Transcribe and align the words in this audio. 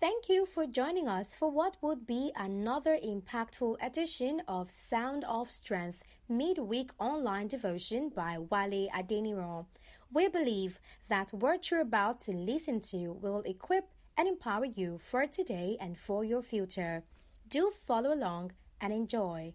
Thank 0.00 0.30
you 0.30 0.46
for 0.46 0.66
joining 0.66 1.08
us 1.08 1.34
for 1.34 1.50
what 1.50 1.76
would 1.82 2.06
be 2.06 2.32
another 2.34 2.96
impactful 3.04 3.76
edition 3.82 4.40
of 4.48 4.70
Sound 4.70 5.24
of 5.24 5.52
Strength 5.52 6.02
midweek 6.26 6.90
online 6.98 7.48
devotion 7.48 8.08
by 8.08 8.38
Wale 8.38 8.88
Adeniran. 8.96 9.66
We 10.10 10.28
believe 10.28 10.80
that 11.10 11.34
what 11.34 11.70
you're 11.70 11.82
about 11.82 12.22
to 12.22 12.32
listen 12.32 12.80
to 12.92 13.12
will 13.12 13.42
equip 13.44 13.90
and 14.16 14.26
empower 14.26 14.64
you 14.64 14.96
for 14.96 15.26
today 15.26 15.76
and 15.78 15.98
for 15.98 16.24
your 16.24 16.40
future. 16.40 17.04
Do 17.46 17.70
follow 17.70 18.14
along 18.14 18.52
and 18.80 18.94
enjoy. 18.94 19.52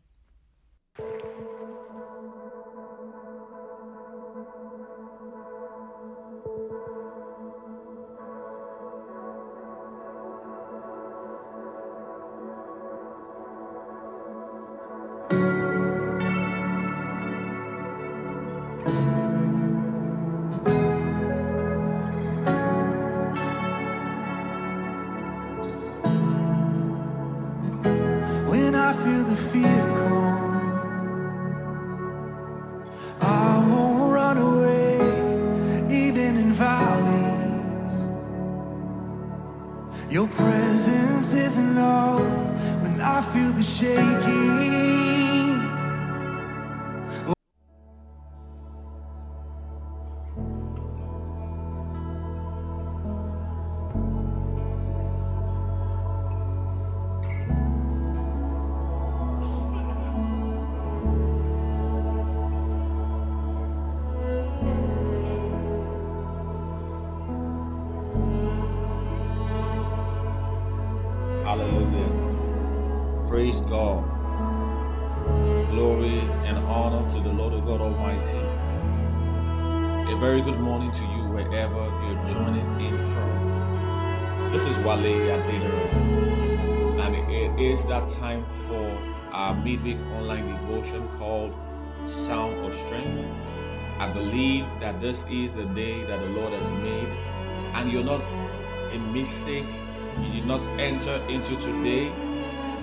Almighty. 77.85 78.39
A 80.11 80.17
very 80.17 80.41
good 80.41 80.59
morning 80.59 80.91
to 80.91 81.03
you 81.03 81.23
wherever 81.27 81.85
you're 82.01 82.25
joining 82.25 82.81
in 82.81 82.99
from. 82.99 84.49
This 84.51 84.65
is 84.65 84.79
Wale 84.79 85.29
Adedero, 85.29 86.99
and 86.99 87.15
it 87.31 87.59
is 87.61 87.85
that 87.85 88.07
time 88.07 88.43
for 88.65 88.89
our 89.31 89.53
midweek 89.53 89.99
online 90.13 90.47
devotion 90.47 91.07
called 91.19 91.55
Sound 92.05 92.57
of 92.65 92.73
Strength. 92.73 93.29
I 93.99 94.11
believe 94.11 94.65
that 94.79 94.99
this 94.99 95.27
is 95.29 95.51
the 95.51 95.65
day 95.65 96.03
that 96.05 96.19
the 96.19 96.29
Lord 96.29 96.53
has 96.53 96.71
made, 96.71 97.09
and 97.75 97.91
you're 97.91 98.03
not 98.03 98.21
a 98.93 98.97
mistake. 99.13 99.67
You 100.23 100.31
did 100.31 100.47
not 100.47 100.65
enter 100.79 101.21
into 101.29 101.55
today 101.57 102.11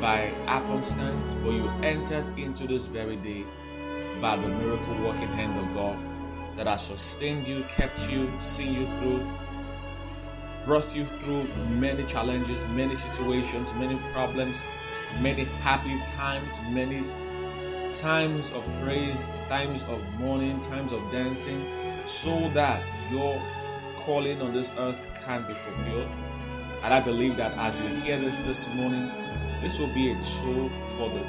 by 0.01 0.33
happenstance, 0.47 1.35
but 1.43 1.55
you 1.55 1.69
entered 1.83 2.39
into 2.39 2.69
this 2.69 2.87
very 2.87 3.17
day 3.17 3.45
by 4.23 4.37
the 4.37 4.49
miracle 4.49 4.95
working 5.05 5.27
hand 5.27 5.59
of 5.59 5.75
God 5.75 5.99
that 6.57 6.69
has 6.69 6.87
sustained 6.87 7.49
you, 7.49 7.65
kept 7.65 8.09
you, 8.09 8.31
seen 8.39 8.73
you 8.73 8.87
through, 8.99 9.27
brought 10.65 10.95
you 10.95 11.05
through 11.05 11.43
many 11.81 12.05
challenges, 12.05 12.65
many 12.69 12.95
situations, 12.95 13.75
many 13.75 13.99
problems, 14.13 14.65
many 15.21 15.43
happy 15.61 16.01
times, 16.17 16.57
many 16.71 17.05
times 17.91 18.53
of 18.53 18.65
praise, 18.81 19.33
times 19.49 19.83
of 19.85 20.01
mourning, 20.21 20.61
times 20.61 20.93
of 20.93 21.03
dancing, 21.11 21.61
so 22.07 22.49
that 22.51 22.81
your 23.11 23.43
calling 23.97 24.41
on 24.41 24.53
this 24.53 24.71
earth 24.79 25.09
can 25.25 25.45
be 25.49 25.55
fulfilled. 25.55 26.09
And 26.85 26.95
I 26.95 27.01
believe 27.01 27.37
that 27.39 27.59
as 27.59 27.81
you 27.81 27.89
hear 28.03 28.19
this 28.19 28.39
this 28.41 28.69
morning, 28.75 29.11
this 29.61 29.81
will 29.81 29.93
be 29.93 30.13
a 30.13 30.15
tool 30.15 30.69
for 30.97 31.11
the 31.11 31.25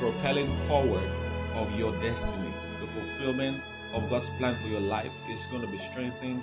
propelling 0.00 0.50
forward 0.66 1.08
of 1.58 1.78
your 1.78 1.92
destiny. 1.98 2.52
The 2.80 2.86
fulfillment 2.86 3.60
of 3.94 4.08
God's 4.08 4.30
plan 4.30 4.54
for 4.56 4.68
your 4.68 4.80
life 4.80 5.12
is 5.28 5.46
going 5.46 5.62
to 5.62 5.68
be 5.68 5.78
strengthened 5.78 6.42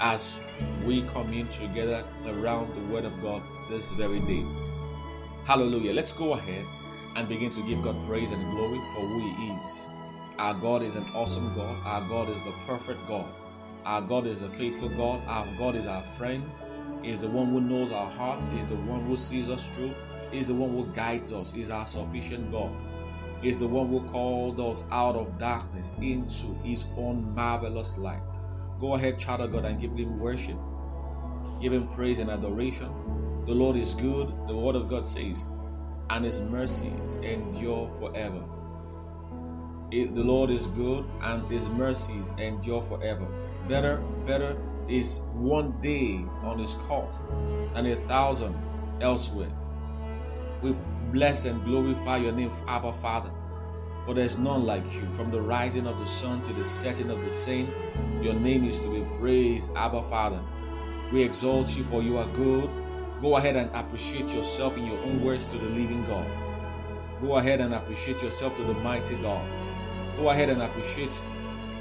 as 0.00 0.38
we 0.84 1.02
come 1.02 1.32
in 1.32 1.46
together 1.48 2.04
around 2.26 2.74
the 2.74 2.80
Word 2.92 3.04
of 3.04 3.22
God 3.22 3.42
this 3.70 3.92
very 3.92 4.20
day. 4.20 4.44
Hallelujah. 5.44 5.92
Let's 5.92 6.12
go 6.12 6.32
ahead 6.32 6.64
and 7.16 7.28
begin 7.28 7.50
to 7.50 7.62
give 7.62 7.82
God 7.82 7.96
praise 8.06 8.30
and 8.30 8.50
glory 8.50 8.78
for 8.94 9.00
who 9.00 9.20
He 9.20 9.52
is. 9.52 9.86
Our 10.38 10.54
God 10.54 10.82
is 10.82 10.96
an 10.96 11.04
awesome 11.14 11.54
God. 11.54 11.76
Our 11.84 12.00
God 12.08 12.28
is 12.28 12.42
the 12.42 12.52
perfect 12.66 13.06
God. 13.06 13.26
Our 13.84 14.02
God 14.02 14.26
is 14.26 14.42
a 14.42 14.48
faithful 14.50 14.88
God. 14.88 15.22
Our 15.26 15.46
God 15.58 15.76
is 15.76 15.86
our 15.86 16.02
friend. 16.02 16.50
He's 17.02 17.20
the 17.20 17.28
one 17.28 17.50
who 17.50 17.60
knows 17.60 17.92
our 17.92 18.10
hearts. 18.10 18.48
He's 18.48 18.66
the 18.66 18.76
one 18.76 19.04
who 19.04 19.16
sees 19.16 19.50
us 19.50 19.68
through. 19.68 19.94
He's 20.32 20.48
the 20.48 20.54
one 20.54 20.70
who 20.70 20.86
guides 20.86 21.32
us. 21.32 21.52
He's 21.52 21.70
our 21.70 21.86
sufficient 21.86 22.50
God. 22.50 22.72
He's 23.44 23.58
the 23.58 23.68
one 23.68 23.90
who 23.90 24.00
called 24.08 24.58
us 24.58 24.84
out 24.90 25.16
of 25.16 25.36
darkness 25.36 25.92
into 26.00 26.54
His 26.62 26.86
own 26.96 27.34
marvelous 27.34 27.98
light. 27.98 28.22
Go 28.80 28.94
ahead, 28.94 29.18
child 29.18 29.42
of 29.42 29.52
God, 29.52 29.66
and 29.66 29.78
give 29.78 29.94
Him 29.94 30.18
worship. 30.18 30.56
Give 31.60 31.74
Him 31.74 31.86
praise 31.88 32.20
and 32.20 32.30
adoration. 32.30 32.88
The 33.44 33.54
Lord 33.54 33.76
is 33.76 33.92
good. 33.96 34.32
The 34.48 34.56
Word 34.56 34.76
of 34.76 34.88
God 34.88 35.04
says, 35.04 35.44
and 36.08 36.24
His 36.24 36.40
mercies 36.40 37.16
endure 37.16 37.90
forever. 38.00 38.42
It- 39.90 40.14
the 40.14 40.24
Lord 40.24 40.48
is 40.48 40.68
good, 40.68 41.04
and 41.20 41.46
His 41.48 41.68
mercies 41.68 42.32
endure 42.38 42.80
forever. 42.80 43.28
Better, 43.68 44.02
better 44.24 44.56
is 44.88 45.20
one 45.34 45.78
day 45.82 46.24
on 46.42 46.58
His 46.58 46.76
court 46.76 47.14
than 47.74 47.84
a 47.84 47.96
thousand 48.08 48.56
elsewhere. 49.02 49.52
We 50.64 50.74
bless 51.12 51.44
and 51.44 51.62
glorify 51.62 52.16
your 52.16 52.32
name, 52.32 52.50
Abba 52.66 52.94
Father, 52.94 53.30
for 54.06 54.14
there 54.14 54.24
is 54.24 54.38
none 54.38 54.64
like 54.64 54.94
you. 54.94 55.02
From 55.12 55.30
the 55.30 55.38
rising 55.38 55.86
of 55.86 55.98
the 55.98 56.06
sun 56.06 56.40
to 56.40 56.54
the 56.54 56.64
setting 56.64 57.10
of 57.10 57.22
the 57.22 57.30
same, 57.30 57.70
your 58.22 58.32
name 58.32 58.64
is 58.64 58.80
to 58.80 58.88
be 58.88 59.04
praised, 59.18 59.70
Abba 59.76 60.02
Father. 60.04 60.40
We 61.12 61.22
exalt 61.22 61.76
you, 61.76 61.84
for 61.84 62.02
you 62.02 62.16
are 62.16 62.26
good. 62.28 62.70
Go 63.20 63.36
ahead 63.36 63.56
and 63.56 63.70
appreciate 63.76 64.32
yourself 64.32 64.78
in 64.78 64.86
your 64.86 64.98
own 65.00 65.22
words 65.22 65.44
to 65.48 65.58
the 65.58 65.66
living 65.66 66.02
God. 66.06 66.26
Go 67.20 67.36
ahead 67.36 67.60
and 67.60 67.74
appreciate 67.74 68.22
yourself 68.22 68.54
to 68.54 68.64
the 68.64 68.72
mighty 68.72 69.16
God. 69.16 69.46
Go 70.16 70.30
ahead 70.30 70.48
and 70.48 70.62
appreciate, 70.62 71.22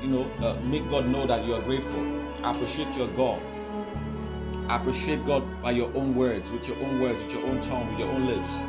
you 0.02 0.10
know, 0.10 0.30
uh, 0.42 0.60
make 0.66 0.90
God 0.90 1.08
know 1.08 1.26
that 1.26 1.46
you 1.46 1.54
are 1.54 1.62
grateful. 1.62 2.06
Appreciate 2.44 2.94
your 2.98 3.08
God. 3.08 3.42
Appreciate 4.70 5.26
God 5.26 5.62
by 5.62 5.72
your 5.72 5.90
own 5.96 6.16
words, 6.16 6.52
with 6.52 6.68
your 6.68 6.78
own 6.84 7.00
words, 7.00 7.24
with 7.24 7.34
your 7.34 7.46
own 7.46 7.62
tongue, 7.62 7.88
with 7.92 8.00
your 8.00 8.10
own 8.10 8.26
lips, 8.28 8.66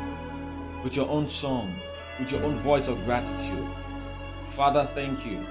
with 0.85 0.95
your 0.95 1.09
own 1.09 1.27
song, 1.27 1.75
with 2.19 2.31
your 2.31 2.43
own 2.43 2.53
voice 2.57 2.87
of 2.87 3.03
gratitude. 3.05 3.67
Father, 4.45 4.83
thank 4.83 5.25
you. 5.25 5.43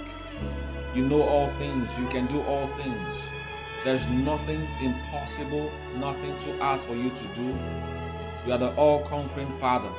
You 0.95 1.09
know 1.09 1.23
all 1.23 1.49
things, 1.49 1.91
you 1.99 2.07
can 2.07 2.27
do 2.29 2.41
all 2.43 2.69
things. 2.69 3.27
There's 3.83 4.07
nothing 4.09 4.61
impossible, 4.81 5.73
nothing 5.97 6.39
too 6.39 6.57
hard 6.61 6.79
for 6.79 6.95
you 6.95 7.11
to 7.11 7.25
do. 7.35 7.59
You 8.47 8.53
are 8.53 8.59
the 8.59 8.73
all 8.77 9.01
conquering 9.01 9.51
Father. 9.51 9.91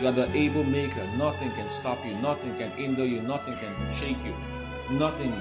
You 0.00 0.08
are 0.08 0.12
the 0.12 0.28
able 0.36 0.64
maker. 0.64 1.06
Nothing 1.16 1.52
can 1.52 1.68
stop 1.68 2.04
you, 2.04 2.14
nothing 2.14 2.52
can 2.56 2.72
hinder 2.72 3.06
you, 3.06 3.22
nothing 3.22 3.54
can 3.58 3.72
shake 3.88 4.18
you, 4.24 4.34
nothing 4.90 5.32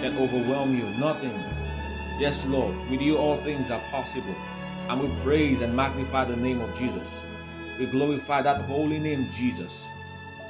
can 0.00 0.16
overwhelm 0.16 0.74
you, 0.74 0.84
nothing 0.98 1.38
Yes, 2.16 2.46
Lord, 2.46 2.74
with 2.88 3.02
you 3.02 3.18
all 3.18 3.36
things 3.36 3.72
are 3.72 3.80
possible. 3.90 4.34
And 4.88 5.00
we 5.00 5.08
praise 5.22 5.62
and 5.62 5.74
magnify 5.74 6.24
the 6.24 6.36
name 6.36 6.60
of 6.60 6.72
Jesus. 6.72 7.26
We 7.78 7.86
glorify 7.86 8.42
that 8.42 8.62
holy 8.62 8.98
name, 8.98 9.28
Jesus. 9.32 9.88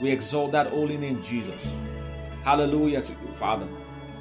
We 0.00 0.10
exalt 0.10 0.52
that 0.52 0.66
holy 0.66 0.98
name, 0.98 1.22
Jesus. 1.22 1.78
Hallelujah 2.42 3.00
to 3.02 3.12
you, 3.12 3.32
Father. 3.32 3.66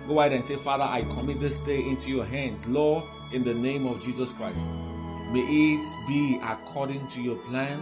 Go 0.08 0.20
ahead 0.20 0.34
and 0.34 0.44
say, 0.44 0.56
Father, 0.56 0.84
I 0.84 1.02
commit 1.16 1.40
this 1.40 1.60
day 1.60 1.80
into 1.82 2.10
your 2.10 2.26
hands, 2.26 2.68
Lord, 2.68 3.04
in 3.34 3.44
the 3.44 3.54
name 3.54 3.86
of 3.88 4.02
Jesus 4.02 4.32
Christ. 4.32 4.70
May 5.32 5.42
it 5.42 6.08
be 6.08 6.40
according 6.44 7.08
to 7.08 7.22
your 7.22 7.38
plan. 7.38 7.80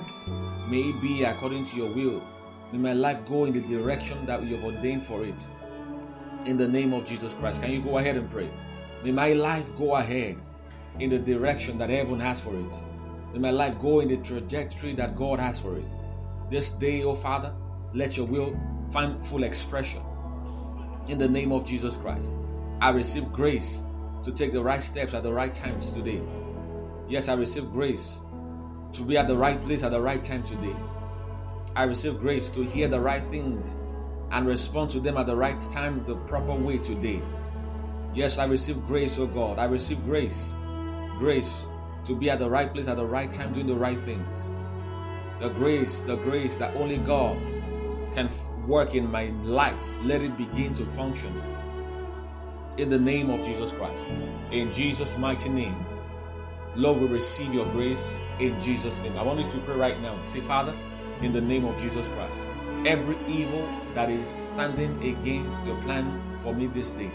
May 0.70 0.80
it 0.80 1.02
be 1.02 1.24
according 1.24 1.66
to 1.66 1.78
your 1.78 1.92
will. 1.92 2.24
May 2.72 2.80
my 2.80 2.94
life 2.94 3.26
go 3.26 3.46
in 3.46 3.54
the 3.54 3.62
direction 3.62 4.26
that 4.26 4.42
you 4.44 4.56
have 4.56 4.64
ordained 4.64 5.04
for 5.04 5.24
it. 5.24 5.50
In 6.46 6.58
the 6.58 6.68
name 6.68 6.94
of 6.94 7.06
Jesus 7.06 7.34
Christ. 7.34 7.62
Can 7.62 7.72
you 7.72 7.82
go 7.82 7.98
ahead 7.98 8.16
and 8.16 8.30
pray? 8.30 8.50
May 9.04 9.12
my 9.12 9.34
life 9.34 9.76
go 9.76 9.96
ahead 9.96 10.38
in 11.00 11.10
the 11.10 11.20
direction 11.20 11.78
that 11.80 11.90
heaven 11.90 12.20
has 12.20 12.40
for 12.40 12.56
it. 12.56 12.74
May 13.34 13.40
my 13.40 13.52
life 13.52 13.80
go 13.80 14.02
in 14.02 14.10
the 14.10 14.18
trajectory 14.18 14.94
that 14.94 15.16
God 15.16 15.40
has 15.40 15.60
for 15.60 15.78
it. 15.78 15.86
This 16.50 16.72
day, 16.72 17.04
oh 17.04 17.16
Father, 17.16 17.54
let 17.94 18.18
your 18.18 18.26
will 18.26 18.60
find 18.92 19.26
full 19.26 19.44
expression. 19.44 20.02
In 21.08 21.18
the 21.18 21.30
name 21.30 21.52
of 21.52 21.66
Jesus 21.66 21.96
Christ. 21.96 22.38
I 22.82 22.90
receive 22.90 23.32
grace 23.32 23.84
to 24.24 24.32
take 24.32 24.52
the 24.52 24.62
right 24.62 24.82
steps 24.82 25.14
at 25.14 25.24
the 25.24 25.32
right 25.32 25.54
times 25.54 25.92
today. 25.92 26.22
Yes, 27.08 27.30
I 27.30 27.34
receive 27.34 27.72
grace 27.72 28.22
to 28.94 29.04
be 29.04 29.18
at 29.18 29.28
the 29.28 29.38
right 29.38 29.62
place 29.64 29.84
at 29.84 29.92
the 29.92 30.02
right 30.02 30.22
time 30.22 30.44
today. 30.44 30.76
I 31.76 31.84
receive 31.84 32.20
grace 32.20 32.50
to 32.50 32.64
hear 32.64 32.88
the 32.88 33.00
right 33.00 33.24
things 33.24 33.78
and 34.32 34.46
respond 34.46 34.90
to 34.92 35.00
them 35.00 35.18
at 35.18 35.26
the 35.26 35.36
right 35.36 35.60
time, 35.72 36.04
the 36.06 36.16
proper 36.16 36.54
way 36.56 36.80
today. 36.80 37.22
Yes, 38.14 38.38
I 38.38 38.46
receive 38.46 38.82
grace, 38.86 39.18
oh 39.20 39.28
God. 39.28 39.58
I 39.58 39.66
receive 39.66 40.04
grace. 40.04 40.54
Grace 41.18 41.70
to 42.06 42.16
be 42.16 42.30
at 42.30 42.40
the 42.40 42.50
right 42.50 42.74
place 42.74 42.88
at 42.88 42.98
the 42.98 43.06
right 43.06 43.30
time 43.30 43.54
doing 43.54 43.68
the 43.68 43.76
right 43.76 44.00
things. 44.00 44.56
The 45.38 45.50
grace, 45.50 46.02
the 46.02 46.18
grace 46.18 46.58
that 46.58 46.76
only 46.76 46.98
God 46.98 47.38
can 48.14 48.30
work 48.68 48.96
in 48.96 49.10
my 49.10 49.32
life. 49.44 49.98
Let 50.04 50.22
it 50.22 50.38
begin 50.38 50.74
to 50.74 50.86
function. 50.86 51.42
In 52.78 52.90
the 52.90 53.00
name 53.00 53.30
of 53.30 53.44
Jesus 53.44 53.72
Christ. 53.72 54.14
In 54.52 54.72
Jesus' 54.72 55.18
mighty 55.18 55.50
name. 55.50 55.76
Lord, 56.76 57.02
we 57.02 57.08
receive 57.08 57.54
your 57.54 57.66
grace 57.68 58.18
in 58.40 58.60
Jesus' 58.62 58.98
name. 59.00 59.18
I 59.18 59.24
want 59.24 59.40
you 59.40 59.50
to 59.52 59.58
pray 59.60 59.76
right 59.76 60.02
now. 60.02 60.18
Say, 60.24 60.40
Father, 60.40 60.76
in 61.22 61.32
the 61.32 61.42
name 61.42 61.66
of 61.66 61.78
Jesus 61.78 62.08
Christ, 62.08 62.48
every 62.86 63.18
evil 63.28 63.68
that 63.94 64.10
is 64.10 64.28
standing 64.28 64.98
against 65.04 65.68
your 65.68 65.80
plan 65.82 66.22
for 66.38 66.54
me 66.54 66.68
this 66.68 66.92
day, 66.92 67.12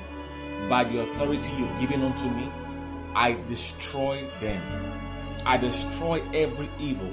by 0.69 0.85
the 0.85 1.01
authority 1.01 1.53
you've 1.57 1.81
given 1.81 2.03
unto 2.03 2.29
me, 2.31 2.51
I 3.17 3.39
destroy 3.49 4.29
them. 4.41 4.63
I 5.47 5.57
destroy 5.57 6.23
every 6.35 6.69
evil 6.79 7.11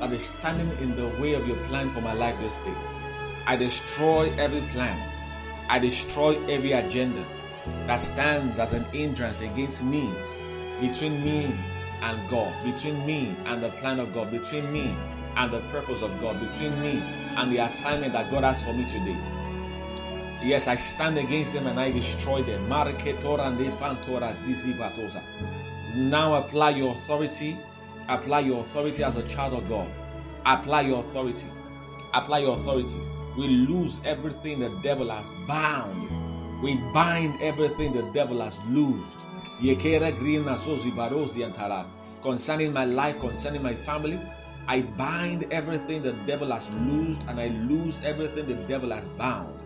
that 0.00 0.10
is 0.10 0.24
standing 0.24 0.70
in 0.78 0.96
the 0.96 1.06
way 1.20 1.34
of 1.34 1.46
your 1.46 1.58
plan 1.64 1.90
for 1.90 2.00
my 2.00 2.14
life 2.14 2.34
this 2.40 2.60
day. 2.60 2.74
I 3.46 3.56
destroy 3.56 4.32
every 4.38 4.62
plan. 4.72 4.98
I 5.68 5.78
destroy 5.78 6.42
every 6.46 6.72
agenda 6.72 7.22
that 7.86 7.98
stands 7.98 8.58
as 8.58 8.72
an 8.72 8.84
hindrance 8.84 9.42
against 9.42 9.84
me, 9.84 10.10
between 10.80 11.22
me 11.22 11.54
and 12.00 12.30
God, 12.30 12.50
between 12.64 13.04
me 13.04 13.36
and 13.44 13.62
the 13.62 13.68
plan 13.68 14.00
of 14.00 14.14
God, 14.14 14.30
between 14.30 14.72
me 14.72 14.96
and 15.36 15.52
the 15.52 15.60
purpose 15.68 16.00
of 16.00 16.10
God, 16.22 16.40
between 16.40 16.72
me 16.80 17.02
and 17.36 17.52
the 17.52 17.58
assignment 17.58 18.14
that 18.14 18.30
God 18.30 18.44
has 18.44 18.64
for 18.64 18.72
me 18.72 18.84
today. 18.84 19.16
Yes, 20.44 20.68
I 20.68 20.76
stand 20.76 21.16
against 21.16 21.54
them 21.54 21.66
and 21.66 21.80
I 21.80 21.90
destroy 21.90 22.42
them. 22.42 22.68
Now 22.68 22.86
apply 26.34 26.70
your 26.70 26.92
authority. 26.92 27.56
Apply 28.10 28.40
your 28.40 28.60
authority 28.60 29.04
as 29.04 29.16
a 29.16 29.22
child 29.22 29.54
of 29.54 29.66
God. 29.70 29.88
Apply 30.44 30.82
your 30.82 31.00
authority. 31.00 31.48
Apply 32.12 32.40
your 32.40 32.58
authority. 32.58 33.00
We 33.38 33.48
lose 33.48 34.02
everything 34.04 34.60
the 34.60 34.68
devil 34.82 35.08
has 35.08 35.32
bound. 35.48 36.10
We 36.62 36.74
bind 36.92 37.40
everything 37.40 37.94
the 37.94 38.02
devil 38.12 38.42
has 38.42 38.62
loosed. 38.66 39.16
Concerning 42.20 42.72
my 42.74 42.84
life, 42.84 43.18
concerning 43.18 43.62
my 43.62 43.74
family, 43.74 44.20
I 44.68 44.82
bind 44.82 45.50
everything 45.50 46.02
the 46.02 46.12
devil 46.26 46.50
has 46.50 46.70
loosed 46.74 47.22
and 47.28 47.40
I 47.40 47.48
lose 47.48 48.02
everything 48.04 48.46
the 48.46 48.56
devil 48.68 48.90
has 48.90 49.08
bound. 49.08 49.63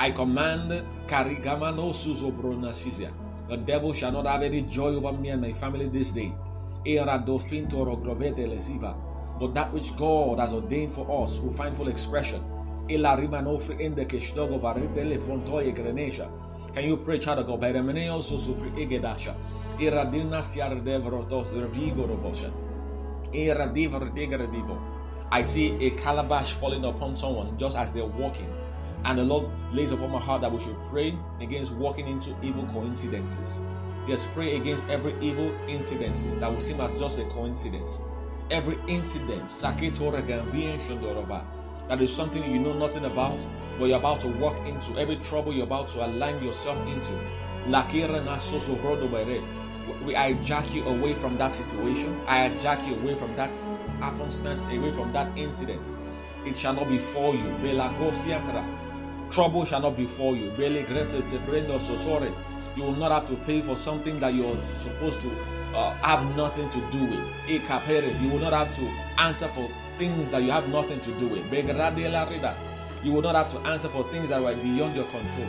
I 0.00 0.12
command 0.12 0.70
Karigamano 1.08 1.90
Suzobronasizia. 1.92 3.10
The 3.48 3.56
devil 3.56 3.92
shall 3.92 4.12
not 4.12 4.28
have 4.28 4.42
any 4.42 4.62
joy 4.62 4.94
over 4.94 5.12
me 5.12 5.30
and 5.30 5.42
my 5.42 5.50
family 5.52 5.88
this 5.88 6.12
day. 6.12 6.32
But 9.40 9.54
that 9.54 9.72
which 9.72 9.96
God 9.96 10.38
has 10.38 10.52
ordained 10.52 10.92
for 10.92 11.24
us 11.24 11.40
will 11.40 11.50
find 11.52 11.76
full 11.76 11.88
expression. 11.88 12.40
Can 12.86 13.04
you 16.84 16.96
pray, 16.98 17.18
child 17.18 17.38
of 17.40 17.46
God? 17.46 17.64
Also 18.10 18.38
suffer 18.38 18.66
egedasha. 18.76 19.34
Iradina 19.80 20.42
siar 20.42 20.80
devrotos 20.84 21.52
revigorovosha. 21.52 22.52
I 25.30 25.42
see 25.42 25.76
a 25.84 25.90
calabash 25.90 26.52
falling 26.52 26.84
upon 26.84 27.16
someone 27.16 27.58
just 27.58 27.76
as 27.76 27.92
they're 27.92 28.06
walking. 28.06 28.48
And 29.04 29.18
the 29.18 29.24
Lord 29.24 29.50
lays 29.72 29.92
upon 29.92 30.10
my 30.10 30.20
heart 30.20 30.42
that 30.42 30.52
we 30.52 30.60
should 30.60 30.76
pray 30.90 31.16
against 31.40 31.74
walking 31.74 32.06
into 32.08 32.34
evil 32.42 32.64
coincidences. 32.66 33.62
Yes, 34.06 34.26
pray 34.32 34.56
against 34.56 34.88
every 34.88 35.14
evil 35.20 35.50
incidences 35.66 36.38
that 36.40 36.50
will 36.50 36.60
seem 36.60 36.80
as 36.80 36.98
just 36.98 37.18
a 37.18 37.24
coincidence. 37.26 38.02
Every 38.50 38.78
incident, 38.88 39.50
that 41.88 42.02
is 42.02 42.14
something 42.14 42.50
you 42.50 42.58
know 42.58 42.72
nothing 42.74 43.04
about, 43.06 43.46
but 43.78 43.86
you're 43.86 43.98
about 43.98 44.20
to 44.20 44.28
walk 44.28 44.56
into. 44.66 44.98
Every 44.98 45.16
trouble 45.16 45.52
you're 45.54 45.64
about 45.64 45.88
to 45.88 46.06
align 46.06 46.42
yourself 46.42 46.78
into. 46.86 47.12
We 50.04 50.12
hijack 50.12 50.74
you 50.74 50.84
away 50.84 51.14
from 51.14 51.38
that 51.38 51.52
situation. 51.52 52.20
I 52.26 52.48
hijack 52.48 52.86
you 52.86 52.94
away 52.96 53.14
from 53.14 53.34
that 53.36 53.56
happenstance, 54.00 54.64
away 54.64 54.92
from 54.92 55.12
that 55.12 55.36
incident. 55.36 55.92
It 56.44 56.56
shall 56.56 56.74
not 56.74 56.88
befall 56.88 57.34
you. 57.34 57.56
Trouble 59.30 59.64
shall 59.66 59.80
not 59.80 59.96
befall 59.96 60.34
you. 60.34 60.50
Barely 60.52 60.82
graces, 60.84 61.28
so 61.28 61.96
sorry. 61.96 62.32
You 62.76 62.82
will 62.84 62.96
not 62.96 63.12
have 63.12 63.26
to 63.26 63.34
pay 63.44 63.60
for 63.60 63.76
something 63.76 64.18
that 64.20 64.32
you're 64.34 64.56
supposed 64.78 65.20
to 65.20 65.30
uh, 65.74 65.94
have 65.96 66.24
nothing 66.36 66.68
to 66.70 66.78
do 66.90 67.04
with. 67.04 67.20
You 67.50 68.30
will 68.30 68.38
not 68.38 68.52
have 68.52 68.74
to 68.76 68.82
answer 69.18 69.48
for 69.48 69.68
things 69.98 70.30
that 70.30 70.42
you 70.42 70.50
have 70.50 70.68
nothing 70.70 71.00
to 71.00 71.10
do 71.18 71.28
with. 71.28 71.44
You 73.04 73.12
will 73.12 73.22
not 73.22 73.34
have 73.34 73.48
to 73.50 73.58
answer 73.68 73.88
for 73.88 74.02
things 74.04 74.30
that 74.30 74.42
are 74.42 74.54
beyond 74.54 74.96
your 74.96 75.04
control. 75.06 75.46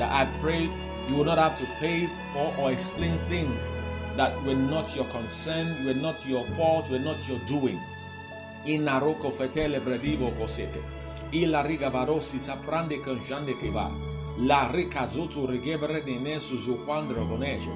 I 0.00 0.28
pray 0.40 0.70
you 1.08 1.16
will 1.16 1.24
not 1.24 1.38
have 1.38 1.58
to 1.58 1.64
pay 1.80 2.06
for 2.32 2.54
or 2.58 2.70
explain 2.70 3.18
things 3.28 3.70
that 4.18 4.34
were 4.42 4.56
not 4.56 4.96
your 4.96 5.06
concern, 5.06 5.84
were 5.84 5.94
not 5.94 6.26
your 6.26 6.44
fault, 6.56 6.90
were 6.90 6.98
not 6.98 7.28
your 7.28 7.38
doing. 7.46 7.78
In 8.64 8.82
Naroko 8.82 9.30
fetele 9.30 9.80
bredivo 9.80 10.32
cosete. 10.36 10.80
Ila 11.30 11.62
riga 11.62 11.88
varosi 11.88 12.38
saprande 12.38 12.98
canjande 13.00 13.56
che 13.56 13.70
va. 13.70 13.88
La 14.38 14.68
rica 14.72 15.08
zotu 15.08 15.46
rigebre 15.46 16.02
de 16.02 16.18
nesu 16.18 16.58
zuquandro 16.58 17.28
goneshe. 17.28 17.70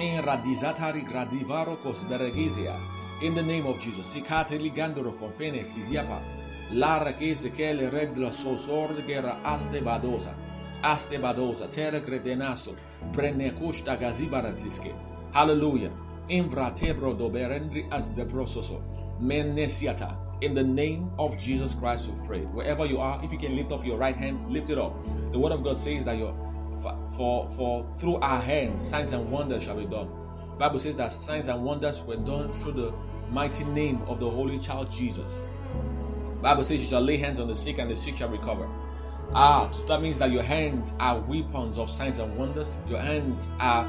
In 0.00 0.20
radizatari 0.22 1.02
gradivaro 1.02 1.80
cos 1.80 2.04
beregizia. 2.04 2.76
In 3.22 3.32
the 3.32 3.42
name 3.42 3.66
of 3.66 3.78
Jesus. 3.78 4.06
Sikate 4.06 4.58
ligandro 4.58 5.14
confene 5.16 5.64
sisiapa. 5.64 6.20
La 6.72 7.14
che 7.16 7.34
se 7.34 7.50
che 7.52 7.72
le 7.72 7.88
red 7.88 8.18
la 8.18 8.30
sosor 8.30 9.02
gera 9.06 9.40
aste 9.40 9.80
badosa. 9.80 10.34
Aste 10.82 11.18
badosa. 11.18 11.68
Tere 11.68 12.00
credenaso. 12.00 12.76
Prene 13.10 13.54
custa 13.54 13.96
gazibaratiske. 13.96 15.09
Hallelujah. 15.32 15.92
Doberendri 16.28 17.88
as. 17.92 18.10
In 20.42 20.54
the 20.54 20.64
name 20.64 21.10
of 21.18 21.36
Jesus 21.36 21.74
Christ, 21.74 22.10
we 22.10 22.26
pray. 22.26 22.40
Wherever 22.40 22.86
you 22.86 22.98
are, 22.98 23.20
if 23.22 23.30
you 23.30 23.38
can 23.38 23.54
lift 23.56 23.72
up 23.72 23.84
your 23.84 23.98
right 23.98 24.16
hand, 24.16 24.50
lift 24.50 24.70
it 24.70 24.78
up. 24.78 24.94
The 25.32 25.38
word 25.38 25.52
of 25.52 25.62
God 25.62 25.76
says 25.76 26.04
that 26.04 26.16
your 26.16 26.34
for, 26.80 27.08
for, 27.14 27.50
for 27.50 27.86
through 27.94 28.16
our 28.16 28.40
hands 28.40 28.80
signs 28.80 29.12
and 29.12 29.30
wonders 29.30 29.64
shall 29.64 29.76
be 29.76 29.84
done. 29.86 30.08
Bible 30.58 30.78
says 30.78 30.96
that 30.96 31.12
signs 31.12 31.48
and 31.48 31.62
wonders 31.64 32.02
were 32.02 32.16
done 32.16 32.50
through 32.52 32.72
the 32.72 32.94
mighty 33.30 33.64
name 33.64 34.02
of 34.02 34.18
the 34.18 34.28
Holy 34.28 34.58
Child 34.58 34.90
Jesus. 34.90 35.46
Bible 36.40 36.64
says 36.64 36.80
you 36.82 36.88
shall 36.88 37.02
lay 37.02 37.18
hands 37.18 37.38
on 37.38 37.48
the 37.48 37.56
sick 37.56 37.78
and 37.78 37.90
the 37.90 37.96
sick 37.96 38.16
shall 38.16 38.28
recover. 38.28 38.68
Ah, 39.34 39.70
that 39.86 40.02
means 40.02 40.18
that 40.18 40.32
your 40.32 40.42
hands 40.42 40.94
are 40.98 41.20
weapons 41.20 41.78
of 41.78 41.88
signs 41.88 42.18
and 42.18 42.36
wonders. 42.36 42.76
Your 42.88 42.98
hands 42.98 43.48
are 43.60 43.86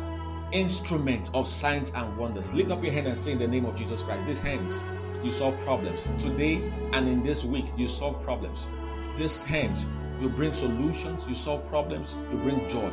instrument 0.52 1.30
of 1.34 1.48
signs 1.48 1.92
and 1.92 2.18
wonders. 2.18 2.54
Lift 2.54 2.72
up 2.72 2.84
your 2.84 2.92
hand 2.92 3.08
and 3.08 3.18
say 3.18 3.32
in 3.32 3.40
the 3.40 3.48
name 3.48 3.66
of 3.66 3.76
Jesus 3.76 4.04
Christ, 4.04 4.26
these 4.26 4.40
hands, 4.40 4.84
you 5.24 5.32
solve 5.32 5.58
problems. 5.60 6.10
Today 6.18 6.72
and 6.94 7.08
in 7.08 7.24
this 7.24 7.46
week, 7.46 7.66
you 7.78 7.88
solve 7.88 8.22
problems. 8.24 8.68
These 9.16 9.44
hands, 9.44 9.88
you 10.20 10.30
bring 10.30 10.54
solutions, 10.54 11.28
you 11.28 11.36
solve 11.36 11.68
problems, 11.68 12.16
you 12.32 12.38
bring 12.38 12.68
joy. 12.68 12.92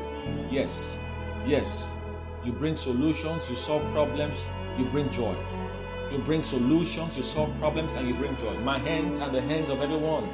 Yes, 0.50 0.98
yes. 1.46 1.96
You 2.44 2.52
bring 2.52 2.76
solutions, 2.76 3.50
you 3.50 3.56
solve 3.56 3.82
problems, 3.92 4.46
you 4.78 4.84
bring 4.86 5.10
joy. 5.10 5.36
You 6.12 6.18
bring 6.18 6.42
solutions, 6.42 7.16
you 7.16 7.22
solve 7.22 7.54
problems, 7.58 7.94
and 7.94 8.08
you 8.08 8.14
bring 8.14 8.36
joy. 8.36 8.54
My 8.60 8.78
hands 8.78 9.18
and 9.18 9.34
the 9.34 9.42
hands 9.42 9.70
of 9.70 9.82
everyone 9.82 10.28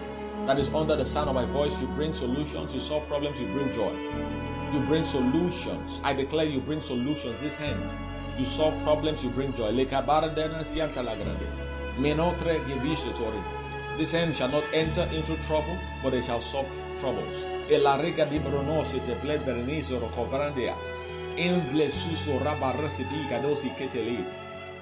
that 0.46 0.58
is 0.58 0.72
under 0.74 0.94
the 0.94 1.04
sound 1.04 1.28
of 1.28 1.34
my 1.34 1.46
voice, 1.46 1.80
you 1.80 1.86
bring 1.88 2.12
solutions, 2.12 2.74
you 2.74 2.80
solve 2.80 3.06
problems, 3.06 3.40
you 3.40 3.46
bring 3.48 3.72
joy. 3.72 3.92
You 4.74 4.80
bring 4.80 5.04
solutions. 5.04 6.00
I 6.02 6.14
declare 6.14 6.46
you 6.46 6.58
bring 6.58 6.80
solutions. 6.80 7.38
These 7.38 7.54
hands, 7.54 7.96
you 8.36 8.44
solve 8.44 8.76
problems, 8.82 9.22
you 9.22 9.30
bring 9.30 9.52
joy. 9.52 9.70
This 13.96 14.10
hand 14.10 14.34
shall 14.34 14.48
not 14.48 14.64
enter 14.72 15.02
into 15.12 15.36
trouble, 15.46 15.78
but 16.02 16.10
they 16.10 16.20
shall 16.20 16.40
solve 16.40 16.66
troubles. 16.98 17.46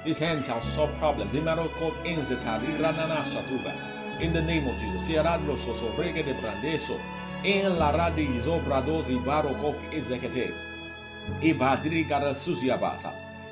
This 0.06 0.18
hand 0.20 0.42
shall 0.42 0.62
solve 0.62 0.94
problems. 0.94 1.34
In 1.34 1.44
the 4.32 4.40
name 4.40 4.66
of 4.68 4.78
Jesus. 4.78 5.10
In 7.44 7.76
la 7.76 7.90
radizo 7.90 8.60
bradozi 8.64 9.18
barokov 9.18 9.74
ezekete. 9.92 10.54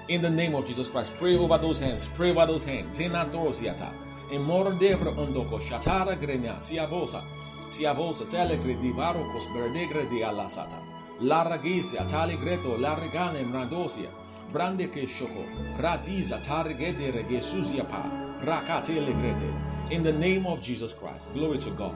In 0.08 0.22
the 0.22 0.30
name 0.30 0.54
of 0.54 0.64
Jesus 0.64 0.88
Christ, 0.88 1.16
pray 1.18 1.36
over 1.36 1.58
those 1.58 1.80
hands. 1.80 2.08
Pray 2.14 2.30
over 2.30 2.46
those 2.46 2.64
hands. 2.64 3.00
In 3.00 3.12
Antosiata. 3.12 3.90
In 4.30 4.42
mordevre 4.42 5.10
ondoko 5.16 5.58
shatara 5.58 6.14
grenia 6.14 6.60
siavosa. 6.60 7.20
Siavosa 7.68 8.24
telegre 8.26 8.78
di 8.80 8.92
varokos 8.92 9.46
berdegre 9.52 10.08
di 10.08 10.22
alasata. 10.22 10.78
La 11.22 11.42
ragisi 11.42 11.96
atali 11.96 12.36
greto 12.38 12.78
la 12.78 12.94
regane 12.94 13.42
mrandosia. 13.42 14.08
Brande 14.52 14.88
ke 14.88 15.04
shoko. 15.04 15.44
Ratiza 15.78 16.38
tarigete 16.38 17.10
regesusia 17.10 17.84
pa. 17.84 18.08
Rakate 18.44 19.00
legrete. 19.00 19.50
In 19.90 20.04
the 20.04 20.12
name 20.12 20.46
of 20.46 20.60
Jesus 20.60 20.94
Christ. 20.94 21.32
Glory 21.34 21.58
to 21.58 21.70
God. 21.70 21.94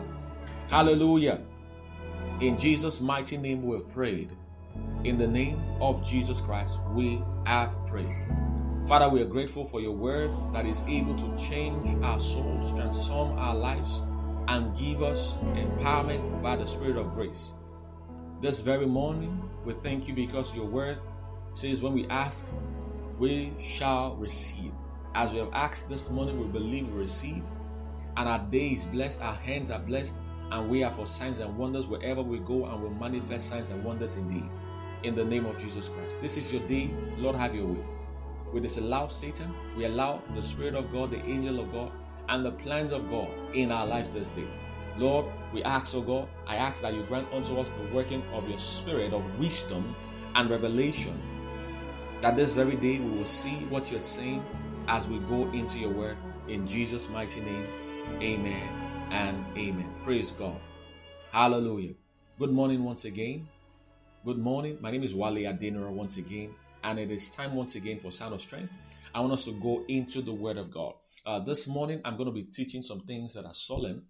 Hallelujah. 0.70 1.38
In 2.40 2.58
Jesus' 2.58 3.00
mighty 3.00 3.36
name 3.36 3.62
we 3.62 3.76
have 3.76 3.88
prayed. 3.92 4.32
In 5.04 5.16
the 5.16 5.26
name 5.26 5.62
of 5.80 6.04
Jesus 6.04 6.40
Christ, 6.40 6.80
we 6.90 7.22
have 7.46 7.78
prayed. 7.86 8.16
Father, 8.88 9.08
we 9.08 9.22
are 9.22 9.26
grateful 9.26 9.64
for 9.64 9.80
your 9.80 9.92
word 9.92 10.30
that 10.52 10.66
is 10.66 10.82
able 10.88 11.14
to 11.14 11.36
change 11.36 11.96
our 12.02 12.18
souls, 12.18 12.72
transform 12.72 13.38
our 13.38 13.54
lives, 13.54 14.02
and 14.48 14.76
give 14.76 15.00
us 15.00 15.34
empowerment 15.54 16.42
by 16.42 16.56
the 16.56 16.66
Spirit 16.66 16.96
of 16.96 17.14
grace. 17.14 17.54
This 18.40 18.62
very 18.62 18.86
morning, 18.86 19.40
we 19.64 19.72
thank 19.72 20.08
you 20.08 20.14
because 20.14 20.56
your 20.56 20.66
word 20.66 20.98
says, 21.54 21.80
when 21.82 21.92
we 21.92 22.06
ask, 22.08 22.50
we 23.16 23.52
shall 23.60 24.16
receive. 24.16 24.72
As 25.14 25.32
we 25.32 25.38
have 25.38 25.52
asked 25.52 25.88
this 25.88 26.10
morning, 26.10 26.40
we 26.40 26.46
believe 26.48 26.88
we 26.88 26.98
receive, 26.98 27.44
and 28.16 28.28
our 28.28 28.40
day 28.50 28.70
is 28.70 28.86
blessed, 28.86 29.22
our 29.22 29.34
hands 29.34 29.70
are 29.70 29.78
blessed, 29.78 30.18
and 30.50 30.68
we 30.68 30.82
are 30.82 30.90
for 30.90 31.06
signs 31.06 31.40
and 31.40 31.56
wonders 31.56 31.88
wherever 31.88 32.22
we 32.22 32.38
go 32.40 32.66
and 32.66 32.82
will 32.82 32.90
manifest 32.90 33.48
signs 33.48 33.70
and 33.70 33.82
wonders 33.84 34.16
indeed. 34.16 34.48
In 35.02 35.14
the 35.14 35.24
name 35.24 35.46
of 35.46 35.58
Jesus 35.58 35.88
Christ. 35.88 36.20
This 36.20 36.36
is 36.36 36.52
your 36.52 36.66
day. 36.66 36.90
Lord, 37.18 37.36
have 37.36 37.54
your 37.54 37.66
way. 37.66 37.84
We 38.52 38.60
disallow 38.60 39.08
Satan. 39.08 39.52
We 39.76 39.84
allow 39.84 40.22
the 40.34 40.42
Spirit 40.42 40.74
of 40.74 40.90
God, 40.92 41.10
the 41.10 41.22
angel 41.26 41.60
of 41.60 41.72
God, 41.72 41.92
and 42.28 42.44
the 42.44 42.52
plans 42.52 42.92
of 42.92 43.10
God 43.10 43.28
in 43.52 43.70
our 43.72 43.86
life 43.86 44.12
this 44.12 44.30
day. 44.30 44.46
Lord, 44.96 45.26
we 45.52 45.62
ask, 45.64 45.94
oh 45.96 46.02
God, 46.02 46.28
I 46.46 46.56
ask 46.56 46.80
that 46.82 46.94
you 46.94 47.02
grant 47.02 47.30
unto 47.32 47.58
us 47.58 47.68
the 47.70 47.94
working 47.94 48.22
of 48.32 48.48
your 48.48 48.58
spirit 48.58 49.12
of 49.12 49.38
wisdom 49.38 49.94
and 50.36 50.48
revelation. 50.48 51.20
That 52.20 52.36
this 52.36 52.54
very 52.54 52.76
day 52.76 53.00
we 53.00 53.10
will 53.10 53.26
see 53.26 53.56
what 53.68 53.90
you're 53.90 54.00
saying 54.00 54.44
as 54.86 55.08
we 55.08 55.18
go 55.18 55.50
into 55.50 55.80
your 55.80 55.90
word. 55.90 56.16
In 56.48 56.66
Jesus' 56.66 57.10
mighty 57.10 57.40
name, 57.40 57.66
amen 58.22 58.83
and 59.10 59.44
amen. 59.56 59.92
Praise 60.02 60.32
God. 60.32 60.56
Hallelujah. 61.30 61.94
Good 62.38 62.52
morning 62.52 62.84
once 62.84 63.04
again. 63.04 63.48
Good 64.24 64.38
morning. 64.38 64.78
My 64.80 64.90
name 64.90 65.02
is 65.02 65.14
Wale 65.14 65.34
Adeniran 65.34 65.92
once 65.92 66.16
again, 66.16 66.54
and 66.82 66.98
it 66.98 67.10
is 67.10 67.30
time 67.30 67.54
once 67.54 67.74
again 67.74 67.98
for 67.98 68.10
Sound 68.10 68.34
of 68.34 68.40
Strength. 68.40 68.72
I 69.14 69.20
want 69.20 69.32
us 69.32 69.44
to 69.44 69.52
go 69.52 69.84
into 69.88 70.22
the 70.22 70.32
Word 70.32 70.56
of 70.56 70.70
God. 70.70 70.94
Uh, 71.26 71.40
this 71.40 71.68
morning, 71.68 72.00
I'm 72.04 72.16
going 72.16 72.28
to 72.28 72.32
be 72.32 72.44
teaching 72.44 72.82
some 72.82 73.00
things 73.00 73.34
that 73.34 73.44
are 73.44 73.54
solemn. 73.54 74.06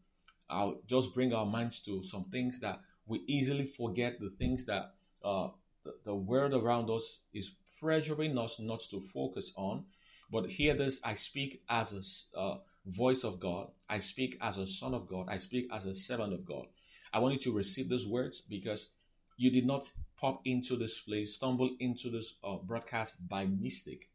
I'll 0.48 0.80
just 0.86 1.14
bring 1.14 1.32
our 1.32 1.46
minds 1.46 1.80
to 1.84 2.02
some 2.02 2.24
things 2.24 2.60
that 2.60 2.80
we 3.06 3.22
easily 3.26 3.66
forget, 3.66 4.20
the 4.20 4.30
things 4.30 4.64
that 4.66 4.94
uh, 5.24 5.48
the, 5.82 5.94
the 6.04 6.14
world 6.14 6.54
around 6.54 6.90
us 6.90 7.20
is 7.32 7.56
pressuring 7.82 8.38
us 8.38 8.60
not 8.60 8.80
to 8.90 9.00
focus 9.00 9.52
on. 9.56 9.84
But 10.30 10.48
hear 10.48 10.74
this 10.74 11.00
I 11.04 11.14
speak 11.14 11.62
as 11.68 12.26
a. 12.34 12.38
Uh, 12.38 12.56
voice 12.86 13.24
of 13.24 13.40
God. 13.40 13.68
I 13.88 13.98
speak 13.98 14.36
as 14.40 14.58
a 14.58 14.66
son 14.66 14.94
of 14.94 15.06
God. 15.06 15.26
I 15.28 15.38
speak 15.38 15.68
as 15.72 15.86
a 15.86 15.94
servant 15.94 16.32
of 16.32 16.44
God. 16.44 16.66
I 17.12 17.18
want 17.18 17.34
you 17.34 17.40
to 17.40 17.56
receive 17.56 17.88
these 17.88 18.06
words 18.06 18.40
because 18.40 18.90
you 19.36 19.50
did 19.50 19.66
not 19.66 19.90
pop 20.16 20.40
into 20.44 20.76
this 20.76 21.00
place, 21.00 21.34
stumble 21.34 21.70
into 21.80 22.10
this 22.10 22.34
uh, 22.44 22.56
broadcast 22.56 23.28
by 23.28 23.46
mistake. 23.46 24.10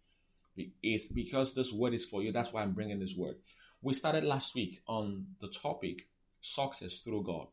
It's 0.84 1.08
because 1.08 1.54
this 1.54 1.72
word 1.72 1.94
is 1.94 2.06
for 2.06 2.22
you. 2.22 2.32
That's 2.32 2.52
why 2.52 2.64
I'm 2.64 2.74
bringing 2.74 3.00
this 3.00 3.16
word. 3.16 3.36
We 3.82 3.94
started 3.94 4.24
last 4.24 4.56
week 4.56 4.82
on 4.88 5.28
the 5.40 5.48
topic 5.48 6.08
success 6.42 7.02
through 7.02 7.24
God. 7.24 7.48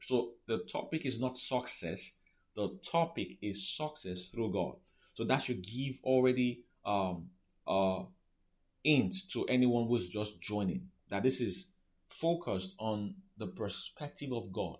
So 0.00 0.34
the 0.46 0.58
topic 0.58 1.06
is 1.06 1.20
not 1.20 1.36
success. 1.36 2.18
The 2.54 2.78
topic 2.88 3.38
is 3.42 3.68
success 3.68 4.30
through 4.30 4.52
God. 4.52 4.76
So 5.14 5.24
that 5.24 5.42
should 5.42 5.62
give 5.62 5.98
already 6.04 6.62
um, 6.84 7.30
uh, 7.66 8.04
hint 8.88 9.14
to 9.30 9.44
anyone 9.46 9.86
who's 9.86 10.08
just 10.08 10.40
joining 10.40 10.88
that 11.10 11.22
this 11.22 11.40
is 11.40 11.72
focused 12.08 12.74
on 12.78 13.14
the 13.36 13.46
perspective 13.46 14.32
of 14.32 14.50
God. 14.50 14.78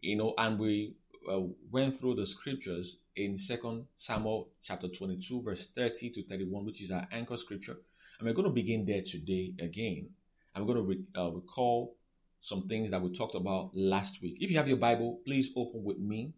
You 0.00 0.16
know, 0.16 0.34
and 0.36 0.58
we 0.58 0.96
uh, 1.30 1.42
went 1.70 1.94
through 1.94 2.16
the 2.16 2.26
scriptures 2.26 2.98
in 3.14 3.36
Second 3.36 3.86
Samuel 3.96 4.50
chapter 4.60 4.88
22, 4.88 5.42
verse 5.42 5.68
30 5.68 6.10
to 6.10 6.22
31, 6.24 6.64
which 6.64 6.82
is 6.82 6.90
our 6.90 7.06
anchor 7.12 7.36
scripture. 7.36 7.76
And 8.18 8.26
we're 8.26 8.34
going 8.34 8.48
to 8.48 8.54
begin 8.54 8.84
there 8.84 9.02
today 9.02 9.54
again. 9.60 10.10
I'm 10.54 10.66
going 10.66 10.78
to 10.78 10.82
re- 10.82 11.04
uh, 11.16 11.30
recall 11.30 11.96
some 12.40 12.66
things 12.66 12.90
that 12.90 13.00
we 13.00 13.12
talked 13.12 13.36
about 13.36 13.70
last 13.72 14.20
week. 14.20 14.38
If 14.40 14.50
you 14.50 14.56
have 14.56 14.68
your 14.68 14.78
Bible, 14.78 15.20
please 15.24 15.52
open 15.54 15.84
with 15.84 15.98
me, 15.98 16.32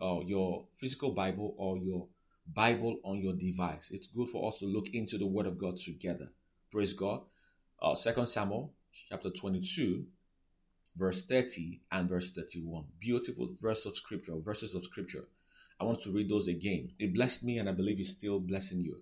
uh, 0.00 0.20
your 0.24 0.66
physical 0.76 1.10
Bible 1.10 1.56
or 1.58 1.76
your 1.78 2.06
Bible 2.52 2.98
on 3.04 3.20
your 3.20 3.34
device. 3.34 3.90
It's 3.90 4.06
good 4.06 4.28
for 4.28 4.48
us 4.48 4.58
to 4.58 4.66
look 4.66 4.88
into 4.94 5.18
the 5.18 5.26
Word 5.26 5.46
of 5.46 5.58
God 5.58 5.76
together. 5.76 6.28
Praise 6.70 6.92
God. 6.92 7.22
Uh, 7.80 7.94
2 7.94 8.26
Samuel 8.26 8.72
chapter 9.08 9.30
22, 9.30 10.04
verse 10.96 11.26
30 11.26 11.82
and 11.92 12.08
verse 12.08 12.30
31. 12.30 12.84
Beautiful 12.98 13.54
verse 13.60 13.86
of 13.86 13.96
scripture, 13.96 14.32
verses 14.40 14.74
of 14.74 14.82
scripture. 14.82 15.24
I 15.80 15.84
want 15.84 16.00
to 16.00 16.10
read 16.10 16.28
those 16.28 16.48
again. 16.48 16.90
It 16.98 17.14
blessed 17.14 17.44
me 17.44 17.58
and 17.58 17.68
I 17.68 17.72
believe 17.72 18.00
it's 18.00 18.10
still 18.10 18.40
blessing 18.40 18.80
you. 18.80 18.98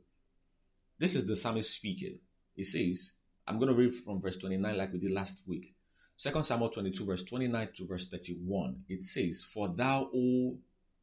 This 0.98 1.14
is 1.14 1.26
the 1.26 1.36
psalmist 1.36 1.72
speaking. 1.72 2.18
He 2.54 2.64
says, 2.64 3.14
I'm 3.46 3.58
going 3.58 3.68
to 3.68 3.78
read 3.78 3.94
from 3.94 4.20
verse 4.20 4.36
29 4.36 4.76
like 4.76 4.92
we 4.92 4.98
did 4.98 5.12
last 5.12 5.42
week. 5.46 5.74
2 6.18 6.42
Samuel 6.42 6.70
22, 6.70 7.04
verse 7.04 7.22
29 7.22 7.68
to 7.76 7.86
verse 7.86 8.08
31. 8.08 8.84
It 8.88 9.02
says, 9.02 9.44
For 9.44 9.68
thou, 9.68 10.10
O, 10.14 10.58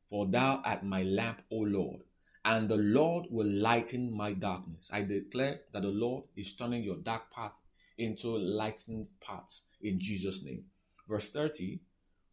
for 0.09 0.27
thou 0.27 0.62
art 0.65 0.83
my 0.83 1.03
lamp, 1.03 1.41
O 1.51 1.57
Lord 1.57 2.01
and 2.45 2.67
the 2.67 2.77
Lord 2.77 3.27
will 3.29 3.47
lighten 3.47 4.15
my 4.15 4.33
darkness. 4.33 4.89
I 4.91 5.03
declare 5.03 5.62
that 5.71 5.81
the 5.81 5.91
Lord 5.91 6.25
is 6.35 6.55
turning 6.55 6.83
your 6.83 6.97
dark 6.97 7.31
path 7.31 7.55
into 7.97 8.29
lightened 8.29 9.07
paths 9.21 9.67
in 9.81 10.00
Jesus' 10.00 10.43
name. 10.43 10.65
Verse 11.07 11.29
30 11.29 11.79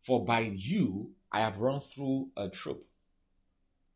For 0.00 0.24
by 0.24 0.50
you 0.52 1.12
I 1.30 1.40
have 1.40 1.60
run 1.60 1.80
through 1.80 2.30
a 2.36 2.48
troop, 2.48 2.82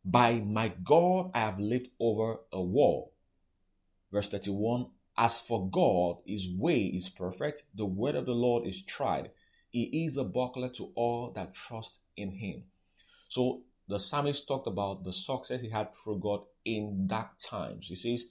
by 0.04 0.35
my 0.40 0.73
God 0.85 1.30
I 1.35 1.40
have 1.40 1.59
leaped 1.59 1.90
over 1.99 2.38
a 2.52 2.62
wall. 2.62 3.12
Verse 4.12 4.28
31 4.28 4.87
As 5.16 5.40
for 5.40 5.68
God, 5.68 6.18
his 6.26 6.49
way 6.56 6.85
is 6.85 7.09
perfect, 7.09 7.64
the 7.75 7.87
word 7.87 8.14
of 8.14 8.26
the 8.26 8.35
Lord 8.35 8.66
is 8.66 8.85
tried. 8.85 9.33
He 9.71 10.04
is 10.06 10.16
a 10.16 10.23
buckler 10.23 10.68
to 10.71 10.92
all 10.94 11.33
that 11.33 11.54
trust 11.54 11.99
in 12.16 12.30
him. 12.30 12.62
So 13.28 13.62
the 13.88 13.99
psalmist 13.99 14.49
talked 14.49 14.67
about 14.67 15.05
the 15.05 15.12
success 15.12 15.61
he 15.61 15.69
had 15.69 15.95
through 15.95 16.21
God 16.21 16.41
in 16.64 17.07
dark 17.07 17.37
times. 17.38 17.88
He 17.88 17.97
says, 17.97 18.26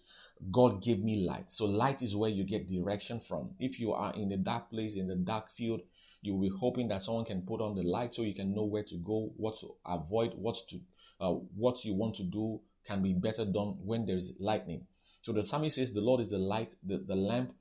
God 0.52 0.82
gave 0.82 1.04
me 1.04 1.26
light. 1.28 1.50
So 1.50 1.66
light 1.66 2.02
is 2.02 2.16
where 2.16 2.30
you 2.30 2.44
get 2.44 2.68
direction 2.68 3.20
from. 3.20 3.52
If 3.60 3.80
you 3.80 3.94
are 3.94 4.14
in 4.14 4.30
the 4.30 4.38
dark 4.38 4.70
place, 4.70 4.96
in 4.96 5.08
the 5.08 5.16
dark 5.16 5.50
field, 5.50 5.82
you'll 6.22 6.42
be 6.42 6.50
hoping 6.50 6.88
that 6.88 7.04
someone 7.04 7.26
can 7.26 7.42
put 7.44 7.62
on 7.62 7.76
the 7.76 7.84
light 7.84 8.16
so 8.16 8.24
you 8.24 8.34
can 8.34 8.54
know 8.54 8.64
where 8.64 8.84
to 8.84 8.96
go, 8.98 9.32
what 9.38 9.60
to 9.60 9.76
avoid, 9.86 10.34
what 10.36 10.58
to 10.70 10.80
uh, 11.20 11.32
what 11.32 11.86
you 11.86 11.94
want 11.94 12.16
to 12.16 12.24
do 12.24 12.60
can 12.86 13.02
be 13.02 13.14
better 13.14 13.46
done 13.46 13.78
when 13.86 14.06
there 14.06 14.18
is 14.18 14.34
lightning. 14.40 14.86
So 15.22 15.32
the 15.32 15.44
psalmist 15.44 15.76
says, 15.76 15.94
The 15.94 16.02
Lord 16.02 16.20
is 16.22 16.32
the 16.32 16.40
light, 16.40 16.76
the, 16.84 16.98
the 16.98 17.16
lamp 17.16 17.54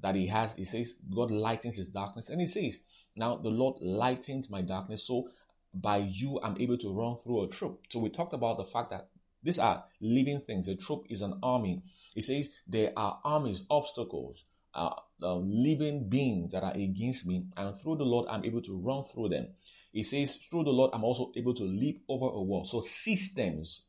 that 0.00 0.14
he 0.14 0.26
has. 0.26 0.56
He 0.56 0.64
says, 0.64 0.94
God 1.14 1.30
lightens 1.30 1.76
his 1.76 1.90
darkness. 1.90 2.30
And 2.30 2.40
he 2.40 2.46
says, 2.46 2.82
Now 3.14 3.36
the 3.36 3.50
Lord 3.50 3.76
lightens 3.80 4.50
my 4.50 4.62
darkness. 4.62 5.06
So 5.06 5.28
by 5.74 5.98
you, 5.98 6.40
I'm 6.42 6.60
able 6.60 6.78
to 6.78 6.92
run 6.92 7.16
through 7.16 7.44
a 7.44 7.48
troop. 7.48 7.80
So 7.88 8.00
we 8.00 8.10
talked 8.10 8.32
about 8.32 8.56
the 8.56 8.64
fact 8.64 8.90
that 8.90 9.08
these 9.42 9.58
are 9.58 9.84
living 10.00 10.40
things. 10.40 10.68
A 10.68 10.76
troop 10.76 11.06
is 11.08 11.22
an 11.22 11.38
army. 11.42 11.82
It 12.16 12.22
says, 12.22 12.50
There 12.66 12.92
are 12.96 13.20
armies, 13.24 13.64
obstacles, 13.70 14.44
uh, 14.74 14.94
uh, 15.22 15.36
living 15.36 16.08
beings 16.08 16.52
that 16.52 16.64
are 16.64 16.74
against 16.74 17.26
me. 17.26 17.46
And 17.56 17.76
through 17.76 17.96
the 17.96 18.04
Lord, 18.04 18.26
I'm 18.28 18.44
able 18.44 18.62
to 18.62 18.76
run 18.76 19.04
through 19.04 19.28
them. 19.28 19.48
It 19.92 20.04
says, 20.04 20.36
Through 20.36 20.64
the 20.64 20.72
Lord, 20.72 20.90
I'm 20.92 21.04
also 21.04 21.32
able 21.36 21.54
to 21.54 21.64
leap 21.64 22.02
over 22.08 22.26
a 22.26 22.42
wall. 22.42 22.64
So 22.64 22.80
systems, 22.80 23.86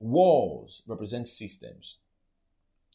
walls 0.00 0.82
represent 0.86 1.28
systems, 1.28 1.98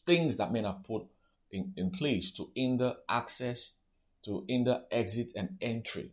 things 0.04 0.36
that 0.38 0.52
men 0.52 0.64
have 0.64 0.82
put 0.84 1.06
in, 1.50 1.72
in 1.76 1.90
place 1.90 2.32
to 2.32 2.50
hinder 2.54 2.96
access, 3.08 3.72
to 4.22 4.44
hinder 4.48 4.82
exit 4.90 5.32
and 5.36 5.56
entry. 5.60 6.10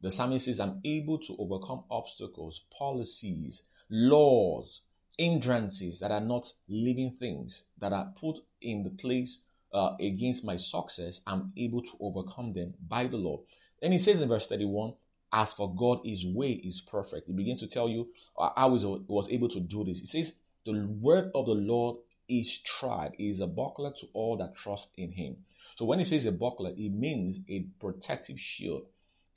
The 0.00 0.10
psalmist 0.10 0.46
says, 0.46 0.60
I'm 0.60 0.80
able 0.84 1.18
to 1.18 1.36
overcome 1.38 1.84
obstacles, 1.90 2.66
policies, 2.76 3.62
laws, 3.90 4.82
hindrances 5.18 6.00
that 6.00 6.10
are 6.10 6.20
not 6.20 6.52
living 6.68 7.10
things 7.10 7.64
that 7.78 7.92
are 7.92 8.12
put 8.18 8.38
in 8.62 8.82
the 8.82 8.90
place 8.90 9.42
uh, 9.72 9.96
against 10.00 10.44
my 10.44 10.56
success. 10.56 11.20
I'm 11.26 11.52
able 11.56 11.82
to 11.82 11.90
overcome 12.00 12.52
them 12.52 12.74
by 12.88 13.06
the 13.06 13.18
Lord. 13.18 13.40
And 13.82 13.92
he 13.92 13.98
says 13.98 14.20
in 14.22 14.28
verse 14.28 14.46
31, 14.46 14.94
as 15.32 15.54
for 15.54 15.74
God, 15.74 16.00
his 16.04 16.26
way 16.26 16.52
is 16.52 16.80
perfect. 16.80 17.26
He 17.26 17.32
begins 17.32 17.60
to 17.60 17.68
tell 17.68 17.88
you 17.88 18.08
uh, 18.38 18.50
how 18.56 18.74
he 18.74 18.84
was 19.06 19.30
able 19.30 19.48
to 19.48 19.60
do 19.60 19.84
this. 19.84 20.00
He 20.00 20.06
says, 20.06 20.40
the 20.64 20.86
word 20.86 21.30
of 21.34 21.46
the 21.46 21.54
Lord 21.54 21.98
is 22.28 22.58
tried. 22.58 23.12
He 23.16 23.30
is 23.30 23.40
a 23.40 23.46
buckler 23.46 23.92
to 23.92 24.06
all 24.12 24.36
that 24.38 24.54
trust 24.54 24.90
in 24.96 25.12
him. 25.12 25.36
So 25.76 25.84
when 25.84 25.98
he 25.98 26.04
says 26.04 26.26
a 26.26 26.32
buckler, 26.32 26.70
it 26.76 26.92
means 26.92 27.40
a 27.48 27.66
protective 27.78 28.38
shield. 28.38 28.86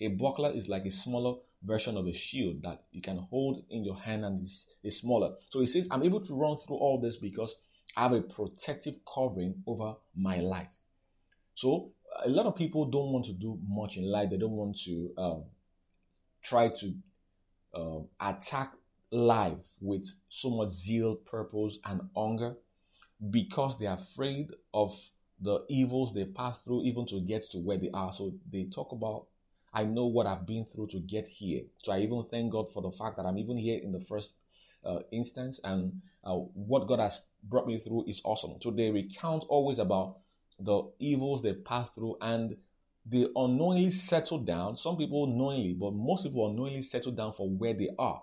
A 0.04 0.10
buckler 0.10 0.52
is 0.52 0.70
like 0.70 0.86
a 0.86 0.92
smaller 0.92 1.38
version 1.64 1.98
of 1.98 2.08
a 2.08 2.14
shield 2.14 2.62
that 2.64 2.84
you 2.92 3.02
can 3.02 3.18
hold 3.18 3.64
in 3.70 3.84
your 3.84 3.96
hand 3.96 4.26
and 4.26 4.40
is, 4.40 4.68
is 4.84 5.00
smaller. 5.00 5.36
So 5.50 5.62
he 5.62 5.66
says, 5.66 5.88
I'm 5.92 6.04
able 6.04 6.22
to 6.22 6.36
run 6.36 6.58
through 6.58 6.76
all 6.78 7.00
this 7.00 7.18
because 7.18 7.56
I 7.96 8.02
have 8.04 8.14
a 8.14 8.22
protective 8.22 8.98
covering 9.06 9.64
over 9.66 9.96
my 10.16 10.40
life. 10.40 10.68
So 11.54 11.92
a 12.24 12.30
lot 12.30 12.46
of 12.46 12.56
people 12.56 12.86
don't 12.86 13.12
want 13.12 13.26
to 13.26 13.34
do 13.34 13.60
much 13.68 13.98
in 13.98 14.06
life. 14.12 14.30
They 14.30 14.38
don't 14.38 14.52
want 14.52 14.78
to 14.86 15.14
um, 15.18 15.44
try 16.44 16.70
to 16.70 16.94
um, 17.74 18.08
attack 18.20 18.74
life 19.12 19.78
with 19.80 20.06
so 20.28 20.50
much 20.50 20.70
zeal, 20.70 21.16
purpose, 21.16 21.80
and 21.86 22.02
hunger 22.16 22.56
because 23.30 23.80
they're 23.80 23.94
afraid 23.94 24.52
of 24.74 24.94
the 25.40 25.64
evils 25.70 26.14
they 26.14 26.26
pass 26.26 26.64
through, 26.64 26.84
even 26.84 27.06
to 27.06 27.22
get 27.22 27.44
to 27.52 27.60
where 27.60 27.78
they 27.78 27.90
are. 27.94 28.12
So 28.12 28.34
they 28.50 28.66
talk 28.66 28.92
about, 28.92 29.28
I 29.74 29.86
know 29.86 30.08
what 30.08 30.28
I've 30.28 30.46
been 30.46 30.66
through 30.66 30.88
to 30.88 31.00
get 31.00 31.28
here. 31.28 31.64
So 31.78 31.94
I 31.94 32.00
even 32.00 32.24
thank 32.24 32.52
God 32.52 32.72
for 32.72 32.82
the 32.82 32.92
fact 32.92 33.18
that 33.18 33.26
I'm 33.26 33.38
even 33.38 33.58
here 33.58 33.80
in 33.82 33.92
the 33.92 34.00
first 34.00 34.34
uh, 34.86 35.00
instance, 35.12 35.60
and 35.64 36.02
uh, 36.24 36.36
what 36.36 36.88
God 36.88 37.00
has 37.00 37.22
brought 37.44 37.68
me 37.68 37.78
through 37.78 38.06
is 38.08 38.22
awesome. 38.26 38.56
So 38.62 38.72
they 38.72 38.92
recount 38.92 39.46
always 39.50 39.80
about 39.80 40.18
the 40.60 40.84
evils 41.00 41.42
they've 41.42 41.64
passed 41.64 41.96
through 41.96 42.18
and 42.22 42.56
they 43.06 43.28
unknowingly 43.36 43.90
settle 43.90 44.40
down. 44.40 44.76
Some 44.76 44.98
people 44.98 45.28
knowingly, 45.28 45.74
but 45.74 45.94
most 45.94 46.24
people 46.24 46.48
unknowingly 46.48 46.82
settle 46.82 47.12
down 47.12 47.34
for 47.34 47.50
where 47.50 47.74
they 47.74 47.90
are, 47.98 48.22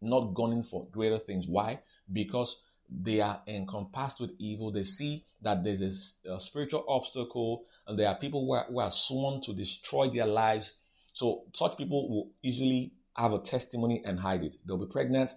not 0.00 0.34
gunning 0.34 0.62
for 0.62 0.86
greater 0.90 1.18
things. 1.18 1.46
Why? 1.48 1.80
Because 2.10 2.62
they 2.88 3.20
are 3.20 3.42
encompassed 3.46 4.20
with 4.20 4.30
evil. 4.38 4.70
They 4.70 4.84
see 4.84 5.24
that 5.42 5.62
there's 5.62 5.82
a, 6.24 6.34
a 6.34 6.40
spiritual 6.40 6.84
obstacle, 6.88 7.64
and 7.86 7.98
there 7.98 8.08
are 8.08 8.16
people 8.16 8.44
who 8.44 8.52
are, 8.52 8.64
who 8.68 8.80
are 8.80 8.90
sworn 8.90 9.40
to 9.42 9.54
destroy 9.54 10.08
their 10.08 10.26
lives. 10.26 10.78
So, 11.12 11.44
such 11.54 11.76
people 11.76 12.08
will 12.08 12.30
easily 12.42 12.92
have 13.16 13.32
a 13.32 13.38
testimony 13.38 14.02
and 14.04 14.18
hide 14.18 14.42
it. 14.42 14.56
They'll 14.66 14.78
be 14.78 14.86
pregnant 14.86 15.32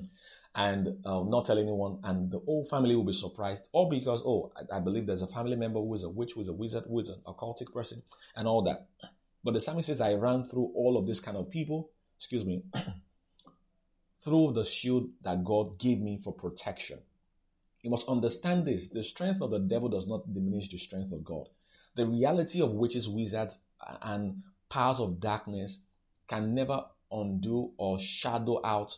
and 0.54 0.88
uh, 1.04 1.22
not 1.22 1.46
tell 1.46 1.58
anyone, 1.58 2.00
and 2.02 2.30
the 2.30 2.40
whole 2.40 2.64
family 2.64 2.96
will 2.96 3.04
be 3.04 3.12
surprised, 3.12 3.68
or 3.72 3.88
because, 3.88 4.22
oh, 4.24 4.52
I, 4.56 4.78
I, 4.78 4.80
believe 4.80 5.06
there's 5.06 5.22
a 5.22 5.28
family 5.28 5.56
member 5.56 5.78
who 5.78 5.94
is 5.94 6.02
a 6.02 6.08
witch, 6.08 6.32
who 6.34 6.40
is 6.40 6.48
a 6.48 6.52
wizard, 6.52 6.84
who 6.88 6.98
is 6.98 7.08
an 7.08 7.20
occultic 7.26 7.72
person, 7.72 8.02
and 8.34 8.48
all 8.48 8.62
that. 8.62 8.88
But 9.44 9.54
the 9.54 9.60
psalmist 9.60 9.86
says, 9.86 10.00
I 10.00 10.14
ran 10.14 10.44
through 10.44 10.72
all 10.74 10.96
of 10.96 11.06
this 11.06 11.20
kind 11.20 11.36
of 11.36 11.50
people, 11.50 11.90
excuse 12.18 12.44
me, 12.44 12.64
through 14.20 14.52
the 14.52 14.64
shield 14.64 15.10
that 15.22 15.44
God 15.44 15.78
gave 15.78 16.00
me 16.00 16.18
for 16.18 16.32
protection. 16.32 16.98
You 17.82 17.90
must 17.90 18.08
understand 18.08 18.66
this 18.66 18.88
the 18.88 19.02
strength 19.02 19.40
of 19.40 19.50
the 19.50 19.60
devil 19.60 19.88
does 19.88 20.06
not 20.06 20.32
diminish 20.34 20.68
the 20.68 20.78
strength 20.78 21.12
of 21.12 21.24
God. 21.24 21.48
The 21.94 22.06
reality 22.06 22.62
of 22.62 22.74
witches, 22.74 23.08
wizards, 23.08 23.58
and 24.02 24.42
powers 24.68 25.00
of 25.00 25.20
darkness 25.20 25.84
can 26.28 26.54
never 26.54 26.84
undo 27.10 27.72
or 27.76 27.98
shadow 27.98 28.60
out 28.64 28.96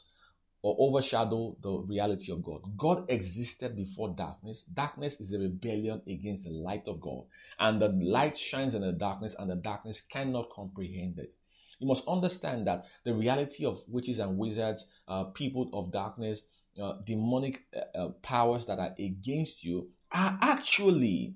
or 0.62 0.76
overshadow 0.78 1.57
the 1.61 1.72
reality 1.88 2.31
of 2.33 2.42
God. 2.42 2.61
God 2.76 3.11
existed 3.11 3.74
before 3.74 4.11
darkness. 4.11 4.64
Darkness 4.64 5.20
is 5.20 5.33
a 5.33 5.40
rebellion 5.40 6.02
against 6.07 6.44
the 6.44 6.50
light 6.50 6.87
of 6.87 7.00
God. 7.00 7.24
And 7.59 7.81
the 7.81 7.88
light 7.88 8.37
shines 8.37 8.74
in 8.74 8.83
the 8.83 8.92
darkness, 8.92 9.35
and 9.38 9.50
the 9.50 9.57
darkness 9.57 10.00
cannot 10.00 10.50
comprehend 10.50 11.18
it. 11.18 11.35
You 11.81 11.88
must 11.88 12.07
understand 12.07 12.68
that 12.68 12.87
the 13.02 13.12
reality 13.12 13.66
of 13.66 13.81
witches 13.88 14.20
and 14.20 14.38
wizards, 14.38 14.87
uh, 15.09 15.24
people 15.24 15.68
of 15.72 15.90
darkness, 15.90 16.46
uh, 16.81 16.94
demonic 17.05 17.66
uh, 17.74 17.98
uh, 17.98 18.09
powers 18.22 18.66
that 18.66 18.78
are 18.78 18.94
against 18.98 19.64
you 19.64 19.90
are 20.12 20.38
actually 20.40 21.35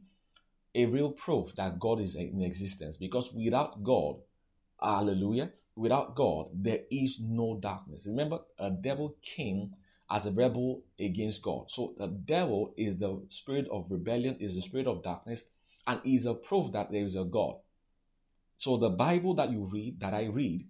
a 0.76 0.86
real 0.86 1.10
proof 1.10 1.54
that 1.56 1.78
God 1.80 2.00
is 2.00 2.14
in 2.14 2.42
existence. 2.42 2.96
Because 2.96 3.32
without 3.32 3.82
God, 3.82 4.16
hallelujah, 4.80 5.50
without 5.76 6.14
God, 6.14 6.48
there 6.52 6.80
is 6.90 7.20
no 7.20 7.58
darkness. 7.60 8.06
Remember, 8.06 8.40
a 8.58 8.70
devil 8.70 9.16
came 9.22 9.74
as 10.10 10.26
a 10.26 10.30
rebel 10.30 10.82
against 11.00 11.42
God. 11.42 11.70
So 11.70 11.94
the 11.96 12.06
devil 12.06 12.74
is 12.76 12.98
the 12.98 13.20
spirit 13.30 13.66
of 13.72 13.90
rebellion, 13.90 14.36
is 14.38 14.54
the 14.54 14.62
spirit 14.62 14.86
of 14.86 15.02
darkness, 15.02 15.50
and 15.86 16.00
is 16.04 16.26
a 16.26 16.34
proof 16.34 16.72
that 16.72 16.92
there 16.92 17.04
is 17.04 17.16
a 17.16 17.24
God. 17.24 17.56
So 18.56 18.76
the 18.76 18.90
Bible 18.90 19.34
that 19.34 19.50
you 19.50 19.68
read, 19.72 20.00
that 20.00 20.14
I 20.14 20.26
read, 20.26 20.66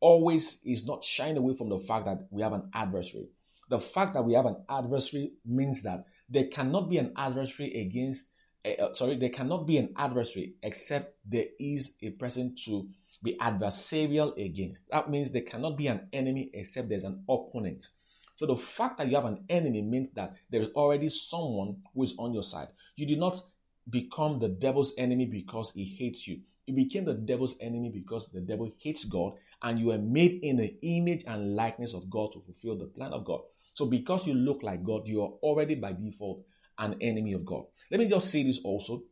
always 0.00 0.60
is 0.64 0.86
not 0.86 1.04
shying 1.04 1.36
away 1.36 1.54
from 1.54 1.68
the 1.68 1.78
fact 1.78 2.06
that 2.06 2.22
we 2.30 2.42
have 2.42 2.52
an 2.52 2.64
adversary. 2.74 3.28
The 3.68 3.78
fact 3.78 4.14
that 4.14 4.24
we 4.24 4.34
have 4.34 4.46
an 4.46 4.56
adversary 4.68 5.32
means 5.46 5.82
that 5.82 6.04
there 6.28 6.48
cannot 6.48 6.90
be 6.90 6.98
an 6.98 7.12
adversary 7.16 7.72
against, 7.80 8.28
uh, 8.64 8.92
sorry, 8.94 9.16
there 9.16 9.30
cannot 9.30 9.66
be 9.66 9.78
an 9.78 9.92
adversary 9.96 10.54
except 10.62 11.16
there 11.24 11.46
is 11.58 11.96
a 12.02 12.10
person 12.10 12.54
to 12.64 12.88
be 13.22 13.36
adversarial 13.38 14.36
against. 14.42 14.90
That 14.90 15.10
means 15.10 15.30
there 15.30 15.42
cannot 15.42 15.76
be 15.76 15.86
an 15.86 16.08
enemy 16.12 16.50
except 16.52 16.88
there's 16.88 17.04
an 17.04 17.22
opponent. 17.28 17.88
So 18.36 18.46
the 18.46 18.56
fact 18.56 18.98
that 18.98 19.08
you 19.08 19.14
have 19.14 19.26
an 19.26 19.44
enemy 19.48 19.82
means 19.82 20.10
that 20.10 20.34
there 20.50 20.60
is 20.60 20.70
already 20.70 21.08
someone 21.08 21.76
who 21.94 22.02
is 22.02 22.14
on 22.18 22.34
your 22.34 22.42
side. 22.42 22.68
You 22.96 23.06
did 23.06 23.18
not 23.18 23.40
become 23.88 24.38
the 24.38 24.48
devil's 24.48 24.94
enemy 24.98 25.26
because 25.26 25.72
he 25.72 25.84
hates 25.84 26.26
you. 26.26 26.40
You 26.66 26.74
became 26.74 27.04
the 27.04 27.14
devil's 27.14 27.56
enemy 27.60 27.90
because 27.90 28.28
the 28.30 28.40
devil 28.40 28.72
hates 28.78 29.04
God 29.04 29.38
and 29.62 29.78
you 29.78 29.92
are 29.92 29.98
made 29.98 30.42
in 30.42 30.56
the 30.56 30.76
image 30.82 31.24
and 31.26 31.54
likeness 31.54 31.94
of 31.94 32.08
God 32.10 32.32
to 32.32 32.40
fulfill 32.40 32.76
the 32.76 32.86
plan 32.86 33.12
of 33.12 33.24
God. 33.24 33.42
So 33.74 33.86
because 33.86 34.26
you 34.26 34.34
look 34.34 34.62
like 34.62 34.82
God, 34.82 35.06
you 35.06 35.22
are 35.22 35.32
already 35.42 35.74
by 35.74 35.92
default 35.92 36.44
an 36.78 36.96
enemy 37.00 37.32
of 37.32 37.44
God. 37.44 37.64
Let 37.90 38.00
me 38.00 38.08
just 38.08 38.30
say 38.30 38.42
this 38.42 38.60
also, 38.64 39.02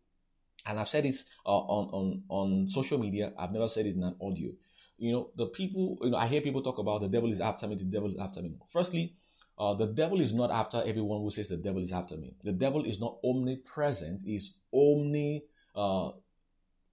and 0.67 0.79
I've 0.79 0.89
said 0.89 1.05
this 1.05 1.29
uh, 1.45 1.51
on, 1.51 1.89
on, 1.93 2.23
on 2.29 2.69
social 2.69 2.99
media. 2.99 3.33
I've 3.39 3.53
never 3.53 3.69
said 3.69 3.87
it 3.87 3.97
in 3.97 4.03
an 4.03 4.17
audio. 4.21 4.51
You 4.99 5.13
know, 5.13 5.31
the 5.37 5.47
people, 5.47 5.99
you 6.03 6.11
know, 6.11 6.17
I 6.17 6.27
hear 6.27 6.41
people 6.41 6.63
talk 6.63 6.79
about 6.79 7.01
the 7.01 7.09
devil 7.09 7.31
is 7.31 7.41
after 7.41 7.67
me, 7.67 7.75
the 7.75 7.85
devil 7.85 8.09
is 8.09 8.17
after 8.17 8.43
me. 8.43 8.57
Firstly, 8.69 9.15
uh, 9.59 9.75
the 9.75 9.87
devil 9.87 10.21
is 10.21 10.33
not 10.33 10.51
after 10.51 10.83
everyone 10.87 11.21
who 11.21 11.31
says 11.31 11.49
the 11.49 11.57
devil 11.57 11.83
is 11.83 11.93
after 11.93 12.17
me. 12.17 12.35
The 12.45 12.53
devil 12.53 12.85
is 12.85 13.01
not 13.01 13.19
omnipresent, 13.25 14.23
is 14.27 14.57
omni 14.73 15.45
uh, 15.75 16.11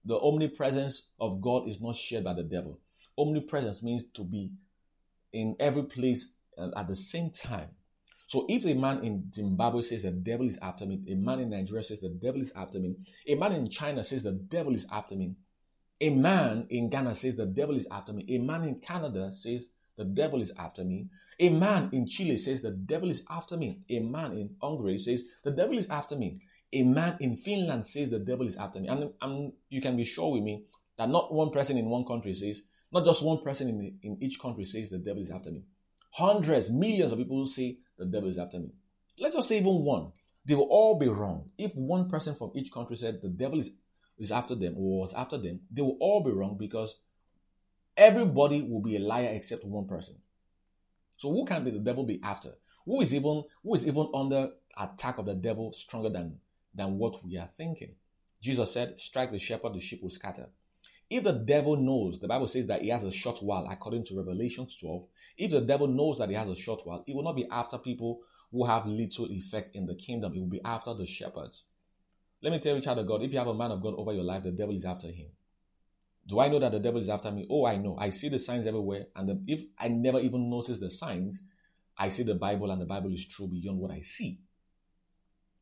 the 0.04 0.18
omnipresence 0.18 1.10
of 1.20 1.40
God 1.40 1.68
is 1.68 1.80
not 1.80 1.96
shared 1.96 2.24
by 2.24 2.32
the 2.32 2.42
devil. 2.42 2.80
Omnipresence 3.18 3.82
means 3.82 4.04
to 4.12 4.24
be 4.24 4.52
in 5.32 5.56
every 5.60 5.82
place 5.84 6.34
at 6.58 6.88
the 6.88 6.96
same 6.96 7.30
time. 7.30 7.70
So 8.30 8.46
if 8.48 8.64
a 8.64 8.74
man 8.74 9.02
in 9.02 9.32
Zimbabwe 9.32 9.82
says 9.82 10.04
the 10.04 10.12
devil 10.12 10.46
is 10.46 10.56
after 10.62 10.86
me, 10.86 11.02
a 11.08 11.16
man 11.16 11.40
in 11.40 11.50
Nigeria 11.50 11.82
says 11.82 11.98
the 11.98 12.10
devil 12.10 12.40
is 12.40 12.52
after 12.54 12.78
me, 12.78 12.94
a 13.26 13.34
man 13.34 13.50
in 13.50 13.68
China 13.68 14.04
says 14.04 14.22
the 14.22 14.30
devil 14.30 14.72
is 14.72 14.86
after 14.92 15.16
me, 15.16 15.34
a 16.00 16.10
man 16.10 16.64
in 16.70 16.90
Ghana 16.90 17.16
says 17.16 17.34
the 17.34 17.46
devil 17.46 17.74
is 17.74 17.88
after 17.90 18.12
me, 18.12 18.24
a 18.28 18.38
man 18.38 18.62
in 18.62 18.78
Canada 18.78 19.32
says 19.32 19.70
the 19.96 20.04
devil 20.04 20.40
is 20.40 20.52
after 20.56 20.84
me, 20.84 21.08
a 21.40 21.48
man 21.48 21.88
in 21.90 22.06
Chile 22.06 22.38
says 22.38 22.62
the 22.62 22.70
devil 22.70 23.08
is 23.08 23.24
after 23.28 23.56
me, 23.56 23.80
a 23.90 23.98
man 23.98 24.30
in 24.30 24.54
Hungary 24.62 24.98
says 24.98 25.24
the 25.42 25.50
devil 25.50 25.76
is 25.76 25.90
after 25.90 26.14
me, 26.14 26.38
a 26.72 26.84
man 26.84 27.16
in 27.18 27.36
Finland 27.36 27.84
says 27.84 28.10
the 28.10 28.20
devil 28.20 28.46
is 28.46 28.56
after 28.56 28.78
me. 28.78 28.86
And, 28.86 29.12
and 29.20 29.52
you 29.70 29.80
can 29.80 29.96
be 29.96 30.04
sure 30.04 30.30
with 30.30 30.44
me 30.44 30.66
that 30.98 31.08
not 31.08 31.34
one 31.34 31.50
person 31.50 31.76
in 31.78 31.86
one 31.86 32.04
country 32.04 32.34
says, 32.34 32.62
not 32.92 33.04
just 33.04 33.26
one 33.26 33.40
person 33.42 33.70
in, 33.70 33.78
the, 33.78 33.92
in 34.04 34.18
each 34.22 34.38
country 34.38 34.66
says 34.66 34.88
the 34.90 34.98
devil 34.98 35.20
is 35.20 35.32
after 35.32 35.50
me. 35.50 35.64
Hundreds, 36.12 36.70
millions 36.70 37.12
of 37.12 37.18
people 37.18 37.44
say 37.46 37.78
the 38.00 38.06
devil 38.06 38.28
is 38.28 38.38
after 38.38 38.58
me. 38.58 38.70
Let's 39.20 39.36
just 39.36 39.48
say 39.48 39.58
even 39.58 39.84
one. 39.84 40.12
They 40.46 40.54
will 40.54 40.68
all 40.70 40.98
be 40.98 41.06
wrong. 41.06 41.50
If 41.58 41.76
one 41.76 42.08
person 42.08 42.34
from 42.34 42.52
each 42.54 42.72
country 42.72 42.96
said 42.96 43.20
the 43.20 43.28
devil 43.28 43.58
is, 43.58 43.72
is 44.18 44.32
after 44.32 44.54
them 44.54 44.74
or 44.76 45.00
was 45.00 45.14
after 45.14 45.36
them, 45.36 45.60
they 45.70 45.82
will 45.82 45.98
all 46.00 46.24
be 46.24 46.30
wrong 46.32 46.56
because 46.58 46.98
everybody 47.96 48.62
will 48.62 48.80
be 48.80 48.96
a 48.96 49.00
liar 49.00 49.30
except 49.32 49.64
one 49.64 49.86
person. 49.86 50.16
So 51.18 51.30
who 51.30 51.44
can 51.44 51.62
be 51.62 51.70
the 51.70 51.80
devil 51.80 52.04
be 52.04 52.20
after? 52.22 52.52
Who 52.86 53.02
is 53.02 53.14
even 53.14 53.44
who 53.62 53.74
is 53.74 53.86
even 53.86 54.08
under 54.14 54.50
attack 54.78 55.18
of 55.18 55.26
the 55.26 55.34
devil 55.34 55.70
stronger 55.72 56.08
than 56.08 56.38
than 56.74 56.96
what 56.96 57.22
we 57.22 57.36
are 57.36 57.46
thinking? 57.46 57.94
Jesus 58.40 58.72
said, 58.72 58.98
Strike 58.98 59.30
the 59.30 59.38
shepherd, 59.38 59.74
the 59.74 59.80
sheep 59.80 60.02
will 60.02 60.08
scatter. 60.08 60.48
If 61.10 61.24
the 61.24 61.32
devil 61.32 61.76
knows, 61.76 62.20
the 62.20 62.28
Bible 62.28 62.46
says 62.46 62.66
that 62.66 62.82
he 62.82 62.88
has 62.88 63.02
a 63.02 63.10
short 63.10 63.40
while, 63.42 63.66
according 63.68 64.04
to 64.04 64.16
Revelation 64.16 64.66
12. 64.66 65.06
If 65.38 65.50
the 65.50 65.60
devil 65.60 65.88
knows 65.88 66.18
that 66.18 66.28
he 66.28 66.36
has 66.36 66.48
a 66.48 66.54
short 66.54 66.82
while, 66.86 67.02
he 67.04 67.12
will 67.12 67.24
not 67.24 67.34
be 67.34 67.48
after 67.50 67.78
people 67.78 68.20
who 68.52 68.64
have 68.64 68.86
little 68.86 69.26
effect 69.26 69.72
in 69.74 69.86
the 69.86 69.96
kingdom. 69.96 70.34
It 70.34 70.38
will 70.38 70.46
be 70.46 70.64
after 70.64 70.94
the 70.94 71.06
shepherds. 71.06 71.66
Let 72.42 72.52
me 72.52 72.60
tell 72.60 72.76
you, 72.76 72.80
child 72.80 73.00
of 73.00 73.08
God, 73.08 73.22
if 73.22 73.32
you 73.32 73.40
have 73.40 73.48
a 73.48 73.54
man 73.54 73.72
of 73.72 73.82
God 73.82 73.94
over 73.96 74.12
your 74.12 74.22
life, 74.22 74.44
the 74.44 74.52
devil 74.52 74.74
is 74.74 74.84
after 74.84 75.08
him. 75.08 75.26
Do 76.26 76.38
I 76.38 76.48
know 76.48 76.60
that 76.60 76.70
the 76.70 76.78
devil 76.80 77.00
is 77.00 77.08
after 77.08 77.32
me? 77.32 77.44
Oh, 77.50 77.66
I 77.66 77.76
know. 77.76 77.96
I 77.98 78.10
see 78.10 78.28
the 78.28 78.38
signs 78.38 78.66
everywhere. 78.66 79.06
And 79.16 79.28
the, 79.28 79.42
if 79.48 79.62
I 79.76 79.88
never 79.88 80.20
even 80.20 80.48
notice 80.48 80.78
the 80.78 80.90
signs, 80.90 81.44
I 81.98 82.08
see 82.08 82.22
the 82.22 82.36
Bible 82.36 82.70
and 82.70 82.80
the 82.80 82.86
Bible 82.86 83.12
is 83.12 83.26
true 83.26 83.48
beyond 83.48 83.78
what 83.78 83.90
I 83.90 84.02
see. 84.02 84.38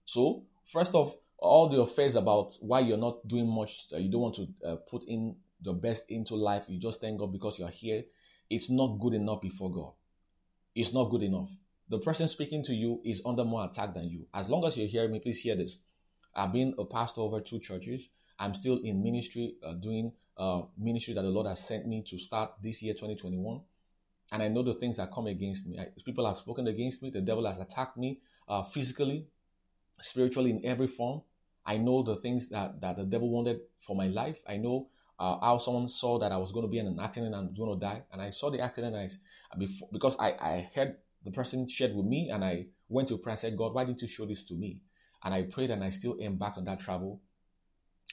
So, 0.04 0.44
first 0.66 0.94
off, 0.94 1.16
all 1.38 1.68
the 1.68 1.80
affairs 1.80 2.16
about 2.16 2.52
why 2.60 2.80
you're 2.80 2.98
not 2.98 3.26
doing 3.26 3.48
much, 3.48 3.86
uh, 3.94 3.98
you 3.98 4.10
don't 4.10 4.20
want 4.20 4.34
to 4.34 4.48
uh, 4.64 4.76
put 4.76 5.04
in 5.04 5.36
the 5.60 5.72
best 5.72 6.10
into 6.10 6.34
life, 6.34 6.66
you 6.68 6.78
just 6.78 7.00
thank 7.00 7.18
God 7.18 7.32
because 7.32 7.58
you're 7.58 7.68
here, 7.68 8.04
it's 8.50 8.70
not 8.70 8.98
good 8.98 9.14
enough 9.14 9.40
before 9.40 9.70
God. 9.70 9.92
It's 10.74 10.94
not 10.94 11.10
good 11.10 11.22
enough. 11.22 11.50
The 11.88 11.98
person 11.98 12.28
speaking 12.28 12.62
to 12.64 12.74
you 12.74 13.00
is 13.04 13.22
under 13.24 13.44
more 13.44 13.64
attack 13.64 13.94
than 13.94 14.08
you. 14.08 14.26
As 14.34 14.48
long 14.48 14.64
as 14.66 14.76
you're 14.76 14.86
hearing 14.86 15.12
me, 15.12 15.20
please 15.20 15.40
hear 15.40 15.56
this. 15.56 15.78
I've 16.34 16.52
been 16.52 16.74
a 16.78 16.84
pastor 16.84 17.22
over 17.22 17.40
two 17.40 17.58
churches. 17.58 18.10
I'm 18.38 18.54
still 18.54 18.80
in 18.82 19.02
ministry, 19.02 19.56
uh, 19.64 19.72
doing 19.72 20.12
uh, 20.36 20.62
ministry 20.76 21.14
that 21.14 21.22
the 21.22 21.30
Lord 21.30 21.46
has 21.46 21.66
sent 21.66 21.86
me 21.86 22.02
to 22.02 22.18
start 22.18 22.52
this 22.62 22.82
year, 22.82 22.94
2021. 22.94 23.60
And 24.30 24.42
I 24.42 24.48
know 24.48 24.62
the 24.62 24.74
things 24.74 24.98
that 24.98 25.10
come 25.10 25.26
against 25.26 25.66
me. 25.66 25.78
I, 25.78 25.88
people 26.04 26.26
have 26.26 26.36
spoken 26.36 26.68
against 26.68 27.02
me. 27.02 27.10
The 27.10 27.22
devil 27.22 27.46
has 27.46 27.58
attacked 27.58 27.96
me 27.96 28.20
uh, 28.46 28.62
physically, 28.62 29.26
spiritually, 29.92 30.50
in 30.50 30.64
every 30.64 30.86
form. 30.86 31.22
I 31.68 31.76
know 31.76 32.02
the 32.02 32.16
things 32.16 32.48
that, 32.48 32.80
that 32.80 32.96
the 32.96 33.04
devil 33.04 33.30
wanted 33.30 33.60
for 33.78 33.94
my 33.94 34.06
life. 34.06 34.42
I 34.48 34.56
know 34.56 34.88
uh, 35.18 35.38
how 35.40 35.58
someone 35.58 35.90
saw 35.90 36.18
that 36.18 36.32
I 36.32 36.38
was 36.38 36.50
going 36.50 36.64
to 36.64 36.70
be 36.70 36.78
in 36.78 36.86
an 36.86 36.98
accident 36.98 37.34
and 37.34 37.54
going 37.54 37.78
to 37.78 37.78
die. 37.78 38.04
And 38.10 38.22
I 38.22 38.30
saw 38.30 38.48
the 38.48 38.60
accident 38.60 38.96
and 38.96 39.10
I, 39.52 39.56
before, 39.58 39.90
because 39.92 40.16
I, 40.18 40.30
I 40.40 40.70
heard 40.74 40.96
the 41.24 41.30
person 41.30 41.68
shared 41.68 41.94
with 41.94 42.06
me 42.06 42.30
and 42.32 42.42
I 42.42 42.68
went 42.88 43.08
to 43.08 43.18
pray 43.18 43.32
and 43.32 43.38
said, 43.38 43.56
God, 43.58 43.74
why 43.74 43.84
didn't 43.84 44.00
you 44.00 44.08
show 44.08 44.24
this 44.24 44.44
to 44.44 44.54
me? 44.54 44.78
And 45.22 45.34
I 45.34 45.42
prayed 45.42 45.70
and 45.70 45.84
I 45.84 45.90
still 45.90 46.16
embarked 46.18 46.56
on 46.56 46.64
that 46.64 46.80
travel. 46.80 47.20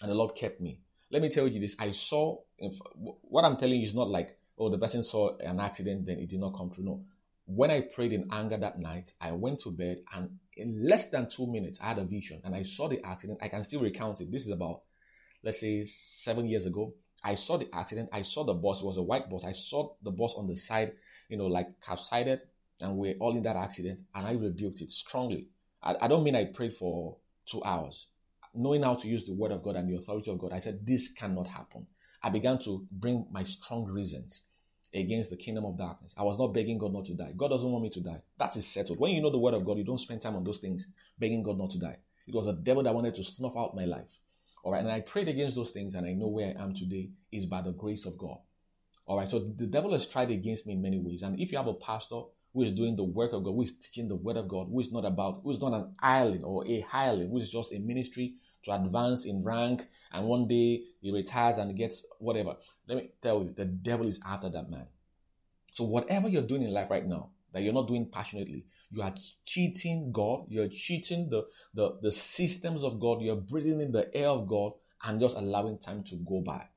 And 0.01 0.11
the 0.11 0.15
Lord 0.15 0.35
kept 0.35 0.59
me. 0.59 0.81
Let 1.09 1.21
me 1.21 1.29
tell 1.29 1.47
you 1.47 1.61
this. 1.61 1.77
I 1.79 1.91
saw, 1.91 2.39
what 2.97 3.45
I'm 3.45 3.55
telling 3.55 3.75
you 3.75 3.85
is 3.85 3.95
not 3.95 4.09
like, 4.09 4.37
oh, 4.59 4.67
the 4.67 4.77
person 4.77 5.01
saw 5.01 5.37
an 5.37 5.61
accident, 5.61 6.07
then 6.07 6.19
it 6.19 6.27
did 6.27 6.41
not 6.41 6.55
come 6.55 6.71
true. 6.71 6.83
No. 6.83 7.05
When 7.45 7.71
I 7.71 7.81
prayed 7.81 8.11
in 8.11 8.27
anger 8.33 8.57
that 8.57 8.79
night, 8.79 9.13
I 9.21 9.31
went 9.31 9.59
to 9.61 9.71
bed 9.71 9.99
and 10.13 10.39
in 10.57 10.87
less 10.87 11.09
than 11.09 11.27
two 11.29 11.47
minutes, 11.47 11.79
I 11.81 11.87
had 11.89 11.99
a 11.99 12.03
vision 12.05 12.41
and 12.43 12.55
I 12.55 12.63
saw 12.63 12.87
the 12.87 13.05
accident. 13.05 13.39
I 13.41 13.47
can 13.47 13.63
still 13.63 13.81
recount 13.81 14.21
it. 14.21 14.31
This 14.31 14.45
is 14.45 14.51
about, 14.51 14.81
let's 15.43 15.59
say, 15.59 15.83
seven 15.85 16.47
years 16.47 16.65
ago. 16.65 16.93
I 17.23 17.35
saw 17.35 17.57
the 17.57 17.67
accident. 17.73 18.09
I 18.13 18.21
saw 18.21 18.43
the 18.43 18.53
bus. 18.53 18.81
It 18.81 18.85
was 18.85 18.97
a 18.97 19.03
white 19.03 19.29
bus. 19.29 19.45
I 19.45 19.51
saw 19.51 19.93
the 20.01 20.11
bus 20.11 20.35
on 20.35 20.47
the 20.47 20.55
side, 20.55 20.93
you 21.29 21.37
know, 21.37 21.47
like 21.47 21.67
capsided, 21.81 22.41
and 22.81 22.97
we're 22.97 23.15
all 23.19 23.35
in 23.35 23.43
that 23.43 23.55
accident. 23.55 24.01
And 24.13 24.27
I 24.27 24.33
rebuked 24.33 24.81
it 24.81 24.91
strongly. 24.91 25.47
I, 25.81 25.95
I 26.01 26.07
don't 26.07 26.23
mean 26.23 26.35
I 26.35 26.45
prayed 26.45 26.73
for 26.73 27.17
two 27.45 27.63
hours. 27.63 28.07
Knowing 28.53 28.83
how 28.83 28.95
to 28.95 29.07
use 29.07 29.25
the 29.25 29.33
word 29.33 29.51
of 29.51 29.63
God 29.63 29.75
and 29.75 29.89
the 29.89 29.95
authority 29.95 30.31
of 30.31 30.37
God, 30.37 30.53
I 30.53 30.59
said, 30.59 30.85
This 30.85 31.11
cannot 31.11 31.47
happen. 31.47 31.87
I 32.23 32.29
began 32.29 32.59
to 32.59 32.87
bring 32.91 33.27
my 33.31 33.43
strong 33.43 33.85
reasons 33.85 34.43
against 34.95 35.29
the 35.29 35.37
kingdom 35.37 35.65
of 35.65 35.77
darkness. 35.77 36.15
I 36.17 36.23
was 36.23 36.39
not 36.39 36.53
begging 36.53 36.77
God 36.77 36.93
not 36.93 37.05
to 37.05 37.13
die. 37.13 37.33
God 37.35 37.49
doesn't 37.49 37.69
want 37.69 37.83
me 37.83 37.89
to 37.91 38.01
die. 38.01 38.21
That 38.37 38.55
is 38.55 38.65
settled. 38.65 38.99
When 38.99 39.11
you 39.11 39.21
know 39.21 39.29
the 39.29 39.37
word 39.37 39.53
of 39.53 39.65
God, 39.65 39.77
you 39.77 39.83
don't 39.83 39.99
spend 39.99 40.21
time 40.21 40.35
on 40.35 40.43
those 40.43 40.59
things 40.59 40.87
begging 41.19 41.43
God 41.43 41.57
not 41.57 41.71
to 41.71 41.79
die. 41.79 41.97
It 42.27 42.33
was 42.33 42.47
a 42.47 42.53
devil 42.53 42.83
that 42.83 42.95
wanted 42.95 43.15
to 43.15 43.23
snuff 43.23 43.57
out 43.57 43.75
my 43.75 43.85
life. 43.85 44.19
All 44.63 44.71
right. 44.71 44.81
And 44.81 44.91
I 44.91 45.01
prayed 45.01 45.27
against 45.27 45.55
those 45.55 45.71
things 45.71 45.93
and 45.95 46.07
I 46.07 46.13
know 46.13 46.27
where 46.27 46.55
I 46.57 46.63
am 46.63 46.73
today 46.73 47.09
is 47.31 47.45
by 47.45 47.61
the 47.61 47.73
grace 47.73 48.05
of 48.05 48.17
God. 48.17 48.37
All 49.05 49.17
right. 49.17 49.29
So 49.29 49.39
the 49.39 49.67
devil 49.67 49.91
has 49.91 50.07
tried 50.07 50.31
against 50.31 50.65
me 50.65 50.73
in 50.73 50.81
many 50.81 50.99
ways. 50.99 51.21
And 51.21 51.39
if 51.39 51.51
you 51.51 51.57
have 51.57 51.67
a 51.67 51.73
pastor 51.73 52.21
who 52.53 52.63
is 52.63 52.71
doing 52.71 52.95
the 52.95 53.03
work 53.03 53.33
of 53.33 53.43
God, 53.43 53.51
who 53.51 53.61
is 53.61 53.77
teaching 53.77 54.07
the 54.07 54.15
word 54.15 54.37
of 54.37 54.47
God, 54.47 54.67
who 54.71 54.79
is 54.79 54.91
not 54.91 55.05
about, 55.05 55.41
who 55.43 55.51
is 55.51 55.61
not 55.61 55.73
an 55.73 55.93
island 55.99 56.43
or 56.43 56.65
a 56.65 56.79
hireling, 56.81 57.29
who 57.29 57.37
is 57.37 57.51
just 57.51 57.73
a 57.73 57.79
ministry 57.79 58.35
to 58.65 58.73
advance 58.73 59.25
in 59.25 59.43
rank 59.43 59.87
and 60.11 60.27
one 60.27 60.47
day 60.47 60.83
he 61.01 61.11
retires 61.11 61.57
and 61.57 61.75
gets 61.75 62.05
whatever. 62.19 62.57
Let 62.87 62.97
me 62.97 63.09
tell 63.21 63.43
you, 63.43 63.51
the 63.51 63.65
devil 63.65 64.07
is 64.07 64.19
after 64.25 64.49
that 64.49 64.69
man. 64.69 64.87
So 65.73 65.83
whatever 65.83 66.27
you're 66.27 66.41
doing 66.41 66.63
in 66.63 66.73
life 66.73 66.89
right 66.89 67.05
now 67.05 67.29
that 67.51 67.61
you're 67.61 67.73
not 67.73 67.87
doing 67.87 68.09
passionately, 68.09 68.65
you 68.91 69.01
are 69.01 69.13
cheating 69.45 70.11
God, 70.11 70.45
you're 70.49 70.67
cheating 70.67 71.29
the, 71.29 71.47
the, 71.73 71.97
the 72.01 72.11
systems 72.11 72.83
of 72.83 72.99
God, 72.99 73.21
you're 73.21 73.35
breathing 73.35 73.81
in 73.81 73.91
the 73.91 74.13
air 74.15 74.29
of 74.29 74.47
God 74.47 74.73
and 75.05 75.19
just 75.19 75.37
allowing 75.37 75.77
time 75.77 76.03
to 76.03 76.15
go 76.17 76.41
by. 76.41 76.67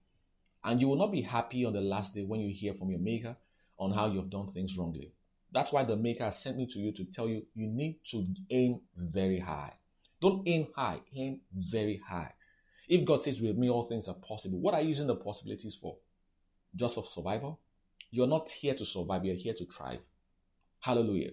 And 0.64 0.80
you 0.80 0.88
will 0.88 0.96
not 0.96 1.12
be 1.12 1.22
happy 1.22 1.64
on 1.64 1.72
the 1.72 1.80
last 1.80 2.14
day 2.14 2.24
when 2.24 2.40
you 2.40 2.52
hear 2.52 2.74
from 2.74 2.90
your 2.90 3.00
maker 3.00 3.36
on 3.78 3.92
how 3.92 4.06
you've 4.06 4.30
done 4.30 4.48
things 4.48 4.76
wrongly. 4.76 5.12
That's 5.52 5.72
why 5.72 5.84
the 5.84 5.96
maker 5.96 6.30
sent 6.30 6.58
me 6.58 6.66
to 6.66 6.78
you 6.78 6.92
to 6.92 7.04
tell 7.04 7.28
you 7.28 7.46
you 7.54 7.66
need 7.68 8.00
to 8.10 8.26
aim 8.50 8.80
very 8.96 9.38
high. 9.38 9.72
Don't 10.20 10.46
aim 10.46 10.68
high, 10.74 11.00
aim 11.14 11.40
very 11.54 12.00
high. 12.06 12.32
If 12.88 13.04
God 13.04 13.22
says 13.22 13.40
with 13.40 13.56
me 13.56 13.70
all 13.70 13.82
things 13.82 14.08
are 14.08 14.14
possible, 14.14 14.58
what 14.58 14.74
are 14.74 14.80
you 14.80 14.88
using 14.88 15.06
the 15.06 15.16
possibilities 15.16 15.76
for? 15.76 15.96
Just 16.74 16.94
for 16.94 17.04
survival? 17.04 17.60
You're 18.10 18.26
not 18.26 18.48
here 18.50 18.74
to 18.74 18.84
survive, 18.84 19.24
you're 19.24 19.34
here 19.34 19.54
to 19.54 19.66
thrive. 19.66 20.06
Hallelujah. 20.80 21.32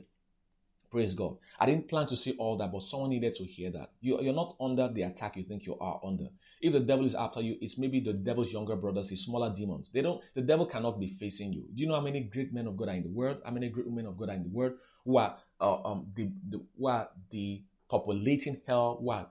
Praise 0.92 1.14
God. 1.14 1.38
I 1.60 1.66
didn't 1.66 1.88
plan 1.88 2.08
to 2.08 2.16
say 2.16 2.36
all 2.38 2.58
that, 2.58 2.72
but 2.72 2.82
someone 2.82 3.10
needed 3.10 3.34
to 3.36 3.44
hear 3.44 3.72
that. 3.72 3.92
You, 4.02 4.22
you're 4.22 4.34
not 4.34 4.56
under 4.62 4.88
the 4.88 5.02
attack 5.02 5.36
you 5.36 5.44
think 5.44 5.66
you 5.66 5.78
are 5.80 6.00
under. 6.04 6.28
If 6.62 6.74
the 6.74 6.80
devil 6.80 7.06
is 7.06 7.16
after 7.16 7.42
you, 7.42 7.58
it's 7.60 7.78
maybe 7.78 8.00
the 8.00 8.14
devil's 8.14 8.54
younger 8.54 8.76
brothers, 8.76 9.10
his 9.10 9.26
smaller 9.26 9.54
demons. 9.54 9.90
They 9.90 10.02
don't. 10.02 10.24
The 10.34 10.42
devil 10.42 10.66
cannot 10.66 11.00
be 11.00 11.08
facing 11.08 11.54
you. 11.54 11.66
Do 11.74 11.82
you 11.82 11.88
know 11.90 11.96
how 11.96 12.02
many 12.02 12.22
great 12.22 12.54
men 12.54 12.68
of 12.68 12.78
God 12.78 12.90
are 12.90 12.96
in 12.96 13.04
the 13.04 13.10
world? 13.10 13.42
How 13.44 13.52
many 13.52 13.70
great 13.70 13.88
women 13.88 14.06
of 14.06 14.18
God 14.18 14.30
are 14.30 14.36
in 14.36 14.44
the 14.44 14.50
world 14.50 14.74
who 15.04 15.18
are 15.18 15.38
uh, 15.60 15.82
um 15.84 16.06
the, 16.16 16.32
the 16.48 16.64
who 16.78 16.88
are 16.88 17.10
the 17.30 17.62
populating 17.90 18.62
hell, 18.68 18.98
who 19.02 19.12
are 19.12 19.30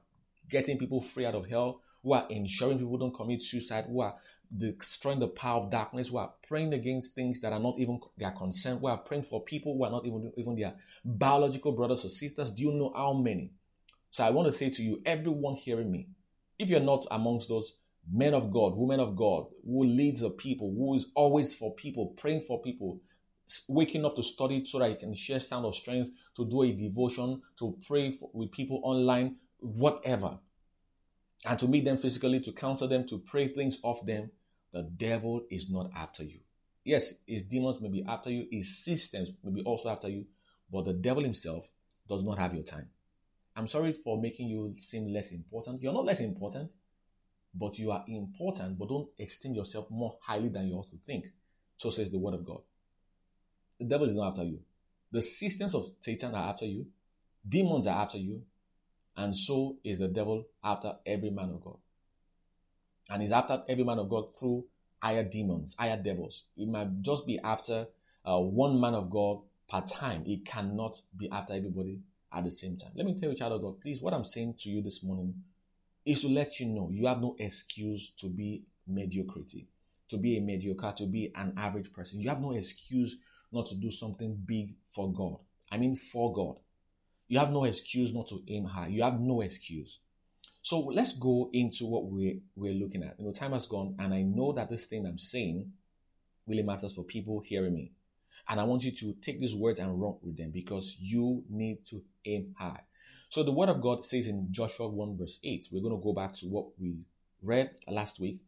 getting 0.49 0.79
people 0.79 1.01
free 1.01 1.27
out 1.27 1.35
of 1.35 1.47
hell, 1.47 1.81
who 2.03 2.13
are 2.13 2.27
ensuring 2.31 2.79
people 2.79 2.99
don't 2.99 3.15
commit 3.15 3.43
suicide, 3.43 3.87
who 3.89 4.01
are 4.01 4.15
destroying 4.57 5.19
the 5.19 5.29
power 5.29 5.63
of 5.63 5.71
darkness, 5.71 6.09
who 6.09 6.19
are 6.19 6.33
praying 6.47 6.75
against 6.75 7.15
things 7.15 7.41
that 7.41 7.53
are 7.53 7.61
not 7.61 7.79
even 7.79 7.99
their 8.17 8.31
concern, 8.31 8.79
who 8.79 8.87
are 8.87 8.99
praying 8.99 9.23
for 9.23 9.43
people 9.43 9.77
who 9.77 9.85
are 9.85 9.91
not 9.91 10.07
even, 10.07 10.33
even 10.37 10.55
their 10.55 10.75
biological 11.05 11.73
brothers 11.73 12.05
or 12.05 12.11
sisters. 12.11 12.51
Do 12.51 12.63
you 12.63 12.73
know 12.73 12.93
how 12.95 13.15
many? 13.15 13.53
So 14.11 14.25
I 14.25 14.31
want 14.31 14.47
to 14.47 14.53
say 14.53 14.71
to 14.71 14.83
you, 14.83 15.03
everyone 15.05 15.55
hearing 15.55 15.91
me, 15.91 16.09
if 16.59 16.69
you're 16.69 16.81
not 16.81 17.07
amongst 17.11 17.49
those 17.49 17.79
men 18.13 18.35
of 18.35 18.51
God, 18.51 18.77
women 18.77 19.01
of 19.01 19.17
God, 19.17 19.47
who 19.65 19.83
leads 19.83 20.21
the 20.21 20.31
people, 20.31 20.73
who 20.73 20.95
is 20.95 21.07
always 21.15 21.55
for 21.55 21.75
people, 21.75 22.09
praying 22.17 22.43
for 22.43 22.61
people, 22.61 23.01
waking 23.69 24.05
up 24.05 24.17
to 24.17 24.23
study 24.23 24.65
so 24.65 24.79
that 24.79 24.91
you 24.91 24.97
can 24.97 25.15
share 25.15 25.41
sound 25.41 25.67
of 25.67 25.75
strength, 25.75 26.11
to 26.37 26.45
do 26.45 26.63
a 26.63 26.73
devotion, 26.73 27.41
to 27.59 27.77
pray 27.87 28.11
for, 28.11 28.31
with 28.33 28.51
people 28.53 28.81
online, 28.83 29.37
whatever, 29.59 30.39
and 31.47 31.59
to 31.59 31.69
meet 31.69 31.85
them 31.85 31.97
physically, 31.97 32.41
to 32.41 32.53
counsel 32.53 32.89
them, 32.89 33.07
to 33.07 33.19
pray 33.19 33.49
things 33.49 33.79
off 33.83 34.05
them, 34.07 34.31
the 34.73 34.83
devil 34.83 35.45
is 35.51 35.71
not 35.71 35.91
after 35.97 36.25
you. 36.25 36.41
Yes, 36.85 37.15
his 37.27 37.45
demons 37.45 37.81
may 37.81 37.89
be 37.89 38.05
after 38.07 38.31
you, 38.31 38.47
his 38.51 38.79
systems 38.85 39.33
may 39.43 39.53
be 39.53 39.63
also 39.63 39.91
after 39.91 40.09
you, 40.09 40.27
but 40.71 40.85
the 40.85 40.95
devil 40.95 41.23
himself 41.23 41.71
does 42.09 42.25
not 42.25 42.39
have 42.39 42.55
your 42.55 42.65
time. 42.65 42.89
I'm 43.57 43.67
sorry 43.67 43.93
for 43.93 44.21
making 44.21 44.49
you 44.49 44.75
seem 44.77 45.13
less 45.13 45.33
important. 45.33 45.81
You're 45.81 45.93
not 45.93 46.05
less 46.05 46.21
important, 46.21 46.73
but 47.55 47.79
you 47.79 47.93
are 47.93 48.05
important, 48.09 48.79
but 48.79 48.89
don't 48.89 49.09
esteem 49.19 49.55
yourself 49.55 49.91
more 49.91 50.19
highly 50.21 50.49
than 50.49 50.67
you 50.67 50.75
ought 50.75 50.89
to 50.89 50.97
think. 50.97 51.27
So 51.77 51.91
says 51.91 52.11
the 52.11 52.19
word 52.19 52.35
of 52.35 52.45
God. 52.45 52.63
The 53.79 53.87
devil 53.87 54.07
is 54.07 54.15
not 54.15 54.29
after 54.29 54.45
you. 54.45 54.61
The 55.11 55.23
systems 55.23 55.75
of 55.75 55.85
Satan 56.01 56.35
are 56.35 56.49
after 56.49 56.67
you. 56.67 56.87
Demons 57.49 57.87
are 57.87 58.03
after 58.03 58.19
you. 58.19 58.43
And 59.17 59.37
so 59.37 59.77
is 59.85 60.01
the 60.01 60.09
devil 60.09 60.47
after 60.63 60.97
every 61.07 61.31
man 61.31 61.51
of 61.51 61.63
God. 61.63 61.77
And 63.11 63.23
he's 63.23 63.33
after 63.33 63.63
every 63.69 63.85
man 63.85 63.99
of 63.99 64.09
God 64.09 64.33
through 64.35 64.65
higher 65.03 65.23
demons, 65.23 65.77
higher 65.79 66.01
devils. 66.03 66.45
It 66.57 66.67
might 66.69 67.03
just 67.03 67.27
be 67.27 67.39
after 67.39 67.87
uh, 68.25 68.41
one 68.41 68.81
man 68.81 68.95
of 68.95 69.11
God 69.11 69.41
per 69.69 69.83
time. 69.83 70.25
It 70.27 70.45
cannot 70.45 71.01
be 71.17 71.31
after 71.31 71.53
everybody 71.53 72.01
at 72.33 72.45
the 72.45 72.51
same 72.51 72.77
time. 72.77 72.93
Let 72.95 73.07
me 73.07 73.15
tell 73.15 73.31
you, 73.31 73.37
child 73.37 73.53
of 73.53 73.63
God, 73.63 73.81
please, 73.81 74.01
what 74.01 74.15
I'm 74.15 74.25
saying 74.25 74.55
to 74.61 74.71
you 74.71 74.83
this 74.83 75.05
morning 75.05 75.35
is 76.05 76.23
to 76.23 76.29
let 76.29 76.59
you 76.59 76.67
know 76.67 76.89
you 76.91 77.07
have 77.07 77.21
no 77.21 77.37
excuse 77.39 78.11
to 78.19 78.29
be 78.29 78.65
mediocrity, 78.87 79.69
to 80.09 80.17
be 80.17 80.39
a 80.39 80.41
mediocre, 80.41 80.93
to 80.97 81.07
be 81.07 81.33
an 81.35 81.55
average 81.57 81.93
person. 81.93 82.21
You 82.21 82.31
have 82.31 82.41
no 82.41 82.53
excuse 82.53 83.17
not 83.55 83.67
to 83.67 83.77
do 83.77 83.91
something 83.91 84.37
big 84.45 84.75
for 84.89 85.13
God. 85.13 85.39
I 85.71 85.79
mean, 85.79 85.97
for 85.97 86.33
God. 86.33 86.59
You 87.29 87.39
have 87.39 87.51
no 87.51 87.65
excuse 87.65 88.13
not 88.13 88.27
to 88.29 88.43
aim 88.49 88.65
high. 88.65 88.89
You 88.89 89.03
have 89.03 89.19
no 89.19 89.41
excuse. 89.41 90.01
So 90.63 90.81
let's 90.81 91.19
go 91.19 91.51
into 91.53 91.87
what 91.87 92.07
we're, 92.07 92.39
we're 92.57 92.75
looking 92.75 93.03
at. 93.03 93.19
You 93.19 93.27
know, 93.27 93.33
time 93.33 93.53
has 93.53 93.67
gone, 93.67 93.97
and 93.99 94.13
I 94.15 94.23
know 94.23 94.53
that 94.53 94.71
this 94.71 94.87
thing 94.87 95.07
I'm 95.07 95.19
saying 95.19 95.73
really 96.47 96.63
matters 96.63 96.95
for 96.95 97.05
people 97.05 97.41
hearing 97.45 97.75
me. 97.75 97.93
And 98.49 98.61
I 98.61 98.65
want 98.65 98.85
you 98.85 98.93
to 98.93 99.15
take 99.21 99.41
these 99.41 99.55
words 99.55 99.79
and 99.79 100.01
run 100.01 100.17
with 100.23 100.37
them 100.37 100.51
because 100.51 100.97
you 100.99 101.45
need 101.49 101.85
to 101.91 102.03
aim 102.27 102.55
high. 102.59 102.81
So 103.29 103.43
the 103.43 103.53
word 103.53 103.69
of 103.69 103.81
God 103.81 104.05
says 104.05 104.29
in 104.29 104.49
Joshua 104.51 104.89
1 104.89 105.17
verse 105.17 105.41
8, 105.43 105.69
we're 105.73 105.83
going 105.83 105.99
to 105.99 106.03
go 106.03 106.13
back 106.13 106.35
to 106.35 106.47
what 106.47 106.67
we 106.79 106.99
read 107.43 107.71
last 107.89 108.21
week, 108.21 108.41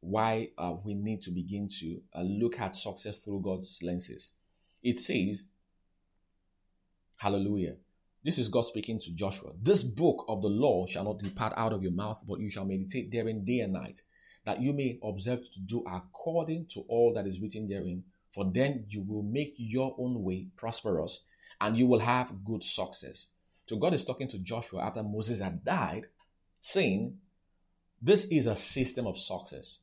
why 0.00 0.50
uh, 0.56 0.74
we 0.84 0.94
need 0.94 1.22
to 1.22 1.30
begin 1.30 1.68
to 1.80 2.00
uh, 2.14 2.22
look 2.22 2.60
at 2.60 2.76
success 2.76 3.18
through 3.18 3.40
God's 3.42 3.80
lenses. 3.82 4.32
It 4.82 4.98
says, 4.98 5.46
Hallelujah. 7.18 7.74
This 8.24 8.38
is 8.38 8.48
God 8.48 8.62
speaking 8.62 8.98
to 9.00 9.14
Joshua. 9.14 9.52
This 9.60 9.82
book 9.82 10.24
of 10.28 10.42
the 10.42 10.48
law 10.48 10.86
shall 10.86 11.04
not 11.04 11.18
depart 11.18 11.52
out 11.56 11.72
of 11.72 11.82
your 11.82 11.92
mouth, 11.92 12.22
but 12.28 12.40
you 12.40 12.50
shall 12.50 12.64
meditate 12.64 13.10
therein 13.10 13.44
day 13.44 13.60
and 13.60 13.72
night, 13.72 14.02
that 14.44 14.60
you 14.60 14.72
may 14.72 14.98
observe 15.02 15.42
to 15.50 15.60
do 15.60 15.84
according 15.90 16.66
to 16.66 16.84
all 16.88 17.12
that 17.14 17.26
is 17.26 17.40
written 17.40 17.68
therein. 17.68 18.04
For 18.30 18.44
then 18.44 18.84
you 18.88 19.02
will 19.02 19.22
make 19.22 19.54
your 19.56 19.96
own 19.98 20.22
way 20.22 20.46
prosperous, 20.56 21.20
and 21.60 21.76
you 21.76 21.86
will 21.86 22.00
have 22.00 22.44
good 22.44 22.62
success. 22.62 23.28
So 23.66 23.76
God 23.76 23.94
is 23.94 24.04
talking 24.04 24.28
to 24.28 24.38
Joshua 24.38 24.84
after 24.84 25.02
Moses 25.02 25.40
had 25.40 25.64
died, 25.64 26.06
saying, 26.60 27.18
This 28.00 28.26
is 28.30 28.46
a 28.46 28.56
system 28.56 29.06
of 29.06 29.18
success 29.18 29.80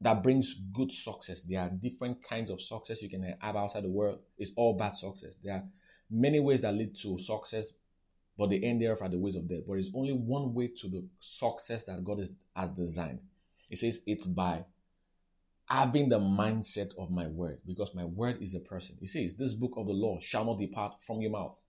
that 0.00 0.22
brings 0.22 0.54
good 0.54 0.92
success. 0.92 1.42
There 1.42 1.60
are 1.60 1.70
different 1.70 2.22
kinds 2.22 2.50
of 2.50 2.60
success 2.60 3.02
you 3.02 3.08
can 3.08 3.34
have 3.40 3.56
outside 3.56 3.84
the 3.84 3.90
world. 3.90 4.20
It's 4.36 4.52
all 4.56 4.74
bad 4.74 4.96
success. 4.96 5.36
There 5.42 5.54
are 5.54 5.64
many 6.10 6.40
ways 6.40 6.60
that 6.60 6.74
lead 6.74 6.96
to 6.98 7.18
success, 7.18 7.72
but 8.36 8.50
the 8.50 8.64
end 8.64 8.80
thereof 8.80 9.02
are 9.02 9.08
the 9.08 9.18
ways 9.18 9.34
of 9.34 9.48
death. 9.48 9.62
But 9.66 9.74
it's 9.74 9.90
only 9.94 10.12
one 10.12 10.54
way 10.54 10.68
to 10.68 10.88
the 10.88 11.04
success 11.18 11.84
that 11.84 12.04
God 12.04 12.20
is, 12.20 12.30
has 12.54 12.70
designed. 12.72 13.20
He 13.68 13.76
says 13.76 14.02
it's 14.06 14.26
by 14.26 14.64
having 15.68 16.08
the 16.08 16.20
mindset 16.20 16.96
of 16.98 17.10
my 17.10 17.26
word, 17.26 17.58
because 17.66 17.94
my 17.94 18.04
word 18.04 18.40
is 18.40 18.54
a 18.54 18.60
person. 18.60 18.96
He 19.00 19.06
says, 19.06 19.34
This 19.34 19.54
book 19.54 19.72
of 19.76 19.86
the 19.86 19.92
law 19.92 20.18
shall 20.20 20.44
not 20.44 20.58
depart 20.58 21.02
from 21.02 21.20
your 21.20 21.32
mouth, 21.32 21.60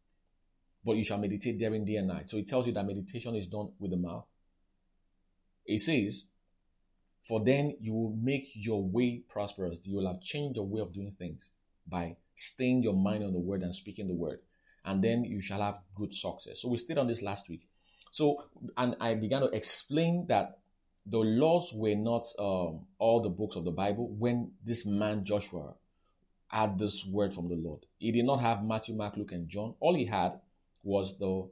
but 0.85 0.95
you 0.95 1.03
shall 1.03 1.17
meditate 1.17 1.59
therein 1.59 1.83
day 1.83 1.95
and 1.95 2.07
night. 2.07 2.29
So 2.29 2.37
he 2.37 2.43
tells 2.43 2.67
you 2.67 2.73
that 2.73 2.85
meditation 2.85 3.35
is 3.35 3.47
done 3.47 3.71
with 3.79 3.91
the 3.91 3.97
mouth. 3.97 4.25
He 5.65 5.77
says, 5.79 6.27
For 7.23 7.43
then 7.43 7.75
you 7.79 7.93
will 7.93 8.15
make 8.21 8.49
your 8.53 8.84
way 8.84 9.23
prosperous. 9.29 9.79
You 9.86 9.97
will 9.97 10.08
have 10.08 10.21
changed 10.21 10.58
your 10.58 10.65
way 10.65 10.82
of 10.82 10.93
doing 10.93 11.12
things 11.12 11.51
by 11.88 12.17
staying 12.36 12.84
your 12.84 12.95
mind 12.95 13.23
on 13.23 13.34
the 13.34 13.39
word 13.39 13.62
and 13.62 13.75
speaking 13.75 14.08
the 14.08 14.15
word. 14.15 14.39
And 14.86 15.03
then 15.03 15.23
you 15.25 15.41
shall 15.41 15.62
have 15.62 15.79
good 15.95 16.13
success. 16.13 16.62
So 16.62 16.69
we 16.69 16.77
stayed 16.77 16.97
on 16.97 17.08
this 17.08 17.21
last 17.21 17.49
week. 17.49 17.67
So, 18.12 18.43
and 18.77 18.95
I 18.99 19.13
began 19.13 19.41
to 19.41 19.49
explain 19.49 20.25
that 20.27 20.60
the 21.05 21.19
laws 21.19 21.73
were 21.75 21.95
not 21.95 22.25
um, 22.39 22.86
all 22.97 23.21
the 23.21 23.29
books 23.29 23.55
of 23.55 23.65
the 23.65 23.71
Bible 23.71 24.08
when 24.08 24.51
this 24.63 24.86
man 24.86 25.23
Joshua 25.23 25.73
had 26.47 26.79
this 26.79 27.05
word 27.05 27.34
from 27.34 27.47
the 27.47 27.55
Lord. 27.55 27.86
He 27.97 28.12
did 28.12 28.25
not 28.25 28.38
have 28.38 28.63
Matthew, 28.63 28.95
Mark, 28.95 29.17
Luke, 29.17 29.32
and 29.32 29.47
John. 29.47 29.75
All 29.79 29.93
he 29.93 30.05
had 30.05 30.39
was 30.84 31.17
the 31.19 31.49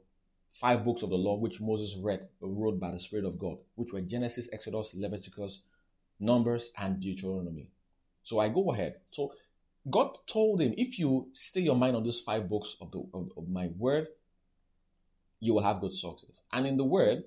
five 0.50 0.84
books 0.84 1.02
of 1.02 1.10
the 1.10 1.16
law 1.16 1.36
which 1.36 1.60
Moses 1.60 1.96
read 2.02 2.24
wrote 2.40 2.80
by 2.80 2.90
the 2.90 3.00
Spirit 3.00 3.24
of 3.24 3.38
God, 3.38 3.58
which 3.74 3.92
were 3.92 4.00
Genesis, 4.00 4.48
Exodus, 4.52 4.94
Leviticus, 4.94 5.62
Numbers, 6.20 6.70
and 6.78 7.00
Deuteronomy. 7.00 7.70
So 8.22 8.40
I 8.40 8.48
go 8.48 8.72
ahead. 8.72 8.96
So 9.10 9.32
God 9.88 10.16
told 10.26 10.60
him, 10.60 10.74
if 10.76 10.98
you 10.98 11.28
stay 11.32 11.60
your 11.60 11.76
mind 11.76 11.96
on 11.96 12.02
these 12.02 12.20
five 12.20 12.48
books 12.48 12.76
of 12.80 12.90
the 12.90 13.04
of, 13.14 13.30
of 13.36 13.48
my 13.48 13.68
word, 13.78 14.08
you 15.40 15.54
will 15.54 15.62
have 15.62 15.80
good 15.80 15.94
success. 15.94 16.42
And 16.52 16.66
in 16.66 16.76
the 16.76 16.84
word, 16.84 17.24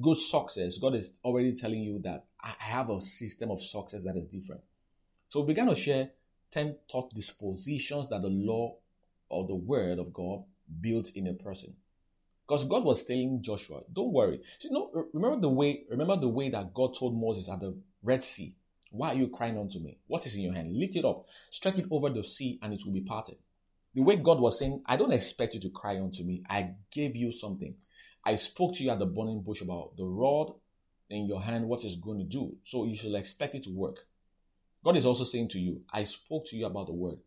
good 0.00 0.18
success, 0.18 0.78
God 0.78 0.94
is 0.94 1.18
already 1.24 1.54
telling 1.54 1.82
you 1.82 2.00
that 2.00 2.24
I 2.42 2.54
have 2.58 2.90
a 2.90 3.00
system 3.00 3.50
of 3.50 3.60
success 3.60 4.04
that 4.04 4.16
is 4.16 4.26
different. 4.26 4.62
So 5.28 5.40
we 5.40 5.48
began 5.48 5.68
to 5.68 5.74
share 5.74 6.10
10 6.50 6.76
thought 6.90 7.14
dispositions 7.14 8.08
that 8.08 8.22
the 8.22 8.30
law 8.30 8.76
or 9.28 9.46
the 9.46 9.56
word 9.56 9.98
of 9.98 10.12
God 10.12 10.44
built 10.80 11.10
in 11.14 11.26
a 11.26 11.34
person. 11.34 11.74
Because 12.46 12.64
God 12.66 12.84
was 12.84 13.04
telling 13.04 13.42
Joshua, 13.42 13.82
don't 13.92 14.12
worry. 14.12 14.40
So, 14.58 14.68
you 14.68 14.74
know, 14.74 15.08
remember 15.12 15.40
the 15.40 15.50
way, 15.50 15.84
remember 15.90 16.16
the 16.16 16.28
way 16.28 16.48
that 16.48 16.72
God 16.72 16.94
told 16.98 17.18
Moses 17.18 17.48
at 17.48 17.60
the 17.60 17.76
Red 18.02 18.24
Sea. 18.24 18.54
Why 18.90 19.08
are 19.08 19.14
you 19.14 19.28
crying 19.28 19.58
unto 19.58 19.78
me? 19.80 19.98
What 20.06 20.24
is 20.24 20.34
in 20.34 20.42
your 20.42 20.54
hand? 20.54 20.72
Lift 20.72 20.96
it 20.96 21.04
up, 21.04 21.26
stretch 21.50 21.78
it 21.78 21.86
over 21.90 22.08
the 22.08 22.24
sea, 22.24 22.58
and 22.62 22.72
it 22.72 22.80
will 22.86 22.94
be 22.94 23.02
parted. 23.02 23.36
The 23.94 24.00
way 24.02 24.16
God 24.16 24.40
was 24.40 24.58
saying, 24.58 24.82
I 24.86 24.96
don't 24.96 25.12
expect 25.12 25.54
you 25.54 25.60
to 25.60 25.70
cry 25.70 26.00
unto 26.00 26.24
me. 26.24 26.42
I 26.48 26.70
gave 26.90 27.16
you 27.16 27.32
something. 27.32 27.74
I 28.24 28.36
spoke 28.36 28.74
to 28.74 28.84
you 28.84 28.90
at 28.90 28.98
the 28.98 29.06
burning 29.06 29.42
bush 29.42 29.60
about 29.60 29.96
the 29.96 30.04
rod 30.04 30.52
in 31.10 31.26
your 31.26 31.42
hand, 31.42 31.68
what 31.68 31.84
it's 31.84 31.96
going 31.96 32.18
to 32.18 32.24
do. 32.24 32.56
So 32.64 32.84
you 32.84 32.96
should 32.96 33.14
expect 33.14 33.54
it 33.54 33.64
to 33.64 33.70
work. 33.70 33.98
God 34.84 34.96
is 34.96 35.04
also 35.04 35.24
saying 35.24 35.48
to 35.48 35.58
you, 35.58 35.82
I 35.92 36.04
spoke 36.04 36.46
to 36.46 36.56
you 36.56 36.66
about 36.66 36.86
the 36.86 36.92
word. 36.94 37.18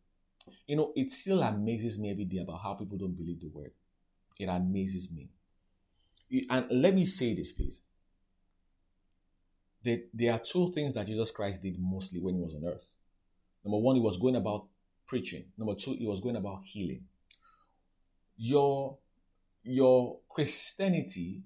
You 0.67 0.75
know, 0.75 0.91
it 0.95 1.11
still 1.11 1.41
amazes 1.41 1.99
me 1.99 2.11
every 2.11 2.25
day 2.25 2.39
about 2.39 2.61
how 2.61 2.73
people 2.73 2.97
don't 2.97 3.17
believe 3.17 3.39
the 3.39 3.49
word. 3.49 3.71
It 4.39 4.45
amazes 4.45 5.11
me. 5.11 5.29
And 6.49 6.65
let 6.71 6.95
me 6.95 7.05
say 7.05 7.33
this, 7.33 7.51
please. 7.51 7.81
There, 9.83 9.99
there 10.13 10.33
are 10.33 10.39
two 10.39 10.71
things 10.71 10.93
that 10.93 11.07
Jesus 11.07 11.31
Christ 11.31 11.61
did 11.61 11.77
mostly 11.79 12.19
when 12.19 12.35
he 12.35 12.41
was 12.41 12.53
on 12.53 12.65
earth. 12.65 12.95
Number 13.65 13.79
one, 13.79 13.95
he 13.95 14.01
was 14.01 14.17
going 14.17 14.35
about 14.35 14.67
preaching. 15.07 15.45
Number 15.57 15.75
two, 15.75 15.93
he 15.93 16.07
was 16.07 16.21
going 16.21 16.35
about 16.35 16.63
healing. 16.63 17.03
Your, 18.37 18.97
your 19.63 20.19
Christianity 20.29 21.41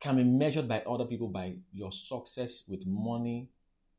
can 0.00 0.16
be 0.16 0.24
measured 0.24 0.68
by 0.68 0.82
other 0.86 1.06
people 1.06 1.28
by 1.28 1.56
your 1.72 1.90
success 1.90 2.64
with 2.68 2.86
money, 2.86 3.48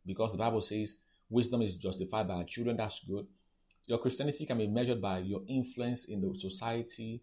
because 0.06 0.32
the 0.32 0.38
Bible 0.38 0.62
says 0.62 1.00
wisdom 1.30 1.64
is 1.64 1.76
justified 1.76 2.28
by 2.28 2.36
our 2.36 2.44
children. 2.44 2.76
That's 2.76 3.04
good. 3.04 3.26
Your 3.88 4.00
Christianity 4.00 4.46
can 4.46 4.58
be 4.58 4.68
measured 4.68 5.02
by 5.02 5.20
your 5.20 5.42
influence 5.48 6.06
in 6.06 6.20
the 6.20 6.34
society. 6.34 7.22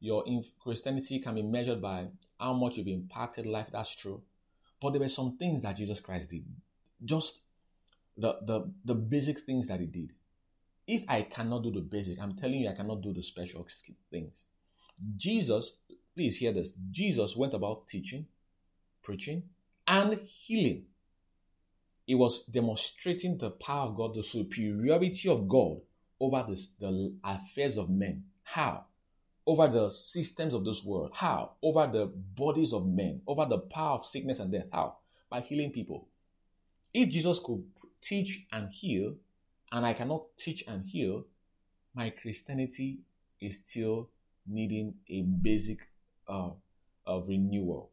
Your 0.00 0.22
inf- 0.26 0.58
Christianity 0.60 1.18
can 1.18 1.34
be 1.34 1.42
measured 1.42 1.82
by 1.82 2.08
how 2.38 2.52
much 2.52 2.76
you've 2.76 2.88
impacted 2.88 3.46
life. 3.46 3.70
That's 3.72 3.96
true. 3.96 4.22
But 4.80 4.90
there 4.90 5.00
were 5.00 5.08
some 5.08 5.36
things 5.36 5.62
that 5.62 5.76
Jesus 5.76 6.00
Christ 6.00 6.30
did. 6.30 6.44
Just 7.04 7.42
the, 8.16 8.38
the, 8.42 8.70
the 8.84 8.94
basic 8.94 9.40
things 9.40 9.68
that 9.68 9.80
he 9.80 9.86
did. 9.86 10.12
If 10.86 11.04
I 11.08 11.22
cannot 11.22 11.62
do 11.62 11.72
the 11.72 11.80
basic, 11.80 12.20
I'm 12.20 12.36
telling 12.36 12.60
you, 12.60 12.68
I 12.68 12.74
cannot 12.74 13.00
do 13.00 13.12
the 13.12 13.22
special 13.22 13.66
things. 14.10 14.46
Jesus, 15.16 15.78
please 16.14 16.36
hear 16.36 16.52
this. 16.52 16.74
Jesus 16.90 17.36
went 17.36 17.54
about 17.54 17.88
teaching, 17.88 18.26
preaching, 19.02 19.44
and 19.88 20.14
healing. 20.26 20.84
He 22.06 22.14
was 22.14 22.44
demonstrating 22.44 23.38
the 23.38 23.50
power 23.50 23.88
of 23.88 23.96
God, 23.96 24.14
the 24.14 24.22
superiority 24.22 25.28
of 25.28 25.48
God 25.48 25.78
over 26.20 26.44
this, 26.48 26.68
the 26.78 27.16
affairs 27.24 27.76
of 27.76 27.90
men. 27.90 28.24
How? 28.42 28.84
Over 29.46 29.68
the 29.68 29.90
systems 29.90 30.54
of 30.54 30.64
this 30.64 30.84
world. 30.84 31.10
How? 31.14 31.52
Over 31.62 31.86
the 31.86 32.06
bodies 32.06 32.72
of 32.72 32.86
men. 32.86 33.22
Over 33.26 33.46
the 33.46 33.58
power 33.58 33.96
of 33.96 34.06
sickness 34.06 34.38
and 34.38 34.50
death. 34.50 34.66
How? 34.72 34.96
By 35.28 35.40
healing 35.40 35.70
people. 35.70 36.08
If 36.92 37.10
Jesus 37.10 37.40
could 37.40 37.64
teach 38.00 38.46
and 38.52 38.70
heal, 38.70 39.16
and 39.72 39.84
I 39.84 39.92
cannot 39.92 40.36
teach 40.36 40.64
and 40.68 40.84
heal, 40.86 41.26
my 41.94 42.10
Christianity 42.10 43.00
is 43.40 43.56
still 43.56 44.08
needing 44.46 44.94
a 45.08 45.22
basic 45.22 45.88
uh, 46.28 46.50
of 47.06 47.28
renewal. 47.28 47.90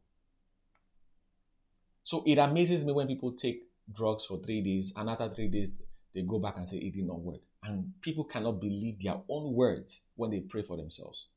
So 2.03 2.23
it 2.25 2.37
amazes 2.37 2.85
me 2.85 2.93
when 2.93 3.07
people 3.07 3.31
take 3.31 3.63
drugs 3.91 4.25
for 4.25 4.37
three 4.39 4.61
days, 4.61 4.93
and 4.95 5.09
after 5.09 5.29
three 5.29 5.47
days, 5.47 5.69
they 6.13 6.21
go 6.23 6.39
back 6.39 6.57
and 6.57 6.67
say 6.67 6.77
it 6.77 6.93
did 6.93 7.07
not 7.07 7.19
work. 7.19 7.41
And 7.63 7.93
people 8.01 8.23
cannot 8.23 8.59
believe 8.59 9.01
their 9.01 9.21
own 9.29 9.53
words 9.53 10.01
when 10.15 10.29
they 10.31 10.41
pray 10.41 10.61
for 10.61 10.77
themselves. 10.77 11.29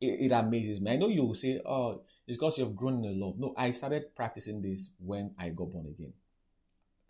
It, 0.00 0.30
it 0.30 0.32
amazes 0.32 0.80
me. 0.80 0.92
I 0.92 0.96
know 0.96 1.08
you 1.08 1.24
will 1.24 1.34
say, 1.34 1.60
oh, 1.64 2.02
it's 2.26 2.38
because 2.38 2.58
you've 2.58 2.76
grown 2.76 2.96
in 2.96 3.02
the 3.02 3.18
Lord. 3.18 3.38
No, 3.38 3.54
I 3.56 3.70
started 3.72 4.14
practicing 4.14 4.62
this 4.62 4.90
when 4.98 5.34
I 5.38 5.50
got 5.50 5.72
born 5.72 5.86
again. 5.86 6.12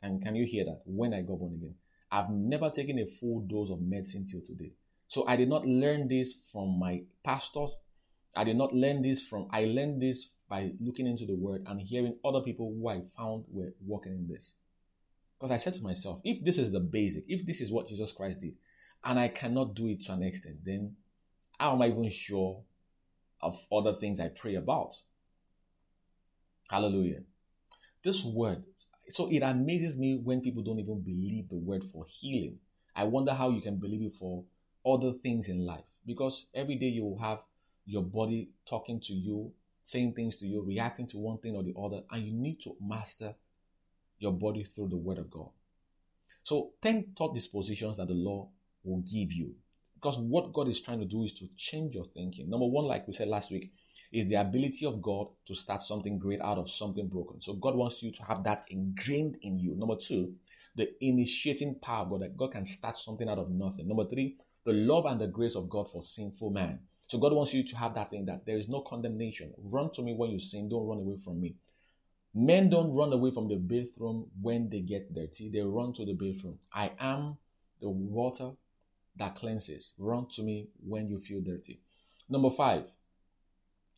And 0.03 0.23
can 0.23 0.35
you 0.35 0.45
hear 0.45 0.65
that? 0.65 0.83
When 0.85 1.15
I 1.15 1.23
got 1.23 1.39
born 1.39 1.55
again. 1.55 1.75
I've 2.11 2.31
never 2.31 2.71
taken 2.71 2.99
a 2.99 3.07
full 3.07 3.41
dose 3.41 3.71
of 3.71 3.81
medicine 3.83 4.25
till 4.25 4.41
today. 4.41 4.73
So 5.09 5.27
I 5.27 5.37
did 5.37 5.49
not 5.49 5.67
learn 5.67 6.09
this 6.09 6.51
from 6.51 6.79
my 6.79 7.03
pastors. 7.23 7.75
I 8.35 8.45
did 8.45 8.57
not 8.57 8.73
learn 8.75 9.03
this 9.03 9.27
from, 9.27 9.49
I 9.51 9.65
learned 9.65 10.01
this 10.01 10.35
by 10.49 10.73
looking 10.81 11.07
into 11.07 11.27
the 11.27 11.35
word 11.35 11.65
and 11.67 11.81
hearing 11.81 12.17
other 12.25 12.41
people 12.41 12.73
who 12.73 12.89
I 12.89 13.01
found 13.17 13.47
were 13.51 13.75
working 13.85 14.13
in 14.13 14.29
this. 14.29 14.55
Because 15.39 15.53
I 15.53 15.57
said 15.57 15.75
to 15.75 15.83
myself, 15.83 16.21
if 16.25 16.45
this 16.45 16.59
is 16.59 16.73
the 16.73 16.81
basic, 16.81 17.25
if 17.29 17.47
this 17.47 17.61
is 17.61 17.73
what 17.73 17.87
Jesus 17.87 18.13
Christ 18.13 18.41
did, 18.41 18.55
and 19.05 19.19
I 19.19 19.29
cannot 19.29 19.75
do 19.75 19.87
it 19.87 20.05
to 20.07 20.13
an 20.13 20.23
extent, 20.23 20.65
then 20.65 20.97
how 21.59 21.75
am 21.75 21.83
I 21.83 21.89
even 21.89 22.09
sure 22.09 22.63
of 23.41 23.57
other 23.71 23.93
things 23.93 24.19
I 24.19 24.29
pray 24.29 24.57
about? 24.57 24.95
Hallelujah. 26.69 27.21
This 28.03 28.25
word, 28.25 28.65
so 29.09 29.31
it 29.31 29.43
amazes 29.43 29.97
me 29.97 30.21
when 30.23 30.41
people 30.41 30.63
don't 30.63 30.81
even 30.81 31.01
believe 31.01 31.49
the 31.49 31.59
word 31.59 31.85
for 31.85 32.05
healing. 32.09 32.59
I 32.97 33.05
wonder 33.05 33.33
how 33.33 33.51
you 33.51 33.61
can 33.61 33.77
believe 33.77 34.03
it 34.03 34.15
for 34.15 34.45
other 34.85 35.13
things 35.13 35.49
in 35.49 35.65
life 35.65 35.85
because 36.05 36.47
every 36.55 36.75
day 36.75 36.87
you 36.87 37.05
will 37.05 37.19
have 37.19 37.41
your 37.87 38.03
body 38.03 38.51
talking 38.67 39.01
to 39.01 39.15
you, 39.15 39.53
saying 39.83 40.15
things 40.15 40.37
to 40.39 40.47
you, 40.47 40.63
reacting 40.63 41.07
to 41.09 41.19
one 41.19 41.39
thing 41.39 41.55
or 41.55 41.63
the 41.63 41.75
other, 41.79 42.03
and 42.11 42.23
you 42.23 42.33
need 42.35 42.61
to 42.61 42.77
master 42.81 43.35
your 44.19 44.33
body 44.33 44.65
through 44.65 44.89
the 44.89 44.97
Word 44.97 45.19
of 45.19 45.31
God. 45.31 45.51
So, 46.43 46.73
10 46.83 47.13
thought 47.17 47.35
dispositions 47.35 47.99
that 47.99 48.09
the 48.09 48.15
law 48.15 48.49
will 48.85 49.01
give 49.01 49.33
you. 49.33 49.55
Because 49.95 50.19
what 50.19 50.53
God 50.53 50.69
is 50.69 50.81
trying 50.81 51.01
to 51.01 51.05
do 51.05 51.25
is 51.25 51.33
to 51.35 51.49
change 51.57 51.95
your 51.95 52.05
thinking. 52.05 52.49
Number 52.49 52.67
one, 52.67 52.85
like 52.85 53.07
we 53.07 53.13
said 53.13 53.29
last 53.29 53.51
week, 53.51 53.73
is 54.13 54.29
the 54.29 54.37
ability 54.37 54.87
of 54.87 55.03
God 55.03 55.27
to 55.47 55.55
start 55.55 55.83
something 55.83 56.19
great 56.19 56.41
out 56.41 56.57
of 56.57 56.71
something 56.71 57.09
broken. 57.09 57.41
So 57.41 57.55
God 57.55 57.75
wants 57.75 58.03
you 58.03 58.13
to 58.13 58.23
have 58.25 58.45
that 58.45 58.65
ingrained 58.69 59.39
in 59.43 59.59
you. 59.59 59.75
Number 59.75 59.97
two, 59.97 60.35
the 60.77 60.93
initiating 61.05 61.81
power 61.81 62.05
of 62.05 62.11
God, 62.11 62.23
that 62.23 62.37
God 62.37 62.53
can 62.53 62.65
start 62.65 62.97
something 62.97 63.29
out 63.29 63.39
of 63.39 63.51
nothing. 63.51 63.89
Number 63.89 64.05
three, 64.05 64.37
the 64.65 64.73
love 64.73 65.05
and 65.07 65.21
the 65.21 65.27
grace 65.27 65.57
of 65.57 65.69
God 65.69 65.91
for 65.91 66.03
sinful 66.03 66.51
man. 66.51 66.81
So 67.09 67.19
God 67.19 67.33
wants 67.33 67.55
you 67.55 67.65
to 67.65 67.77
have 67.77 67.95
that 67.95 68.11
thing 68.11 68.27
that 68.27 68.47
there 68.47 68.57
is 68.57 68.69
no 68.69 68.83
condemnation. 68.83 69.53
Run 69.59 69.91
to 69.93 70.03
me 70.03 70.15
when 70.15 70.31
you 70.31 70.39
sin, 70.39 70.69
don't 70.69 70.87
run 70.87 70.99
away 70.99 71.17
from 71.17 71.41
me. 71.41 71.57
Men 72.35 72.69
don't 72.69 72.95
run 72.95 73.13
away 73.13 73.31
from 73.31 73.49
the 73.49 73.57
bathroom 73.57 74.31
when 74.41 74.69
they 74.69 74.81
get 74.81 75.13
dirty, 75.13 75.51
they 75.51 75.63
run 75.63 75.93
to 75.95 76.05
the 76.05 76.15
bathroom. 76.15 76.59
I 76.73 76.93
am 76.99 77.39
the 77.81 77.89
water 77.89 78.53
that 79.17 79.35
cleanses. 79.35 79.95
Run 79.99 80.29
to 80.31 80.43
me 80.43 80.69
when 80.87 81.09
you 81.09 81.19
feel 81.19 81.41
dirty. 81.41 81.81
Number 82.29 82.51
five. 82.51 82.91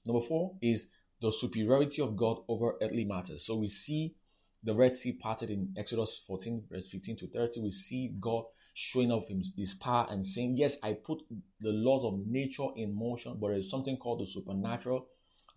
Number 0.07 0.23
four 0.23 0.53
is 0.63 0.91
the 1.21 1.31
superiority 1.31 2.01
of 2.01 2.17
God 2.17 2.39
over 2.49 2.77
earthly 2.81 3.05
matters. 3.05 3.45
So 3.45 3.57
we 3.57 3.69
see 3.69 4.15
the 4.63 4.75
Red 4.75 4.95
Sea 4.95 5.13
parted 5.13 5.51
in 5.51 5.75
Exodus 5.77 6.23
14, 6.27 6.65
verse 6.71 6.89
15 6.89 7.17
to 7.17 7.27
30. 7.27 7.61
We 7.61 7.71
see 7.71 8.15
God 8.19 8.45
showing 8.73 9.11
off 9.11 9.29
his 9.29 9.75
power 9.75 10.07
and 10.11 10.25
saying, 10.25 10.55
Yes, 10.57 10.79
I 10.83 10.95
put 10.95 11.23
the 11.61 11.73
laws 11.73 12.05
of 12.05 12.27
nature 12.27 12.69
in 12.77 12.95
motion, 12.95 13.37
but 13.39 13.49
there's 13.49 13.71
something 13.71 13.97
called 13.97 14.21
the 14.21 14.27
supernatural 14.27 15.09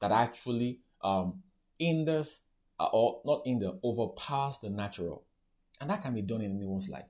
that 0.01 0.11
actually 0.11 0.79
um, 1.01 1.41
hinders 1.79 2.41
or 2.91 3.21
not 3.25 3.41
in 3.45 3.59
the 3.59 3.79
overpowers 3.83 4.59
the 4.59 4.69
natural. 4.69 5.23
And 5.79 5.89
that 5.89 6.01
can 6.01 6.13
be 6.13 6.21
done 6.21 6.41
in 6.41 6.55
anyone's 6.55 6.89
life. 6.89 7.05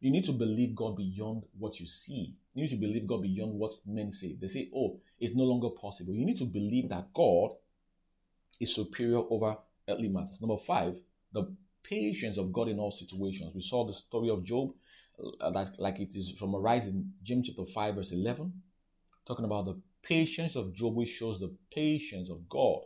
You 0.00 0.10
need 0.10 0.24
to 0.24 0.32
believe 0.32 0.74
God 0.74 0.96
beyond 0.96 1.42
what 1.58 1.78
you 1.78 1.86
see. 1.86 2.34
You 2.54 2.62
need 2.62 2.70
to 2.70 2.76
believe 2.76 3.06
God 3.06 3.22
beyond 3.22 3.52
what 3.54 3.72
men 3.86 4.12
say. 4.12 4.36
They 4.40 4.46
say, 4.46 4.70
oh, 4.74 4.98
it's 5.18 5.34
no 5.34 5.44
longer 5.44 5.70
possible. 5.70 6.14
You 6.14 6.24
need 6.24 6.38
to 6.38 6.46
believe 6.46 6.88
that 6.88 7.12
God 7.12 7.50
is 8.60 8.74
superior 8.74 9.22
over 9.28 9.56
earthly 9.88 10.08
matters. 10.08 10.40
Number 10.40 10.56
five, 10.56 10.98
the 11.32 11.54
patience 11.82 12.38
of 12.38 12.52
God 12.52 12.68
in 12.68 12.78
all 12.78 12.90
situations. 12.90 13.52
We 13.54 13.60
saw 13.60 13.86
the 13.86 13.94
story 13.94 14.30
of 14.30 14.44
Job, 14.44 14.72
uh, 15.40 15.50
that, 15.50 15.78
like 15.78 16.00
it 16.00 16.14
is 16.14 16.38
summarized 16.38 16.88
in 16.88 17.12
James 17.22 17.48
chapter 17.48 17.64
5, 17.64 17.94
verse 17.96 18.12
11, 18.12 18.52
talking 19.26 19.44
about 19.44 19.66
the 19.66 19.80
patience 20.02 20.56
of 20.56 20.72
Job, 20.74 20.94
which 20.94 21.08
shows 21.08 21.40
the 21.40 21.54
patience 21.74 22.30
of 22.30 22.48
God. 22.48 22.80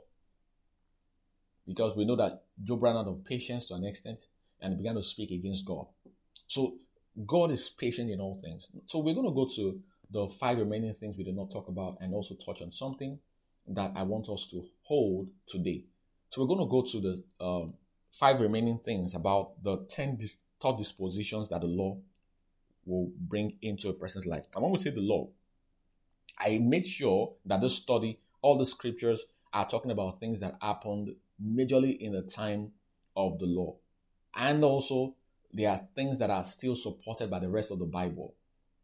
Because 1.67 1.97
we 1.97 2.05
know 2.05 2.17
that 2.17 2.43
Job 2.63 2.83
ran 2.83 2.97
out 2.97 3.07
of 3.07 3.25
patience 3.25 3.69
to 3.69 3.75
an 3.75 3.85
extent 3.85 4.27
and 4.61 4.77
began 4.77 4.95
to 4.95 5.03
speak 5.03 5.31
against 5.31 5.67
God. 5.67 5.87
So 6.47 6.77
God 7.27 7.51
is 7.51 7.71
patient 7.71 8.11
in 8.11 8.21
all 8.21 8.35
things. 8.35 8.71
So 8.87 8.99
we're 8.99 9.15
going 9.15 9.27
to 9.27 9.33
go 9.33 9.47
to 9.57 9.81
the 10.11 10.29
five 10.29 10.59
remaining 10.59 10.93
things 10.93 11.17
we 11.17 11.25
did 11.25 11.37
not 11.37 11.51
talk 11.51 11.69
about 11.69 11.99
and 12.01 12.13
also 12.13 12.35
touch 12.35 12.63
on 12.63 12.73
something 12.73 13.19
that 13.69 13.93
I 13.95 14.03
want 14.03 14.29
us 14.29 14.47
to 14.49 14.65
hold 14.83 15.31
today. 15.47 15.85
So 16.31 16.43
we're 16.43 16.49
going 16.49 16.61
to 16.61 16.71
go 16.71 16.83
to 16.83 17.01
the 17.01 17.45
um, 17.45 17.75
five 18.13 18.41
remaining 18.41 18.79
things 18.79 19.15
about 19.15 19.63
the 19.63 19.87
10 19.89 20.17
dis- 20.17 20.41
thought 20.61 20.79
dispositions 20.79 21.49
that 21.49 21.61
the 21.61 21.67
law 21.67 21.97
will 22.85 23.11
bring 23.19 23.57
into 23.63 23.89
a 23.89 23.95
person's 23.95 24.27
life. 24.27 24.45
And 24.55 24.63
when 24.63 24.73
we 24.73 24.79
say 24.79 24.91
the 24.91 25.01
law, 25.01 25.29
I 26.39 26.59
made 26.59 26.87
sure 26.87 27.35
that 27.47 27.61
this 27.61 27.77
study, 27.77 28.19
all 28.43 28.59
the 28.59 28.67
scriptures 28.67 29.27
are 29.53 29.67
talking 29.67 29.91
about 29.91 30.21
things 30.21 30.41
that 30.41 30.57
happened 30.61 31.15
majorly 31.45 31.99
in 31.99 32.13
the 32.13 32.23
time 32.23 32.73
of 33.17 33.39
the 33.39 33.47
law. 33.47 33.77
And 34.37 34.65
also 34.65 35.15
there 35.53 35.71
are 35.71 35.81
things 35.95 36.19
that 36.19 36.31
are 36.31 36.43
still 36.45 36.75
supported 36.75 37.31
by 37.31 37.39
the 37.39 37.49
rest 37.49 37.71
of 37.71 37.79
the 37.79 37.87
Bible. 37.87 38.35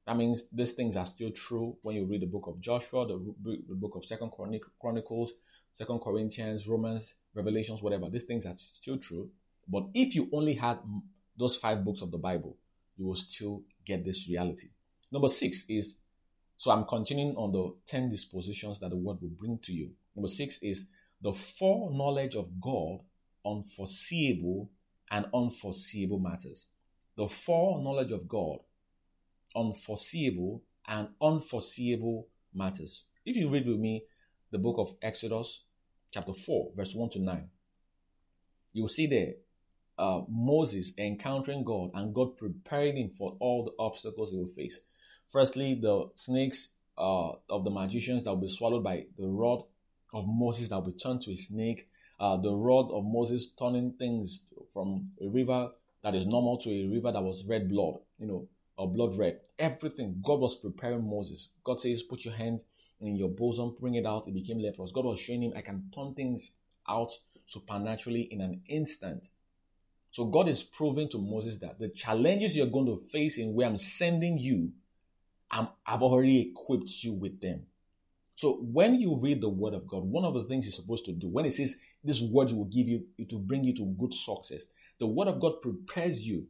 That 0.06 0.16
means 0.16 0.48
these 0.50 0.72
things 0.72 0.96
are 0.96 1.06
still 1.06 1.30
true 1.30 1.76
when 1.82 1.96
you 1.96 2.04
read 2.04 2.22
the 2.22 2.26
book 2.26 2.46
of 2.46 2.60
Joshua, 2.60 3.06
the, 3.06 3.34
the 3.42 3.74
book 3.74 3.94
of 3.96 4.04
Second 4.04 4.32
Chronicles, 4.80 5.32
Second 5.72 6.00
Corinthians, 6.00 6.66
Romans, 6.66 7.16
Revelations, 7.34 7.82
whatever. 7.82 8.08
These 8.08 8.24
things 8.24 8.46
are 8.46 8.54
still 8.56 8.98
true. 8.98 9.30
But 9.68 9.86
if 9.94 10.14
you 10.14 10.28
only 10.32 10.54
had 10.54 10.78
those 11.36 11.56
five 11.56 11.84
books 11.84 12.02
of 12.02 12.10
the 12.10 12.18
Bible, 12.18 12.56
you 12.96 13.06
will 13.06 13.16
still 13.16 13.62
get 13.84 14.04
this 14.04 14.28
reality. 14.28 14.68
Number 15.12 15.28
six 15.28 15.64
is 15.68 15.98
so 16.60 16.70
I'm 16.70 16.84
continuing 16.84 17.34
on 17.36 17.52
the 17.52 17.74
10 17.86 18.10
dispositions 18.10 18.80
that 18.80 18.90
the 18.90 18.96
word 18.96 19.22
will 19.22 19.30
bring 19.30 19.58
to 19.62 19.72
you. 19.72 19.92
Number 20.14 20.28
six 20.28 20.58
is 20.62 20.90
the 21.20 21.33
foreknowledge 21.33 22.35
of 22.35 22.61
God 22.61 23.00
on 23.44 23.62
foreseeable 23.62 24.70
and 25.11 25.26
unforeseeable 25.35 26.18
matters. 26.18 26.68
The 27.16 27.28
foreknowledge 27.28 28.12
of 28.12 28.28
God, 28.28 28.59
on 29.54 29.72
foreseeable 29.74 30.62
and 30.88 31.09
unforeseeable 31.20 32.28
matters. 32.54 33.04
If 33.24 33.37
you 33.37 33.50
read 33.50 33.66
with 33.66 33.78
me 33.78 34.04
the 34.50 34.59
book 34.59 34.76
of 34.78 34.94
Exodus, 35.02 35.64
chapter 36.12 36.33
4, 36.33 36.72
verse 36.76 36.94
1 36.94 37.11
to 37.11 37.20
9, 37.20 37.48
you 38.72 38.83
will 38.83 38.88
see 38.88 39.06
there 39.06 39.35
uh, 39.98 40.22
Moses 40.28 40.94
encountering 40.98 41.62
God 41.62 41.90
and 41.94 42.14
God 42.14 42.38
preparing 42.38 42.96
him 42.96 43.11
for 43.11 43.37
all 43.38 43.64
the 43.64 43.72
obstacles 43.78 44.30
he 44.30 44.38
will 44.38 44.46
face. 44.46 44.80
Firstly, 45.28 45.74
the 45.74 46.09
snakes 46.14 46.76
uh, 46.96 47.33
of 47.50 47.64
the 47.64 47.70
magicians 47.70 48.24
that 48.24 48.30
will 48.30 48.40
be 48.40 48.46
swallowed 48.48 48.83
by 48.83 49.04
the 49.16 49.26
rod 49.26 49.62
of 50.12 50.26
Moses 50.26 50.68
that 50.68 50.80
will 50.80 50.92
turn 50.92 51.18
to 51.20 51.32
a 51.32 51.36
snake 51.36 51.88
uh, 52.20 52.36
the 52.36 52.52
rod 52.52 52.90
of 52.92 53.02
Moses 53.04 53.50
turning 53.52 53.92
things 53.92 54.44
from 54.72 55.10
a 55.22 55.28
river 55.28 55.70
that 56.02 56.14
is 56.14 56.26
normal 56.26 56.58
to 56.58 56.70
a 56.70 56.86
river 56.86 57.10
that 57.10 57.22
was 57.22 57.46
red 57.46 57.68
blood, 57.68 57.94
you 58.18 58.26
know, 58.26 58.46
or 58.76 58.92
blood 58.92 59.16
red. 59.16 59.40
Everything. 59.58 60.20
God 60.22 60.38
was 60.38 60.56
preparing 60.56 61.08
Moses. 61.08 61.50
God 61.64 61.80
says, 61.80 62.02
put 62.02 62.26
your 62.26 62.34
hand 62.34 62.62
in 63.00 63.16
your 63.16 63.30
bosom, 63.30 63.74
bring 63.80 63.94
it 63.94 64.04
out. 64.04 64.28
It 64.28 64.34
became 64.34 64.58
leprous. 64.58 64.92
God 64.92 65.06
was 65.06 65.18
showing 65.18 65.42
him, 65.42 65.52
I 65.56 65.62
can 65.62 65.88
turn 65.94 66.12
things 66.14 66.52
out 66.86 67.10
supernaturally 67.46 68.22
in 68.22 68.42
an 68.42 68.60
instant. 68.68 69.28
So 70.10 70.26
God 70.26 70.48
is 70.48 70.62
proving 70.62 71.08
to 71.10 71.18
Moses 71.18 71.58
that 71.58 71.78
the 71.78 71.88
challenges 71.88 72.54
you're 72.54 72.66
going 72.66 72.86
to 72.86 72.98
face 72.98 73.38
in 73.38 73.54
where 73.54 73.66
I'm 73.66 73.78
sending 73.78 74.36
you, 74.36 74.72
i 75.50 75.66
have 75.84 76.02
already 76.02 76.50
equipped 76.50 77.02
you 77.02 77.14
with 77.14 77.40
them. 77.40 77.64
So 78.40 78.55
when 78.55 78.98
you 78.98 79.20
read 79.20 79.42
the 79.42 79.50
word 79.50 79.74
of 79.74 79.87
God, 79.87 80.03
one 80.03 80.24
of 80.24 80.33
the 80.33 80.44
things 80.44 80.64
you're 80.64 80.72
supposed 80.72 81.05
to 81.05 81.12
do, 81.12 81.29
when 81.29 81.44
it 81.44 81.50
says 81.50 81.76
this 82.03 82.22
word 82.22 82.50
will 82.53 82.64
give 82.64 82.88
you, 82.88 83.05
it 83.18 83.31
will 83.31 83.40
bring 83.40 83.64
you 83.64 83.74
to 83.74 83.94
good 83.98 84.14
success, 84.14 84.64
the 84.98 85.07
word 85.07 85.29
of 85.29 85.38
God 85.38 85.61
prepares 85.61 86.26
you 86.26 86.46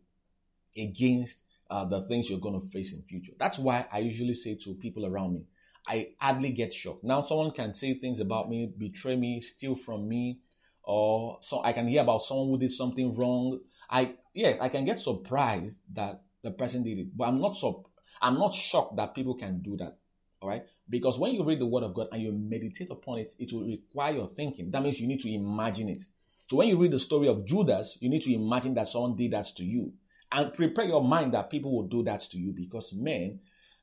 against 0.78 1.46
uh, 1.68 1.84
the 1.84 2.02
things 2.02 2.30
you're 2.30 2.38
going 2.38 2.60
to 2.60 2.64
face 2.68 2.94
in 2.94 3.02
future. 3.02 3.32
That's 3.40 3.58
why 3.58 3.86
I 3.92 3.98
usually 3.98 4.34
say 4.34 4.56
to 4.62 4.74
people 4.74 5.04
around 5.04 5.34
me, 5.34 5.46
I 5.84 6.10
hardly 6.20 6.52
get 6.52 6.72
shocked. 6.72 7.02
Now 7.02 7.22
someone 7.22 7.50
can 7.50 7.74
say 7.74 7.94
things 7.94 8.20
about 8.20 8.48
me, 8.48 8.72
betray 8.78 9.16
me, 9.16 9.40
steal 9.40 9.74
from 9.74 10.08
me, 10.08 10.38
or 10.84 11.38
so 11.40 11.60
I 11.64 11.72
can 11.72 11.88
hear 11.88 12.02
about 12.02 12.22
someone 12.22 12.50
who 12.50 12.58
did 12.60 12.70
something 12.70 13.16
wrong. 13.16 13.58
I 13.90 14.14
yeah, 14.32 14.58
I 14.60 14.68
can 14.68 14.84
get 14.84 15.00
surprised 15.00 15.82
that 15.94 16.22
the 16.42 16.52
person 16.52 16.84
did 16.84 17.00
it, 17.00 17.16
but 17.16 17.24
I'm 17.24 17.40
not 17.40 17.56
so 17.56 17.90
I'm 18.22 18.38
not 18.38 18.54
shocked 18.54 18.96
that 18.98 19.16
people 19.16 19.34
can 19.34 19.60
do 19.60 19.76
that. 19.78 19.96
All 20.40 20.48
right. 20.48 20.64
Because 20.90 21.20
when 21.20 21.32
you 21.32 21.44
read 21.44 21.60
the 21.60 21.66
word 21.66 21.84
of 21.84 21.94
God 21.94 22.08
and 22.10 22.20
you 22.20 22.32
meditate 22.32 22.90
upon 22.90 23.18
it, 23.18 23.32
it 23.38 23.52
will 23.52 23.64
require 23.64 24.14
your 24.14 24.26
thinking. 24.26 24.72
That 24.72 24.82
means 24.82 25.00
you 25.00 25.06
need 25.06 25.20
to 25.20 25.32
imagine 25.32 25.88
it. 25.88 26.02
So 26.48 26.56
when 26.56 26.66
you 26.66 26.76
read 26.76 26.90
the 26.90 26.98
story 26.98 27.28
of 27.28 27.46
Judas, 27.46 27.96
you 28.00 28.10
need 28.10 28.22
to 28.22 28.34
imagine 28.34 28.74
that 28.74 28.88
someone 28.88 29.14
did 29.14 29.30
that 29.30 29.46
to 29.56 29.64
you. 29.64 29.92
And 30.32 30.52
prepare 30.52 30.86
your 30.86 31.02
mind 31.02 31.32
that 31.34 31.48
people 31.48 31.72
will 31.72 31.86
do 31.86 32.02
that 32.02 32.20
to 32.22 32.38
you 32.38 32.52
because 32.52 32.92
men 32.92 33.38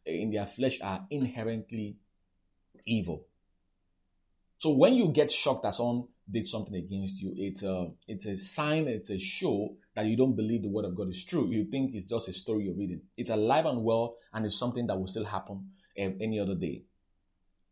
eh, 0.06 0.12
in 0.12 0.32
their 0.32 0.46
flesh 0.46 0.82
are 0.82 1.06
inherently 1.10 1.96
evil. 2.86 3.26
So 4.58 4.72
when 4.72 4.96
you 4.96 5.10
get 5.14 5.32
shocked 5.32 5.64
that 5.64 5.76
someone 5.76 6.08
did 6.30 6.46
something 6.46 6.76
against 6.76 7.22
you, 7.22 7.34
it's 7.38 7.64
a 7.64 7.90
it's 8.08 8.26
a 8.26 8.36
sign, 8.38 8.88
it's 8.88 9.12
a 9.12 9.20
show 9.20 9.76
that 9.96 10.06
you 10.06 10.18
don't 10.18 10.36
believe 10.36 10.64
the 10.64 10.70
word 10.70 10.86
of 10.86 10.96
God 10.96 11.10
is 11.10 11.24
true. 11.24 11.48
You 11.48 11.66
think 11.66 11.94
it's 11.96 12.10
just 12.10 12.28
a 12.28 12.34
story 12.34 12.66
you're 12.66 12.76
reading. 12.76 13.02
It's 13.16 13.30
alive 13.30 13.66
and 13.66 13.84
well, 13.84 14.16
and 14.34 14.46
it's 14.46 14.58
something 14.58 14.88
that 14.88 14.98
will 14.98 15.08
still 15.08 15.26
happen 15.26 15.70
any 15.96 16.40
other 16.40 16.56
day. 16.56 16.84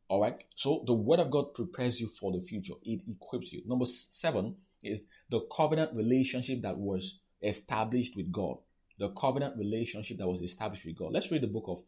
All 0.07 0.21
right. 0.21 0.43
So 0.55 0.83
the 0.85 0.93
word 0.93 1.19
of 1.19 1.31
God 1.31 1.53
prepares 1.53 1.99
you 1.99 2.07
for 2.07 2.31
the 2.31 2.39
future. 2.39 2.73
It 2.83 3.03
equips 3.07 3.53
you. 3.53 3.61
Number 3.65 3.85
seven 3.85 4.55
is 4.83 5.07
the 5.29 5.41
covenant 5.55 5.91
relationship 5.95 6.61
that 6.61 6.77
was 6.77 7.19
established 7.41 8.15
with 8.15 8.31
God. 8.31 8.57
The 8.97 9.09
covenant 9.09 9.57
relationship 9.57 10.17
that 10.17 10.27
was 10.27 10.41
established 10.41 10.85
with 10.85 10.97
God. 10.97 11.11
Let's 11.11 11.31
read 11.31 11.41
the 11.41 11.47
book 11.47 11.65
of 11.67 11.83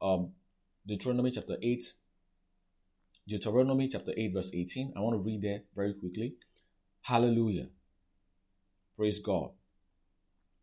um, 0.00 0.32
Deuteronomy 0.86 1.30
chapter 1.30 1.56
8. 1.62 1.92
Deuteronomy 3.28 3.88
chapter 3.88 4.12
8, 4.16 4.32
verse 4.32 4.50
18. 4.52 4.94
I 4.96 5.00
want 5.00 5.14
to 5.14 5.20
read 5.20 5.42
there 5.42 5.62
very 5.74 5.94
quickly. 5.94 6.34
Hallelujah. 7.02 7.68
Praise 8.96 9.20
God. 9.20 9.50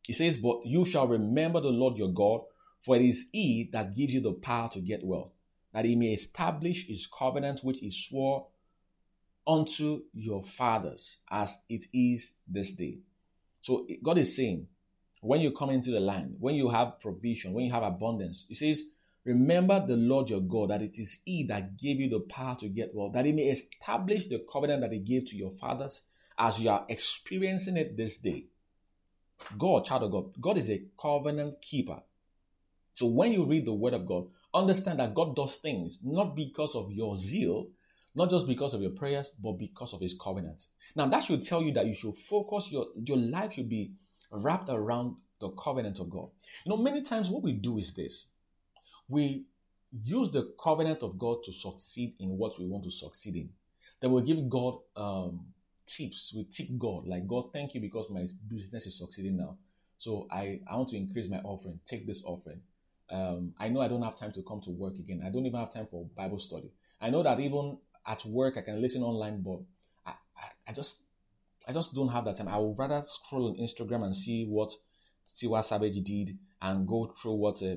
He 0.06 0.14
says, 0.14 0.38
But 0.38 0.66
you 0.66 0.86
shall 0.86 1.08
remember 1.08 1.62
the 1.62 1.72
Lord 1.72 1.98
your 1.98 2.12
God 2.12 2.42
For 2.82 2.96
it 2.96 3.02
is 3.02 3.30
he 3.32 3.70
that 3.74 3.96
gives 3.96 4.14
you 4.14 4.22
the 4.22 4.34
power 4.34 4.70
to 4.70 4.80
get 4.80 5.04
wealth, 5.04 5.32
that 5.74 5.86
he 5.86 5.96
may 5.96 6.08
establish 6.08 6.88
his 6.88 7.08
covenant 7.08 7.62
which 7.64 7.80
he 7.80 7.92
swore 7.92 8.48
unto 9.48 10.04
your 10.14 10.44
fathers 10.44 11.18
as 11.30 11.64
it 11.70 11.86
is 11.94 12.34
this 12.48 12.74
day. 12.74 13.00
So 13.62 13.88
God 14.04 14.18
is 14.18 14.36
saying, 14.36 14.68
when 15.22 15.42
you 15.42 15.52
come 15.52 15.70
into 15.70 15.92
the 15.92 16.00
land, 16.00 16.36
when 16.40 16.56
you 16.56 16.70
have 16.70 17.00
provision, 17.00 17.54
when 17.54 17.66
you 17.66 17.72
have 17.72 17.84
abundance, 17.84 18.46
He 18.48 18.54
says, 18.54 18.84
Remember 19.26 19.86
the 19.86 19.98
Lord 19.98 20.30
your 20.30 20.42
God, 20.42 20.70
that 20.70 20.82
it 20.82 20.98
is 20.98 21.22
He 21.26 21.44
that 21.46 21.78
gave 21.78 22.00
you 22.00 22.10
the 22.10 22.22
power 22.22 22.56
to 22.56 22.70
get 22.70 22.96
wealth, 22.96 23.14
that 23.14 23.26
He 23.26 23.34
may 23.34 23.44
establish 23.44 24.28
the 24.28 24.46
covenant 24.52 24.82
that 24.82 24.94
He 24.94 25.00
gave 25.00 25.26
to 25.26 25.36
your 25.36 25.52
fathers 25.52 26.04
as 26.38 26.62
you 26.62 26.70
are 26.70 26.86
experiencing 26.88 27.76
it 27.76 27.98
this 27.98 28.18
day. 28.18 28.46
God, 29.58 29.86
child 29.86 30.04
of 30.04 30.12
God, 30.12 30.42
God 30.42 30.58
is 30.58 30.70
a 30.70 30.84
covenant 30.98 31.62
keeper. 31.62 32.02
So 32.94 33.08
when 33.08 33.32
you 33.32 33.46
read 33.46 33.66
the 33.66 33.74
word 33.74 33.94
of 33.94 34.06
God, 34.06 34.28
understand 34.54 35.00
that 35.00 35.14
God 35.14 35.36
does 35.36 35.58
things 35.58 36.00
not 36.04 36.36
because 36.36 36.76
of 36.76 36.92
your 36.92 37.18
zeal, 37.18 37.68
not 38.16 38.30
just 38.30 38.48
because 38.48 38.74
of 38.74 38.82
your 38.82 38.92
prayers, 38.92 39.32
but 39.42 39.54
because 39.54 39.94
of 39.94 40.02
his 40.02 40.16
covenant. 40.20 40.66
Now 40.96 41.08
that 41.08 41.24
should 41.24 41.44
tell 41.44 41.62
you 41.62 41.72
that 41.74 41.86
you 41.86 41.94
should 41.94 42.16
focus 42.16 42.72
your 42.72 42.88
your 42.96 43.18
life 43.18 43.54
should 43.54 43.70
be 43.70 43.94
wrapped 44.32 44.70
around 44.70 45.16
the 45.40 45.50
covenant 45.52 46.00
of 46.00 46.10
God. 46.10 46.30
You 46.66 46.72
know, 46.72 46.78
many 46.78 47.02
times 47.02 47.30
what 47.30 47.44
we 47.44 47.54
do 47.54 47.78
is 47.78 47.94
this. 47.94 48.28
We 49.08 49.46
use 49.92 50.32
the 50.32 50.54
covenant 50.62 51.02
of 51.02 51.18
God 51.18 51.44
to 51.46 51.54
succeed 51.54 52.16
in 52.20 52.38
what 52.38 52.60
we 52.60 52.66
want 52.68 52.84
to 52.84 52.92
succeed 52.92 53.36
in. 53.36 53.50
Then 54.02 54.12
we 54.12 54.22
give 54.22 54.50
God 54.50 54.80
um, 54.96 55.48
tips. 55.86 56.34
We 56.36 56.46
tip 56.46 56.68
God, 56.78 57.08
like, 57.08 57.28
God, 57.28 57.52
thank 57.52 57.74
you 57.74 57.82
because 57.82 58.10
my 58.10 58.26
business 58.48 58.86
is 58.86 58.98
succeeding 58.98 59.38
now. 59.38 59.58
So 59.98 60.28
I, 60.32 60.62
I 60.70 60.78
want 60.78 60.90
to 60.90 60.98
increase 60.98 61.30
my 61.30 61.40
offering. 61.40 61.80
Take 61.86 62.08
this 62.08 62.24
offering. 62.24 62.62
Um, 63.12 63.54
I 63.60 63.70
know 63.70 63.82
I 63.82 63.88
don't 63.88 64.02
have 64.04 64.18
time 64.18 64.32
to 64.34 64.44
come 64.44 64.62
to 64.62 64.72
work 64.72 64.96
again. 64.96 65.22
I 65.26 65.30
don't 65.30 65.46
even 65.46 65.60
have 65.60 65.74
time 65.74 65.88
for 65.90 66.06
Bible 66.16 66.40
study. 66.40 66.72
I 67.02 67.10
know 67.10 67.24
that 67.24 67.40
even 67.40 67.78
at 68.06 68.24
work 68.26 68.58
I 68.58 68.62
can 68.62 68.82
listen 68.82 69.04
online, 69.04 69.42
but 69.42 69.60
I, 70.06 70.12
I, 70.38 70.48
I 70.70 70.74
just 70.74 71.04
I 71.68 71.74
just 71.74 71.94
don't 71.94 72.10
have 72.10 72.26
that 72.26 72.38
time. 72.38 72.48
I 72.48 72.58
would 72.58 72.78
rather 72.78 73.02
scroll 73.02 73.50
on 73.50 73.58
Instagram 73.58 74.04
and 74.04 74.16
see 74.16 74.46
what 74.46 74.72
Tiwa 75.28 75.64
Savage 75.64 76.02
did 76.04 76.38
and 76.62 76.88
go 76.88 77.06
through 77.06 77.36
what 77.36 77.62
uh, 77.64 77.76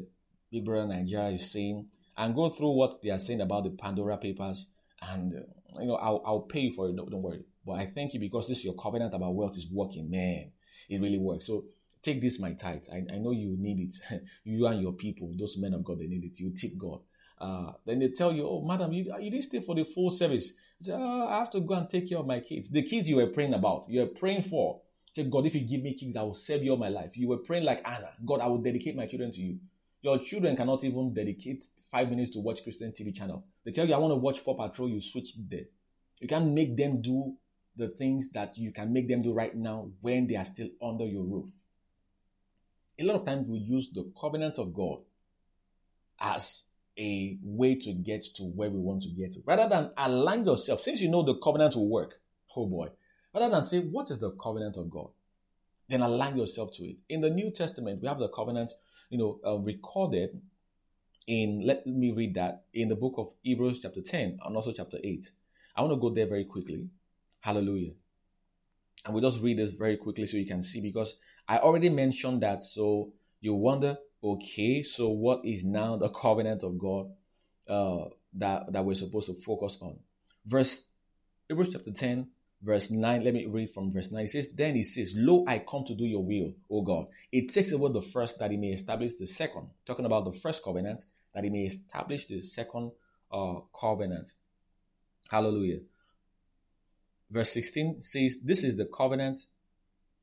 Big 0.50 0.64
Brother 0.64 0.86
Nigeria 0.86 1.28
is 1.28 1.50
saying 1.50 1.88
and 2.16 2.34
go 2.34 2.48
through 2.48 2.72
what 2.72 3.02
they 3.02 3.10
are 3.10 3.18
saying 3.18 3.40
about 3.40 3.64
the 3.64 3.70
Pandora 3.70 4.18
Papers. 4.18 4.70
And, 5.00 5.34
uh, 5.34 5.80
you 5.80 5.88
know, 5.88 5.96
I'll, 5.96 6.22
I'll 6.24 6.40
pay 6.40 6.70
for 6.70 6.88
it. 6.88 6.96
Don't, 6.96 7.10
don't 7.10 7.22
worry. 7.22 7.44
But 7.66 7.74
I 7.74 7.86
thank 7.86 8.14
you 8.14 8.20
because 8.20 8.48
this 8.48 8.64
your 8.64 8.74
covenant 8.74 9.14
about 9.14 9.34
wealth 9.34 9.56
is 9.56 9.70
working. 9.70 10.10
Man, 10.10 10.52
it 10.88 11.00
really 11.00 11.18
works. 11.18 11.46
So 11.46 11.64
take 12.02 12.20
this, 12.20 12.40
my 12.40 12.52
tithe. 12.52 12.84
I, 12.92 13.04
I 13.14 13.18
know 13.18 13.30
you 13.30 13.56
need 13.58 13.80
it. 13.80 14.22
you 14.44 14.66
and 14.66 14.82
your 14.82 14.92
people, 14.92 15.32
those 15.38 15.58
men 15.58 15.74
of 15.74 15.84
God, 15.84 15.98
they 15.98 16.06
need 16.06 16.24
it. 16.24 16.38
You 16.38 16.52
tip 16.54 16.72
God. 16.78 17.00
Uh, 17.38 17.72
then 17.84 17.98
they 17.98 18.08
tell 18.08 18.32
you, 18.32 18.46
oh, 18.46 18.64
madam, 18.64 18.92
you, 18.92 19.12
you 19.20 19.30
didn't 19.30 19.44
stay 19.44 19.60
for 19.60 19.74
the 19.74 19.84
full 19.84 20.10
service. 20.10 20.52
say, 20.78 20.92
oh, 20.94 21.28
I 21.28 21.38
have 21.38 21.50
to 21.50 21.60
go 21.60 21.74
and 21.74 21.88
take 21.88 22.08
care 22.08 22.18
of 22.18 22.26
my 22.26 22.40
kids. 22.40 22.70
The 22.70 22.82
kids 22.82 23.10
you 23.10 23.16
were 23.16 23.26
praying 23.26 23.54
about, 23.54 23.84
you 23.88 24.00
were 24.00 24.06
praying 24.06 24.42
for. 24.42 24.80
Say, 25.10 25.24
God, 25.24 25.46
if 25.46 25.54
you 25.54 25.66
give 25.66 25.82
me 25.82 25.94
kids, 25.94 26.16
I 26.16 26.22
will 26.22 26.34
serve 26.34 26.62
you 26.62 26.70
all 26.70 26.76
my 26.76 26.88
life. 26.88 27.16
You 27.16 27.28
were 27.28 27.38
praying 27.38 27.64
like 27.64 27.86
Anna, 27.86 28.10
God, 28.24 28.40
I 28.40 28.46
will 28.46 28.58
dedicate 28.62 28.96
my 28.96 29.06
children 29.06 29.30
to 29.32 29.40
you. 29.40 29.58
Your 30.02 30.18
children 30.18 30.56
cannot 30.56 30.84
even 30.84 31.12
dedicate 31.12 31.64
five 31.90 32.10
minutes 32.10 32.30
to 32.30 32.40
watch 32.40 32.62
Christian 32.62 32.92
TV 32.92 33.14
channel. 33.14 33.44
They 33.64 33.72
tell 33.72 33.86
you, 33.86 33.94
I 33.94 33.98
want 33.98 34.12
to 34.12 34.16
watch 34.16 34.44
Paw 34.44 34.54
Patrol, 34.54 34.88
you 34.88 35.00
switch 35.00 35.34
there. 35.48 35.66
You 36.20 36.28
can't 36.28 36.52
make 36.52 36.76
them 36.76 37.02
do 37.02 37.36
the 37.76 37.88
things 37.88 38.30
that 38.32 38.56
you 38.58 38.72
can 38.72 38.92
make 38.92 39.08
them 39.08 39.22
do 39.22 39.32
right 39.32 39.54
now 39.54 39.90
when 40.00 40.26
they 40.26 40.36
are 40.36 40.44
still 40.44 40.68
under 40.82 41.06
your 41.06 41.24
roof. 41.24 41.50
A 43.00 43.04
lot 43.04 43.16
of 43.16 43.24
times 43.24 43.48
we 43.48 43.58
use 43.58 43.90
the 43.92 44.10
covenant 44.18 44.58
of 44.58 44.74
God 44.74 44.98
as 46.20 46.68
a 46.98 47.38
way 47.42 47.74
to 47.74 47.92
get 47.92 48.22
to 48.36 48.44
where 48.44 48.70
we 48.70 48.78
want 48.78 49.02
to 49.02 49.08
get 49.08 49.32
to. 49.32 49.40
Rather 49.46 49.68
than 49.68 49.90
align 49.96 50.44
yourself, 50.44 50.80
since 50.80 51.00
you 51.00 51.10
know 51.10 51.22
the 51.22 51.36
covenant 51.38 51.74
will 51.74 51.88
work, 51.88 52.20
oh 52.56 52.66
boy, 52.66 52.88
rather 53.34 53.48
than 53.48 53.62
say, 53.64 53.80
what 53.80 54.10
is 54.10 54.18
the 54.18 54.30
covenant 54.32 54.76
of 54.76 54.90
God? 54.90 55.08
Then 55.88 56.00
align 56.02 56.36
yourself 56.36 56.72
to 56.74 56.84
it. 56.84 57.00
In 57.08 57.20
the 57.20 57.30
New 57.30 57.50
Testament, 57.50 58.00
we 58.02 58.08
have 58.08 58.18
the 58.18 58.28
covenant, 58.28 58.72
you 59.10 59.18
know, 59.18 59.40
uh, 59.46 59.58
recorded 59.58 60.40
in, 61.26 61.62
let 61.64 61.86
me 61.86 62.12
read 62.12 62.34
that, 62.34 62.64
in 62.72 62.88
the 62.88 62.96
book 62.96 63.14
of 63.16 63.32
Hebrews 63.42 63.80
chapter 63.80 64.02
10 64.02 64.38
and 64.44 64.56
also 64.56 64.72
chapter 64.72 64.98
8. 65.02 65.30
I 65.76 65.82
want 65.82 65.94
to 65.94 66.00
go 66.00 66.10
there 66.10 66.26
very 66.26 66.44
quickly. 66.44 66.88
Hallelujah. 67.40 67.92
And 69.04 69.14
we'll 69.14 69.22
just 69.22 69.42
read 69.42 69.58
this 69.58 69.72
very 69.72 69.96
quickly 69.96 70.26
so 70.26 70.36
you 70.36 70.46
can 70.46 70.62
see 70.62 70.80
because 70.80 71.18
I 71.48 71.58
already 71.58 71.88
mentioned 71.88 72.42
that. 72.42 72.62
So 72.62 73.12
you 73.40 73.54
wonder, 73.54 73.98
okay, 74.22 74.82
so 74.82 75.10
what 75.10 75.44
is 75.44 75.64
now 75.64 75.96
the 75.96 76.08
covenant 76.24 76.62
of 76.62 76.78
God 76.78 77.10
uh, 77.68 78.08
that, 78.34 78.72
that 78.72 78.84
we're 78.84 78.94
supposed 78.94 79.26
to 79.26 79.34
focus 79.34 79.78
on? 79.80 79.98
Verse 80.46 80.88
Hebrews 81.48 81.72
chapter 81.74 81.92
10, 81.92 82.28
verse 82.62 82.90
9. 82.90 83.24
Let 83.24 83.34
me 83.34 83.46
read 83.46 83.70
from 83.70 83.92
verse 83.92 84.10
9. 84.10 84.24
It 84.24 84.30
says, 84.30 84.54
Then 84.54 84.74
he 84.74 84.82
says, 84.82 85.14
Lo, 85.16 85.44
I 85.46 85.58
come 85.58 85.84
to 85.84 85.94
do 85.94 86.06
your 86.06 86.24
will, 86.24 86.54
O 86.70 86.82
God. 86.82 87.06
It 87.30 87.52
takes 87.52 87.72
away 87.72 87.90
the 87.92 88.02
first 88.02 88.38
that 88.38 88.50
he 88.50 88.56
may 88.56 88.68
establish 88.68 89.14
the 89.14 89.26
second. 89.26 89.68
Talking 89.84 90.06
about 90.06 90.24
the 90.24 90.32
first 90.32 90.64
covenant, 90.64 91.04
that 91.34 91.44
he 91.44 91.50
may 91.50 91.64
establish 91.64 92.26
the 92.26 92.40
second 92.40 92.92
uh, 93.30 93.56
covenant. 93.78 94.30
Hallelujah. 95.30 95.80
Verse 97.30 97.50
16 97.52 98.00
says, 98.00 98.42
This 98.42 98.64
is 98.64 98.76
the 98.76 98.86
covenant 98.86 99.40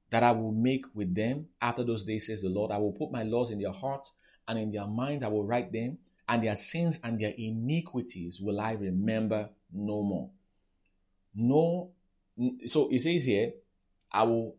that 0.10 0.24
I 0.24 0.32
will 0.32 0.52
make 0.52 0.86
with 0.94 1.14
them 1.14 1.48
after 1.62 1.84
those 1.84 2.04
days, 2.04 2.28
says 2.28 2.42
the 2.42 2.50
Lord. 2.50 2.72
I 2.72 2.78
will 2.78 2.92
put 2.92 3.12
my 3.12 3.24
laws 3.24 3.52
in 3.52 3.60
their 3.60 3.72
hearts 3.72 4.14
and 4.48 4.58
in 4.58 4.72
their 4.72 4.88
minds 4.88 5.24
I 5.24 5.28
will 5.28 5.46
write 5.46 5.72
them, 5.72 6.00
and 6.28 6.44
their 6.44 6.56
sins 6.56 7.00
and 7.04 7.20
their 7.20 7.34
iniquities 7.38 8.42
will 8.42 8.60
I 8.60 8.74
remember 8.74 9.50
no 9.72 10.04
more. 10.04 10.30
No, 11.36 11.92
so 12.66 12.90
it 12.90 13.00
says 13.00 13.26
here, 13.26 13.54
I 14.12 14.24
will 14.24 14.56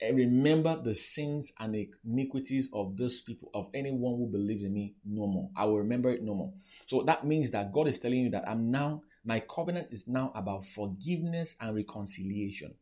remember 0.00 0.80
the 0.80 0.94
sins 0.94 1.52
and 1.58 1.76
iniquities 2.04 2.70
of 2.72 2.96
those 2.96 3.20
people, 3.22 3.50
of 3.54 3.70
anyone 3.74 4.16
who 4.16 4.28
believes 4.28 4.64
in 4.64 4.72
me 4.72 4.94
no 5.04 5.26
more. 5.26 5.50
I 5.56 5.64
will 5.64 5.78
remember 5.78 6.10
it 6.10 6.22
no 6.22 6.34
more. 6.34 6.52
So 6.86 7.02
that 7.02 7.26
means 7.26 7.50
that 7.52 7.72
God 7.72 7.88
is 7.88 7.98
telling 7.98 8.20
you 8.20 8.30
that 8.30 8.48
I'm 8.48 8.70
now 8.70 9.02
my 9.24 9.40
covenant 9.40 9.92
is 9.92 10.08
now 10.08 10.32
about 10.34 10.64
forgiveness 10.64 11.56
and 11.60 11.76
reconciliation. 11.76 12.74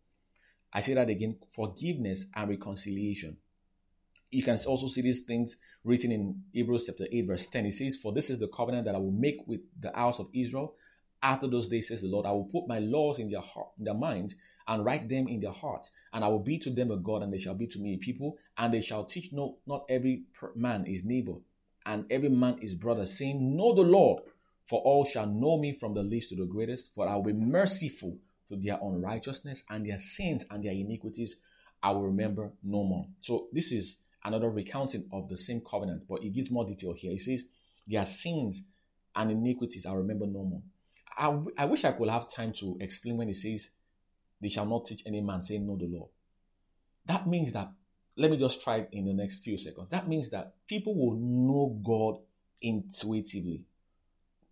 I 0.73 0.81
say 0.81 0.95
that 0.95 1.11
again 1.11 1.39
forgiveness 1.55 2.27
and 2.35 2.49
reconciliation. 2.49 3.37
You 4.31 4.45
can 4.45 4.59
also 4.69 4.87
see 4.87 5.03
these 5.03 5.23
things 5.23 5.57
written 5.83 6.13
in 6.13 6.43
Hebrews 6.53 6.87
chapter 6.87 7.07
8, 7.11 7.27
verse 7.27 7.47
10. 7.47 7.67
It 7.67 7.73
says, 7.73 7.97
For 7.97 8.13
this 8.13 8.31
is 8.31 8.39
the 8.39 8.47
covenant 8.49 8.85
that 8.85 8.95
I 8.95 8.99
will 8.99 9.11
make 9.11 9.39
with 9.47 9.61
the 9.81 9.91
house 9.93 10.21
of 10.21 10.29
Israel. 10.33 10.77
After 11.23 11.49
those 11.49 11.69
days, 11.69 11.89
says 11.89 12.01
the 12.01 12.09
Lord, 12.09 12.25
I 12.25 12.31
will 12.31 12.45
put 12.45 12.69
my 12.69 12.79
laws 12.79 13.19
in 13.19 13.29
their 13.29 13.41
heart, 13.41 13.69
in 13.79 13.85
their 13.85 13.95
minds, 13.95 14.37
and 14.67 14.85
write 14.85 15.09
them 15.09 15.29
in 15.29 15.41
their 15.41 15.53
hearts, 15.53 15.91
and 16.15 16.25
I 16.25 16.29
will 16.29 16.39
be 16.39 16.59
to 16.61 16.71
them 16.71 16.91
a 16.91 16.97
God, 16.97 17.23
and 17.23 17.31
they 17.31 17.39
shall 17.39 17.55
be 17.55 17.67
to 17.67 17.79
me 17.79 17.95
a 17.95 17.99
people, 17.99 18.39
and 18.57 18.73
they 18.73 18.81
shall 18.81 19.05
teach 19.05 19.31
no 19.33 19.59
not 19.67 19.85
every 19.91 20.23
man 20.55 20.87
is 20.87 21.05
neighbor, 21.05 21.35
and 21.85 22.07
every 22.11 22.31
man 22.31 22.59
is 22.63 22.75
brother, 22.75 23.05
saying, 23.05 23.55
Know 23.55 23.75
the 23.75 23.83
Lord, 23.83 24.23
for 24.65 24.81
all 24.81 25.05
shall 25.05 25.27
know 25.27 25.59
me 25.59 25.73
from 25.75 25.93
the 25.93 26.03
least 26.03 26.31
to 26.31 26.37
the 26.37 26.47
greatest, 26.47 26.95
for 26.95 27.07
I 27.07 27.17
will 27.17 27.25
be 27.25 27.33
merciful 27.35 28.17
to 28.51 28.57
their 28.57 28.79
unrighteousness 28.83 29.65
and 29.71 29.87
their 29.87 29.99
sins 29.99 30.45
and 30.51 30.63
their 30.63 30.73
iniquities 30.73 31.37
I 31.83 31.93
will 31.93 32.07
remember 32.07 32.53
no 32.63 32.85
more. 32.85 33.07
So 33.21 33.49
this 33.53 33.73
is 33.73 34.01
another 34.25 34.51
recounting 34.51 35.09
of 35.13 35.29
the 35.29 35.37
same 35.37 35.63
covenant, 35.63 36.05
but 36.09 36.23
it 36.23 36.33
gives 36.33 36.51
more 36.51 36.67
detail 36.67 36.93
here. 36.93 37.13
It 37.13 37.21
says, 37.21 37.49
Their 37.87 38.05
sins 38.05 38.69
and 39.17 39.31
iniquities 39.31 39.87
I 39.87 39.95
remember 39.95 40.27
no 40.27 40.45
more. 40.45 40.63
I, 41.17 41.63
I 41.63 41.65
wish 41.67 41.85
I 41.85 41.93
could 41.93 42.09
have 42.09 42.29
time 42.29 42.53
to 42.55 42.77
explain 42.81 43.17
when 43.17 43.29
it 43.29 43.37
says, 43.37 43.71
They 44.41 44.49
shall 44.49 44.67
not 44.67 44.85
teach 44.85 45.03
any 45.07 45.23
man 45.23 45.43
saying, 45.43 45.67
Know 45.67 45.77
the 45.77 45.87
law. 45.87 46.09
That 47.07 47.27
means 47.27 47.53
that, 47.53 47.71
let 48.17 48.31
me 48.31 48.37
just 48.37 48.63
try 48.63 48.77
it 48.79 48.89
in 48.93 49.07
the 49.07 49.15
next 49.15 49.43
few 49.43 49.57
seconds. 49.57 49.89
That 49.91 50.07
means 50.07 50.31
that 50.31 50.55
people 50.67 50.95
will 50.95 51.17
know 51.17 51.79
God 51.83 52.19
intuitively. 52.61 53.65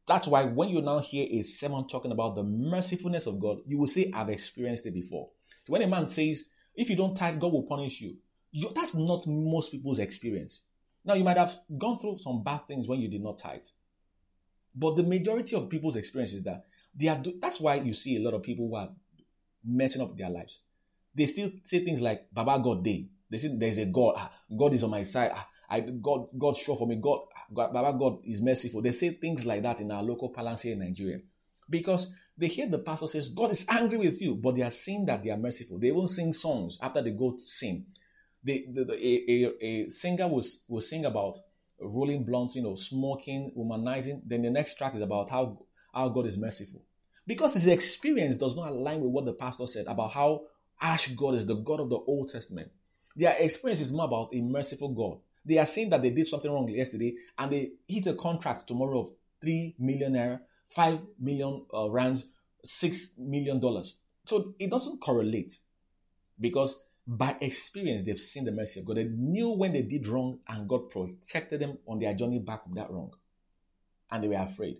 That's 0.08 0.26
why 0.26 0.44
when 0.44 0.70
you 0.70 0.80
now 0.80 1.00
hear 1.00 1.26
a 1.30 1.42
sermon 1.42 1.86
talking 1.86 2.12
about 2.12 2.34
the 2.34 2.42
mercifulness 2.42 3.26
of 3.26 3.38
God, 3.38 3.58
you 3.66 3.78
will 3.78 3.86
say, 3.86 4.10
I've 4.14 4.30
experienced 4.30 4.86
it 4.86 4.94
before. 4.94 5.28
So 5.64 5.72
when 5.74 5.82
a 5.82 5.86
man 5.86 6.08
says, 6.08 6.50
if 6.74 6.88
you 6.88 6.96
don't 6.96 7.14
tithe, 7.14 7.38
God 7.38 7.52
will 7.52 7.64
punish 7.64 8.00
you, 8.00 8.16
you 8.50 8.70
that's 8.74 8.94
not 8.94 9.26
most 9.26 9.70
people's 9.70 9.98
experience. 9.98 10.62
Now, 11.04 11.14
you 11.14 11.24
might 11.24 11.36
have 11.36 11.54
gone 11.78 11.98
through 11.98 12.18
some 12.18 12.42
bad 12.42 12.62
things 12.66 12.88
when 12.88 13.00
you 13.00 13.08
did 13.08 13.22
not 13.22 13.38
tithe. 13.38 13.64
But 14.74 14.96
the 14.96 15.02
majority 15.02 15.56
of 15.56 15.68
people's 15.68 15.96
experience 15.96 16.32
is 16.32 16.42
that 16.44 16.64
they 16.94 17.08
are, 17.08 17.20
that's 17.40 17.60
why 17.60 17.76
you 17.76 17.94
see 17.94 18.16
a 18.16 18.20
lot 18.20 18.34
of 18.34 18.42
people 18.42 18.68
who 18.68 18.76
are 18.76 18.90
messing 19.64 20.02
up 20.02 20.16
their 20.16 20.30
lives. 20.30 20.60
They 21.14 21.26
still 21.26 21.50
say 21.64 21.80
things 21.80 22.00
like, 22.00 22.26
Baba 22.32 22.62
God 22.62 22.82
day. 22.84 23.08
They 23.30 23.38
say 23.38 23.48
there's 23.56 23.78
a 23.78 23.86
God. 23.86 24.14
Ah, 24.16 24.32
God 24.56 24.72
is 24.72 24.84
on 24.84 24.90
my 24.90 25.02
side. 25.02 25.32
Ah, 25.34 25.48
I 25.68 25.80
God 25.80 26.28
God 26.38 26.56
show 26.56 26.74
for 26.74 26.86
me. 26.86 26.96
God, 26.96 27.20
God 27.52 27.72
Baba 27.72 27.96
God 27.96 28.20
is 28.24 28.42
merciful. 28.42 28.82
They 28.82 28.92
say 28.92 29.10
things 29.10 29.46
like 29.46 29.62
that 29.62 29.80
in 29.80 29.90
our 29.90 30.02
local 30.02 30.28
palace 30.30 30.62
here 30.62 30.74
in 30.74 30.80
Nigeria. 30.80 31.20
Because 31.70 32.12
they 32.36 32.46
hear 32.48 32.68
the 32.68 32.78
pastor 32.78 33.06
says, 33.06 33.28
God 33.28 33.50
is 33.50 33.66
angry 33.68 33.98
with 33.98 34.22
you, 34.22 34.36
but 34.36 34.54
they 34.54 34.62
are 34.62 34.70
saying 34.70 35.06
that 35.06 35.22
they 35.22 35.30
are 35.30 35.36
merciful. 35.36 35.78
They 35.78 35.90
won't 35.90 36.10
sing 36.10 36.32
songs 36.32 36.78
after 36.80 37.02
they 37.02 37.10
go 37.10 37.32
to 37.32 37.40
sing. 37.40 37.86
They, 38.42 38.66
the, 38.70 38.84
the, 38.84 38.94
a, 38.94 39.44
a, 39.44 39.66
a 39.66 39.88
singer 39.88 40.28
will, 40.28 40.44
will 40.68 40.80
sing 40.80 41.04
about 41.04 41.36
rolling 41.80 42.24
blunts, 42.24 42.56
you 42.56 42.62
know, 42.62 42.74
smoking, 42.74 43.52
womanizing. 43.56 44.22
Then 44.24 44.42
the 44.42 44.50
next 44.50 44.76
track 44.76 44.94
is 44.94 45.02
about 45.02 45.30
how, 45.30 45.58
how 45.92 46.08
God 46.08 46.26
is 46.26 46.38
merciful. 46.38 46.82
Because 47.26 47.54
his 47.54 47.66
experience 47.66 48.36
does 48.36 48.56
not 48.56 48.68
align 48.68 49.00
with 49.00 49.10
what 49.10 49.26
the 49.26 49.34
pastor 49.34 49.66
said 49.66 49.86
about 49.86 50.12
how 50.12 50.44
Ash 50.80 51.08
God 51.08 51.34
is 51.34 51.44
the 51.44 51.56
God 51.56 51.80
of 51.80 51.90
the 51.90 51.98
Old 51.98 52.30
Testament. 52.30 52.70
Their 53.16 53.36
experience 53.38 53.80
is 53.80 53.92
more 53.92 54.06
about 54.06 54.30
a 54.32 54.40
merciful 54.40 54.90
God. 54.90 55.18
They 55.48 55.56
are 55.58 55.66
saying 55.66 55.88
that 55.90 56.02
they 56.02 56.10
did 56.10 56.26
something 56.26 56.52
wrong 56.52 56.68
yesterday 56.68 57.14
and 57.38 57.50
they 57.50 57.72
hit 57.88 58.06
a 58.06 58.12
contract 58.12 58.68
tomorrow 58.68 59.00
of 59.00 59.08
3 59.40 59.76
million 59.78 60.12
naira, 60.12 60.40
5 60.66 61.00
million 61.18 61.64
uh, 61.74 61.88
rands, 61.88 62.26
6 62.62 63.14
million 63.18 63.58
dollars. 63.58 63.96
So 64.26 64.54
it 64.58 64.70
doesn't 64.70 65.00
correlate 65.00 65.58
because 66.38 66.84
by 67.06 67.34
experience 67.40 68.02
they've 68.02 68.18
seen 68.18 68.44
the 68.44 68.52
mercy 68.52 68.80
of 68.80 68.86
God. 68.86 68.98
They 68.98 69.04
knew 69.04 69.48
when 69.52 69.72
they 69.72 69.80
did 69.80 70.06
wrong 70.06 70.40
and 70.46 70.68
God 70.68 70.90
protected 70.90 71.60
them 71.60 71.78
on 71.86 71.98
their 71.98 72.12
journey 72.12 72.40
back 72.40 72.64
from 72.64 72.74
that 72.74 72.90
wrong. 72.90 73.12
And 74.10 74.22
they 74.22 74.28
were 74.28 74.34
afraid. 74.34 74.76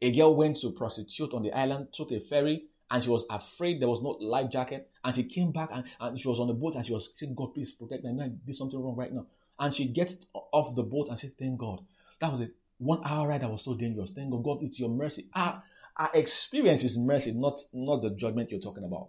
A 0.00 0.12
girl 0.12 0.36
went 0.36 0.58
to 0.58 0.70
prostitute 0.70 1.34
on 1.34 1.42
the 1.42 1.52
island, 1.52 1.88
took 1.92 2.12
a 2.12 2.20
ferry, 2.20 2.66
and 2.92 3.02
she 3.02 3.08
was 3.08 3.24
afraid 3.30 3.80
there 3.80 3.88
was 3.88 4.02
no 4.02 4.10
life 4.20 4.50
jacket. 4.50 4.90
And 5.02 5.14
she 5.14 5.24
came 5.24 5.50
back 5.50 5.70
and, 5.72 5.84
and 5.98 6.18
she 6.18 6.28
was 6.28 6.38
on 6.38 6.46
the 6.46 6.54
boat 6.54 6.74
and 6.74 6.84
she 6.84 6.92
was 6.92 7.10
saying, 7.14 7.34
God, 7.34 7.54
please 7.54 7.72
protect 7.72 8.04
me. 8.04 8.22
I 8.22 8.28
did 8.28 8.54
something 8.54 8.78
wrong 8.78 8.94
right 8.94 9.12
now. 9.12 9.26
And 9.58 9.72
she 9.72 9.86
gets 9.86 10.26
off 10.34 10.76
the 10.76 10.82
boat 10.82 11.08
and 11.08 11.18
said, 11.18 11.32
Thank 11.38 11.58
God. 11.58 11.80
That 12.20 12.30
was 12.30 12.42
a 12.42 12.50
one 12.76 13.00
hour 13.04 13.28
ride 13.28 13.40
that 13.40 13.50
was 13.50 13.62
so 13.62 13.74
dangerous. 13.74 14.10
Thank 14.10 14.30
God, 14.30 14.44
God, 14.44 14.62
it's 14.62 14.78
your 14.78 14.90
mercy. 14.90 15.24
Our, 15.34 15.62
our 15.96 16.10
experience 16.12 16.84
is 16.84 16.98
mercy, 16.98 17.32
not, 17.32 17.60
not 17.72 18.02
the 18.02 18.10
judgment 18.10 18.50
you're 18.50 18.60
talking 18.60 18.84
about. 18.84 19.08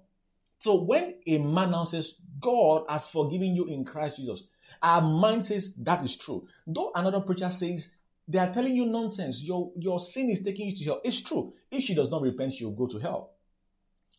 So 0.60 0.82
when 0.84 1.16
a 1.28 1.38
man 1.40 1.72
now 1.72 1.84
says, 1.84 2.22
God 2.40 2.86
has 2.88 3.10
forgiven 3.10 3.54
you 3.54 3.66
in 3.66 3.84
Christ 3.84 4.16
Jesus, 4.16 4.44
our 4.82 5.02
mind 5.02 5.44
says 5.44 5.76
that 5.76 6.04
is 6.04 6.16
true. 6.16 6.48
Though 6.66 6.94
another 6.96 7.20
preacher 7.20 7.52
says, 7.52 7.96
they 8.30 8.40
are 8.40 8.54
telling 8.54 8.76
you 8.76 8.86
nonsense. 8.86 9.44
Your, 9.44 9.74
your 9.76 10.00
sin 10.00 10.30
is 10.30 10.42
taking 10.42 10.68
you 10.68 10.76
to 10.78 10.84
hell. 10.86 11.02
It's 11.04 11.20
true. 11.20 11.54
If 11.70 11.84
she 11.84 11.94
does 11.94 12.10
not 12.10 12.22
repent, 12.22 12.54
she'll 12.54 12.72
go 12.72 12.88
to 12.88 13.00
hell. 13.00 13.32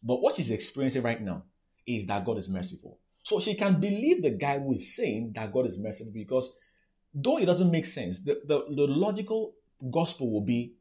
But 0.05 0.21
what 0.21 0.35
she's 0.35 0.51
experiencing 0.51 1.03
right 1.03 1.21
now 1.21 1.45
is 1.87 2.07
that 2.07 2.25
God 2.25 2.39
is 2.39 2.49
merciful. 2.49 2.99
So 3.23 3.41
she 3.41 3.55
can 3.55 3.81
believe 3.81 4.23
the 4.23 4.33
guy 4.33 4.59
who 4.59 4.75
is 4.75 4.95
saying 4.95 5.33
that 5.35 5.51
God 5.51 5.67
is 5.67 5.79
merciful 5.79 6.13
because 6.13 6.55
though 7.15 7.39
it 7.39 7.47
doesn't 7.47 7.71
make 7.71 7.87
sense, 7.87 8.21
the, 8.21 8.41
the, 8.45 8.65
the 8.69 8.87
logical 8.87 9.55
gospel 9.91 10.31
will 10.31 10.45
be 10.45 10.75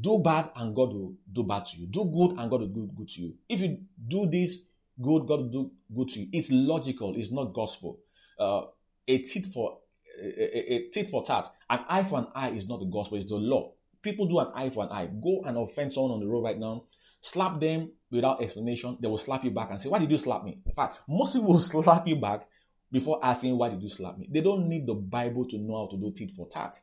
do 0.00 0.20
bad 0.24 0.50
and 0.56 0.74
God 0.74 0.92
will 0.92 1.14
do 1.30 1.44
bad 1.44 1.66
to 1.66 1.78
you. 1.78 1.86
Do 1.86 2.04
good 2.04 2.38
and 2.38 2.50
God 2.50 2.60
will 2.60 2.68
do 2.68 2.90
good 2.94 3.08
to 3.08 3.22
you. 3.22 3.34
If 3.48 3.60
you 3.60 3.78
do 4.08 4.26
this 4.26 4.66
good, 5.00 5.26
God 5.26 5.40
will 5.42 5.48
do 5.48 5.70
good 5.94 6.08
to 6.10 6.20
you. 6.20 6.28
It's 6.32 6.50
logical. 6.50 7.14
It's 7.16 7.32
not 7.32 7.52
gospel. 7.52 7.98
Uh, 8.38 8.62
a 9.08 9.18
tit 9.18 9.46
for 9.46 9.78
a, 10.20 10.72
a, 10.72 10.74
a 10.74 10.88
tit 10.90 11.08
for 11.08 11.24
tat. 11.24 11.48
An 11.68 11.80
eye 11.88 12.04
for 12.04 12.20
an 12.20 12.28
eye 12.34 12.50
is 12.50 12.68
not 12.68 12.80
the 12.80 12.86
gospel. 12.86 13.18
It's 13.18 13.28
the 13.28 13.36
law. 13.36 13.72
People 14.02 14.26
do 14.26 14.38
an 14.38 14.48
eye 14.54 14.70
for 14.70 14.84
an 14.84 14.90
eye. 14.90 15.06
Go 15.06 15.42
and 15.44 15.56
offend 15.58 15.92
someone 15.92 16.12
on 16.12 16.20
the 16.20 16.26
road 16.26 16.44
right 16.44 16.58
now. 16.58 16.84
Slap 17.22 17.60
them 17.60 17.92
without 18.10 18.42
explanation, 18.42 18.98
they 19.00 19.08
will 19.08 19.16
slap 19.16 19.44
you 19.44 19.52
back 19.52 19.70
and 19.70 19.80
say, 19.80 19.88
Why 19.88 20.00
did 20.00 20.10
you 20.10 20.18
slap 20.18 20.42
me? 20.44 20.58
In 20.66 20.72
fact, 20.72 20.98
most 21.08 21.34
people 21.34 21.52
will 21.52 21.60
slap 21.60 22.06
you 22.06 22.16
back 22.16 22.48
before 22.90 23.20
asking, 23.22 23.56
Why 23.56 23.68
did 23.68 23.80
you 23.80 23.88
slap 23.88 24.18
me? 24.18 24.28
They 24.28 24.40
don't 24.40 24.68
need 24.68 24.86
the 24.86 24.94
Bible 24.94 25.46
to 25.46 25.58
know 25.58 25.76
how 25.76 25.86
to 25.86 25.96
do 25.96 26.10
tit 26.10 26.32
for 26.32 26.48
tat. 26.48 26.78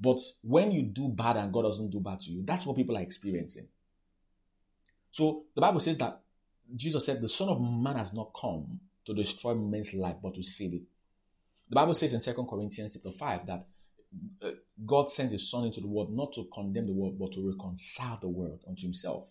But 0.00 0.20
when 0.42 0.70
you 0.70 0.84
do 0.84 1.08
bad 1.08 1.36
and 1.36 1.52
God 1.52 1.62
doesn't 1.62 1.90
do 1.90 2.00
bad 2.00 2.20
to 2.20 2.30
you, 2.30 2.44
that's 2.44 2.64
what 2.64 2.76
people 2.76 2.96
are 2.96 3.02
experiencing. 3.02 3.68
So 5.10 5.44
the 5.54 5.60
Bible 5.60 5.80
says 5.80 5.96
that 5.98 6.20
Jesus 6.74 7.04
said, 7.04 7.20
The 7.20 7.28
Son 7.28 7.48
of 7.48 7.60
Man 7.60 7.96
has 7.96 8.12
not 8.12 8.32
come 8.38 8.80
to 9.04 9.14
destroy 9.14 9.54
men's 9.54 9.94
life, 9.94 10.16
but 10.22 10.34
to 10.34 10.42
save 10.42 10.74
it. 10.74 10.82
The 11.68 11.74
Bible 11.74 11.94
says 11.94 12.14
in 12.14 12.20
2 12.20 12.44
Corinthians 12.44 12.94
chapter 12.94 13.10
5 13.10 13.46
that 13.46 13.64
God 14.84 15.08
sent 15.10 15.32
his 15.32 15.50
Son 15.50 15.64
into 15.64 15.80
the 15.80 15.88
world 15.88 16.14
not 16.14 16.32
to 16.34 16.48
condemn 16.52 16.86
the 16.86 16.92
world, 16.92 17.18
but 17.18 17.32
to 17.32 17.48
reconcile 17.48 18.18
the 18.20 18.28
world 18.28 18.60
unto 18.68 18.82
himself. 18.82 19.30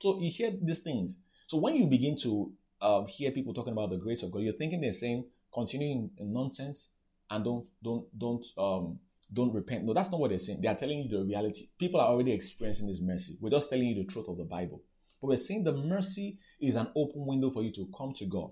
So 0.00 0.20
you 0.20 0.30
hear 0.30 0.52
these 0.60 0.80
things. 0.80 1.18
So 1.46 1.58
when 1.58 1.76
you 1.76 1.86
begin 1.86 2.16
to 2.22 2.52
uh, 2.80 3.04
hear 3.04 3.30
people 3.30 3.54
talking 3.54 3.72
about 3.72 3.90
the 3.90 3.98
grace 3.98 4.22
of 4.22 4.30
God, 4.30 4.42
you're 4.42 4.52
thinking 4.52 4.80
they're 4.80 4.92
saying 4.92 5.24
in 5.56 6.10
nonsense 6.18 6.88
and 7.28 7.44
don't 7.44 7.66
don't 7.82 8.18
don't 8.18 8.46
um 8.56 8.98
don't 9.32 9.52
repent. 9.52 9.84
No, 9.84 9.92
that's 9.94 10.10
not 10.10 10.20
what 10.20 10.30
they're 10.30 10.38
saying. 10.38 10.60
They 10.60 10.68
are 10.68 10.74
telling 10.74 11.02
you 11.02 11.08
the 11.08 11.24
reality. 11.24 11.66
People 11.78 12.00
are 12.00 12.08
already 12.08 12.32
experiencing 12.32 12.88
this 12.88 13.00
mercy. 13.00 13.36
We're 13.40 13.50
just 13.50 13.70
telling 13.70 13.86
you 13.86 13.94
the 13.94 14.04
truth 14.04 14.28
of 14.28 14.38
the 14.38 14.44
Bible. 14.44 14.82
But 15.20 15.28
we're 15.28 15.36
saying 15.36 15.64
the 15.64 15.72
mercy 15.72 16.38
is 16.60 16.74
an 16.74 16.88
open 16.96 17.26
window 17.26 17.50
for 17.50 17.62
you 17.62 17.70
to 17.72 17.88
come 17.96 18.12
to 18.14 18.26
God. 18.26 18.50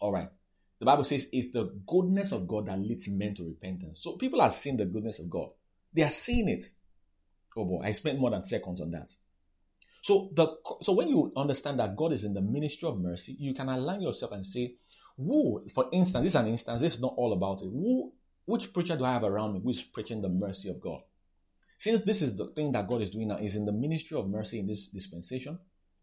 All 0.00 0.12
right. 0.12 0.28
The 0.82 0.86
Bible 0.86 1.04
says 1.04 1.28
it's 1.32 1.52
the 1.52 1.72
goodness 1.86 2.32
of 2.32 2.48
God 2.48 2.66
that 2.66 2.76
leads 2.76 3.08
men 3.08 3.34
to 3.34 3.44
repentance. 3.44 4.02
So 4.02 4.16
people 4.16 4.42
are 4.42 4.50
seeing 4.50 4.76
the 4.76 4.84
goodness 4.84 5.20
of 5.20 5.30
God. 5.30 5.50
They 5.94 6.02
are 6.02 6.10
seeing 6.10 6.48
it. 6.48 6.64
Oh 7.56 7.64
boy, 7.64 7.82
I 7.84 7.92
spent 7.92 8.18
more 8.18 8.32
than 8.32 8.42
seconds 8.42 8.80
on 8.80 8.90
that. 8.90 9.08
So 10.00 10.30
the 10.34 10.56
so 10.80 10.94
when 10.94 11.08
you 11.08 11.32
understand 11.36 11.78
that 11.78 11.94
God 11.94 12.12
is 12.12 12.24
in 12.24 12.34
the 12.34 12.42
ministry 12.42 12.88
of 12.88 12.98
mercy, 12.98 13.36
you 13.38 13.54
can 13.54 13.68
align 13.68 14.02
yourself 14.02 14.32
and 14.32 14.44
say, 14.44 14.74
"Who?" 15.16 15.62
For 15.72 15.88
instance, 15.92 16.24
this 16.24 16.32
is 16.32 16.40
an 16.40 16.48
instance. 16.48 16.80
This 16.80 16.94
is 16.94 17.00
not 17.00 17.14
all 17.16 17.32
about 17.32 17.62
it. 17.62 17.66
Who? 17.66 18.12
Which 18.46 18.74
preacher 18.74 18.96
do 18.96 19.04
I 19.04 19.12
have 19.12 19.22
around 19.22 19.52
me 19.52 19.60
who 19.62 19.70
is 19.70 19.84
preaching 19.84 20.20
the 20.20 20.30
mercy 20.30 20.68
of 20.68 20.80
God? 20.80 21.02
Since 21.78 22.00
this 22.00 22.22
is 22.22 22.36
the 22.36 22.48
thing 22.48 22.72
that 22.72 22.88
God 22.88 23.02
is 23.02 23.10
doing 23.10 23.28
now, 23.28 23.36
is 23.36 23.54
in 23.54 23.66
the 23.66 23.72
ministry 23.72 24.18
of 24.18 24.28
mercy 24.28 24.58
in 24.58 24.66
this 24.66 24.88
dispensation. 24.88 25.60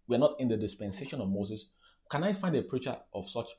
We're 0.08 0.20
not 0.20 0.40
in 0.40 0.48
the 0.48 0.56
dispensation 0.56 1.20
of 1.20 1.28
Moses. 1.28 1.72
Can 2.10 2.24
I 2.24 2.32
find 2.32 2.56
a 2.56 2.62
preacher 2.62 2.98
of 3.14 3.28
such 3.28 3.50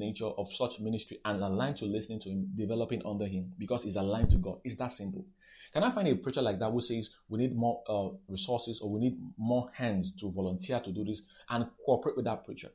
nature, 0.00 0.26
of 0.26 0.52
such 0.52 0.80
ministry, 0.80 1.18
and 1.24 1.40
aligned 1.40 1.76
to 1.76 1.84
listening 1.84 2.18
to 2.20 2.30
him, 2.30 2.50
developing 2.56 3.02
under 3.06 3.26
him, 3.26 3.52
because 3.58 3.84
he's 3.84 3.96
aligned 3.96 4.30
to 4.30 4.38
God? 4.38 4.58
It's 4.64 4.76
that 4.76 4.90
simple. 4.90 5.24
Can 5.72 5.84
I 5.84 5.90
find 5.90 6.08
a 6.08 6.16
preacher 6.16 6.42
like 6.42 6.58
that 6.58 6.70
who 6.70 6.80
says 6.80 7.10
we 7.28 7.38
need 7.38 7.54
more 7.54 7.82
uh, 7.88 8.08
resources 8.28 8.80
or 8.80 8.90
we 8.90 9.00
need 9.00 9.18
more 9.38 9.70
hands 9.72 10.12
to 10.16 10.30
volunteer 10.32 10.80
to 10.80 10.90
do 10.90 11.04
this 11.04 11.22
and 11.48 11.66
cooperate 11.84 12.16
with 12.16 12.24
that 12.24 12.44
preacher? 12.44 12.70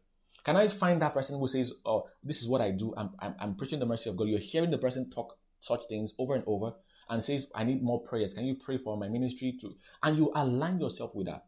Can 0.45 0.55
I 0.55 0.67
find 0.67 1.01
that 1.01 1.13
person 1.13 1.39
who 1.39 1.47
says, 1.47 1.73
"Oh, 1.85 2.05
this 2.23 2.41
is 2.41 2.47
what 2.47 2.61
I 2.61 2.71
do. 2.71 2.93
I'm, 2.95 3.09
I'm, 3.19 3.35
I'm 3.39 3.55
preaching 3.55 3.79
the 3.79 3.85
mercy 3.85 4.09
of 4.09 4.15
God." 4.15 4.27
You're 4.27 4.39
hearing 4.39 4.71
the 4.71 4.77
person 4.77 5.09
talk 5.09 5.37
such 5.59 5.85
things 5.85 6.13
over 6.19 6.35
and 6.35 6.43
over 6.47 6.73
and 7.09 7.21
says, 7.21 7.47
"I 7.53 7.63
need 7.63 7.81
more 7.81 8.01
prayers. 8.01 8.33
Can 8.33 8.45
you 8.45 8.55
pray 8.55 8.77
for 8.77 8.95
my 8.95 9.09
ministry 9.09 9.57
too?" 9.59 9.75
And 10.03 10.17
you 10.17 10.31
align 10.35 10.79
yourself 10.79 11.15
with 11.15 11.27
that. 11.27 11.47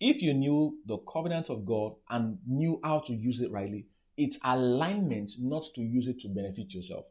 If 0.00 0.20
you 0.20 0.34
knew 0.34 0.80
the 0.84 0.98
covenant 0.98 1.48
of 1.48 1.64
God 1.64 1.94
and 2.10 2.38
knew 2.44 2.80
how 2.82 2.98
to 2.98 3.14
use 3.14 3.40
it 3.40 3.52
rightly, 3.52 3.86
it's 4.16 4.38
alignment 4.44 5.30
not 5.38 5.64
to 5.74 5.82
use 5.82 6.08
it 6.08 6.20
to 6.20 6.28
benefit 6.28 6.74
yourself. 6.74 7.06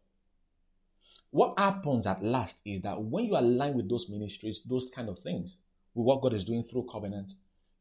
What 1.31 1.57
happens 1.57 2.05
at 2.07 2.23
last 2.23 2.61
is 2.65 2.81
that 2.81 3.01
when 3.01 3.25
you 3.25 3.37
align 3.37 3.75
with 3.75 3.89
those 3.89 4.09
ministries, 4.09 4.63
those 4.63 4.91
kind 4.93 5.07
of 5.09 5.19
things, 5.19 5.59
with 5.93 6.05
what 6.05 6.21
God 6.21 6.33
is 6.33 6.45
doing 6.45 6.63
through 6.63 6.87
covenant, 6.91 7.31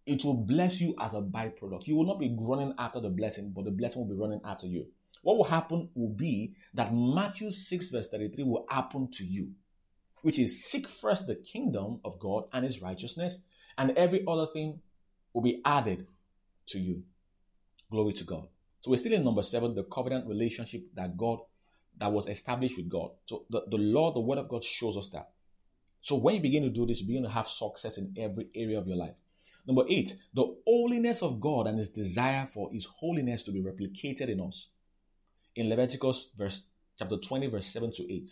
it 0.06 0.24
will 0.24 0.44
bless 0.44 0.80
you 0.80 0.94
as 1.00 1.14
a 1.14 1.20
byproduct. 1.20 1.86
You 1.86 1.96
will 1.96 2.06
not 2.06 2.20
be 2.20 2.34
running 2.38 2.74
after 2.78 3.00
the 3.00 3.10
blessing, 3.10 3.52
but 3.54 3.64
the 3.64 3.70
blessing 3.70 4.02
will 4.02 4.14
be 4.14 4.20
running 4.20 4.40
after 4.44 4.66
you. 4.66 4.86
What 5.22 5.36
will 5.36 5.44
happen 5.44 5.90
will 5.94 6.14
be 6.14 6.54
that 6.74 6.94
Matthew 6.94 7.50
6, 7.50 7.90
verse 7.90 8.08
33 8.08 8.44
will 8.44 8.66
happen 8.70 9.10
to 9.12 9.24
you, 9.24 9.52
which 10.22 10.38
is 10.38 10.64
seek 10.64 10.88
first 10.88 11.26
the 11.26 11.36
kingdom 11.36 12.00
of 12.04 12.18
God 12.18 12.44
and 12.52 12.64
his 12.64 12.80
righteousness, 12.80 13.38
and 13.76 13.96
every 13.96 14.24
other 14.26 14.46
thing 14.46 14.80
will 15.32 15.42
be 15.42 15.60
added 15.64 16.06
to 16.68 16.78
you. 16.78 17.02
Glory 17.90 18.12
to 18.14 18.24
God. 18.24 18.48
So 18.80 18.90
we're 18.90 18.96
still 18.96 19.12
in 19.12 19.24
number 19.24 19.42
seven, 19.42 19.74
the 19.74 19.84
covenant 19.84 20.26
relationship 20.26 20.82
that 20.94 21.16
God 21.16 21.40
that 21.98 22.12
was 22.12 22.28
established 22.28 22.78
with 22.78 22.88
God. 22.88 23.10
So 23.26 23.44
the, 23.50 23.62
the 23.68 23.76
law, 23.76 24.12
the 24.12 24.20
word 24.20 24.38
of 24.38 24.48
God 24.48 24.64
shows 24.64 24.96
us 24.96 25.08
that. 25.08 25.30
So 26.00 26.16
when 26.16 26.36
you 26.36 26.40
begin 26.40 26.62
to 26.62 26.70
do 26.70 26.86
this, 26.86 27.02
you 27.02 27.06
begin 27.06 27.24
to 27.24 27.28
have 27.28 27.46
success 27.46 27.98
in 27.98 28.14
every 28.16 28.48
area 28.54 28.78
of 28.78 28.86
your 28.86 28.96
life. 28.96 29.14
Number 29.66 29.84
eight, 29.88 30.14
the 30.32 30.56
holiness 30.66 31.22
of 31.22 31.40
God 31.40 31.66
and 31.66 31.76
his 31.76 31.90
desire 31.90 32.46
for 32.46 32.70
his 32.72 32.86
holiness 32.86 33.42
to 33.42 33.52
be 33.52 33.60
replicated 33.60 34.28
in 34.28 34.40
us. 34.40 34.70
In 35.54 35.68
Leviticus 35.68 36.32
verse 36.36 36.66
chapter 36.98 37.16
20, 37.16 37.48
verse 37.48 37.66
7 37.66 37.90
to 37.92 38.12
8. 38.12 38.28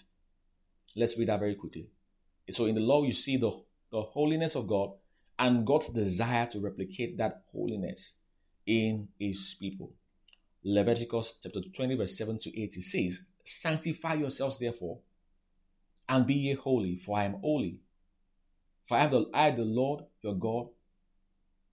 Let's 0.96 1.18
read 1.18 1.28
that 1.28 1.40
very 1.40 1.55
quickly. 1.55 1.88
So 2.51 2.66
in 2.66 2.74
the 2.74 2.80
law, 2.80 3.03
you 3.03 3.12
see 3.12 3.36
the, 3.36 3.51
the 3.90 4.03
holiness 4.03 4.57
of 4.57 4.66
God 4.66 4.92
and 5.38 5.66
God's 5.66 5.88
desire 5.90 6.46
to 6.46 6.61
replicate 6.61 7.16
that 7.18 7.44
holiness 7.53 8.14
in 8.66 9.09
his 9.18 9.57
people. 9.59 9.92
Leviticus 10.70 11.38
chapter 11.42 11.62
20, 11.62 11.96
verse 11.96 12.18
7 12.18 12.36
to 12.36 12.60
8, 12.60 12.76
it 12.76 12.82
says, 12.82 13.26
Sanctify 13.42 14.14
yourselves 14.14 14.58
therefore, 14.58 14.98
and 16.06 16.26
be 16.26 16.34
ye 16.34 16.52
holy, 16.52 16.94
for 16.94 17.16
I 17.16 17.24
am 17.24 17.40
holy. 17.40 17.78
For 18.82 18.98
I 18.98 19.04
am 19.04 19.10
the, 19.10 19.30
I, 19.32 19.50
the 19.50 19.64
Lord 19.64 20.04
your 20.20 20.34
God. 20.34 20.68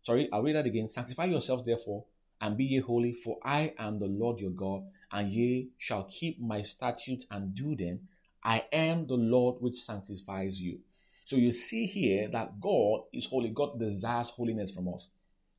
Sorry, 0.01 0.29
I'll 0.31 0.43
read 0.43 0.55
that 0.55 0.65
again. 0.65 0.87
Sanctify 0.87 1.25
yourselves 1.25 1.65
therefore, 1.65 2.05
and 2.39 2.55
be 2.55 2.63
ye 2.63 2.79
holy, 2.79 3.11
for 3.11 3.37
I 3.43 3.73
am 3.77 3.99
the 3.99 4.07
Lord 4.07 4.39
your 4.39 4.51
God, 4.51 4.83
and 5.11 5.29
ye 5.29 5.71
shall 5.77 6.05
keep 6.05 6.39
my 6.39 6.61
statutes 6.61 7.27
and 7.29 7.53
do 7.53 7.75
them. 7.75 8.07
I 8.45 8.63
am 8.71 9.07
the 9.07 9.17
Lord 9.17 9.57
which 9.59 9.75
sanctifies 9.75 10.61
you. 10.61 10.79
So 11.25 11.35
you 11.35 11.51
see 11.51 11.85
here 11.85 12.29
that 12.29 12.61
God 12.61 13.01
is 13.11 13.25
holy. 13.25 13.49
God 13.49 13.77
desires 13.77 14.29
holiness 14.29 14.71
from 14.71 14.87
us. 14.87 15.09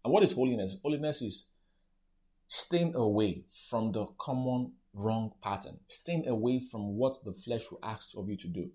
And 0.03 0.11
what 0.15 0.23
is 0.23 0.33
holiness? 0.33 0.79
Holiness 0.83 1.21
is 1.21 1.49
staying 2.49 2.95
away 2.95 3.45
from 3.69 3.93
the 3.93 4.07
common 4.19 4.73
wrong 4.95 5.33
pattern, 5.43 5.79
staying 5.87 6.27
away 6.27 6.61
from 6.61 6.97
what 6.97 7.23
the 7.25 7.33
flesh 7.33 7.71
will 7.71 7.81
ask 7.83 8.17
of 8.17 8.29
you 8.29 8.37
to 8.37 8.49
do. 8.49 8.71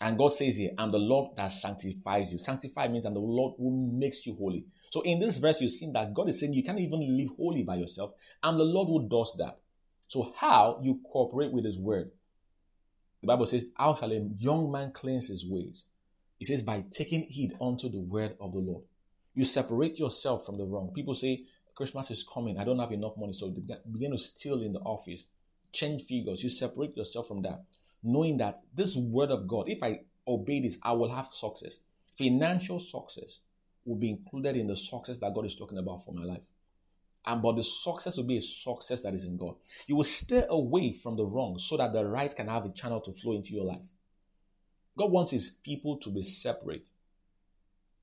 And 0.00 0.16
God 0.16 0.32
says 0.32 0.56
here, 0.56 0.70
I'm 0.78 0.92
the 0.92 0.98
Lord 0.98 1.34
that 1.36 1.52
sanctifies 1.52 2.32
you. 2.32 2.38
Sanctify 2.38 2.88
means 2.88 3.04
I'm 3.04 3.14
the 3.14 3.20
Lord 3.20 3.54
who 3.58 3.90
makes 3.92 4.26
you 4.26 4.36
holy. 4.36 4.64
So 4.90 5.00
in 5.02 5.18
this 5.18 5.38
verse, 5.38 5.60
you 5.60 5.68
see 5.68 5.90
that 5.92 6.14
God 6.14 6.28
is 6.28 6.38
saying 6.38 6.54
you 6.54 6.62
can't 6.62 6.78
even 6.78 7.16
live 7.16 7.30
holy 7.36 7.64
by 7.64 7.76
yourself. 7.76 8.12
I'm 8.42 8.58
the 8.58 8.64
Lord 8.64 8.88
who 8.88 9.08
does 9.08 9.34
that. 9.38 9.58
So 10.06 10.32
how 10.36 10.80
you 10.82 11.00
cooperate 11.04 11.52
with 11.52 11.64
his 11.64 11.80
word. 11.80 12.12
The 13.22 13.26
Bible 13.26 13.46
says, 13.46 13.70
How 13.76 13.94
shall 13.94 14.12
a 14.12 14.20
young 14.36 14.70
man 14.70 14.92
cleanse 14.92 15.28
his 15.28 15.46
ways? 15.48 15.86
It 16.40 16.46
says, 16.46 16.62
by 16.62 16.84
taking 16.90 17.22
heed 17.22 17.56
unto 17.60 17.88
the 17.88 18.00
word 18.00 18.36
of 18.40 18.52
the 18.52 18.60
Lord. 18.60 18.84
You 19.34 19.44
separate 19.44 19.98
yourself 19.98 20.46
from 20.46 20.56
the 20.56 20.64
wrong. 20.64 20.92
People 20.94 21.14
say, 21.14 21.44
Christmas 21.78 22.10
is 22.10 22.24
coming. 22.24 22.58
I 22.58 22.64
don't 22.64 22.80
have 22.80 22.90
enough 22.90 23.16
money. 23.16 23.32
So 23.32 23.50
they 23.50 23.62
begin 23.92 24.10
to 24.10 24.18
steal 24.18 24.62
in 24.62 24.72
the 24.72 24.80
office, 24.80 25.26
change 25.70 26.02
figures. 26.02 26.42
You 26.42 26.50
separate 26.50 26.96
yourself 26.96 27.28
from 27.28 27.42
that, 27.42 27.62
knowing 28.02 28.38
that 28.38 28.58
this 28.74 28.96
word 28.96 29.30
of 29.30 29.46
God, 29.46 29.68
if 29.68 29.80
I 29.80 30.00
obey 30.26 30.58
this, 30.58 30.80
I 30.82 30.90
will 30.94 31.08
have 31.08 31.28
success. 31.32 31.78
Financial 32.16 32.80
success 32.80 33.42
will 33.84 33.94
be 33.94 34.10
included 34.10 34.56
in 34.56 34.66
the 34.66 34.74
success 34.74 35.18
that 35.18 35.32
God 35.32 35.46
is 35.46 35.54
talking 35.54 35.78
about 35.78 36.04
for 36.04 36.12
my 36.12 36.24
life. 36.24 36.52
And 37.24 37.40
but 37.40 37.54
the 37.54 37.62
success 37.62 38.16
will 38.16 38.24
be 38.24 38.38
a 38.38 38.42
success 38.42 39.04
that 39.04 39.14
is 39.14 39.24
in 39.24 39.36
God. 39.36 39.54
You 39.86 39.94
will 39.94 40.04
stay 40.04 40.46
away 40.48 40.92
from 40.92 41.14
the 41.14 41.26
wrong 41.26 41.60
so 41.60 41.76
that 41.76 41.92
the 41.92 42.04
right 42.04 42.34
can 42.34 42.48
have 42.48 42.64
a 42.64 42.72
channel 42.72 43.00
to 43.02 43.12
flow 43.12 43.34
into 43.34 43.54
your 43.54 43.64
life. 43.64 43.86
God 44.96 45.12
wants 45.12 45.30
his 45.30 45.50
people 45.50 45.98
to 45.98 46.10
be 46.10 46.22
separate. 46.22 46.88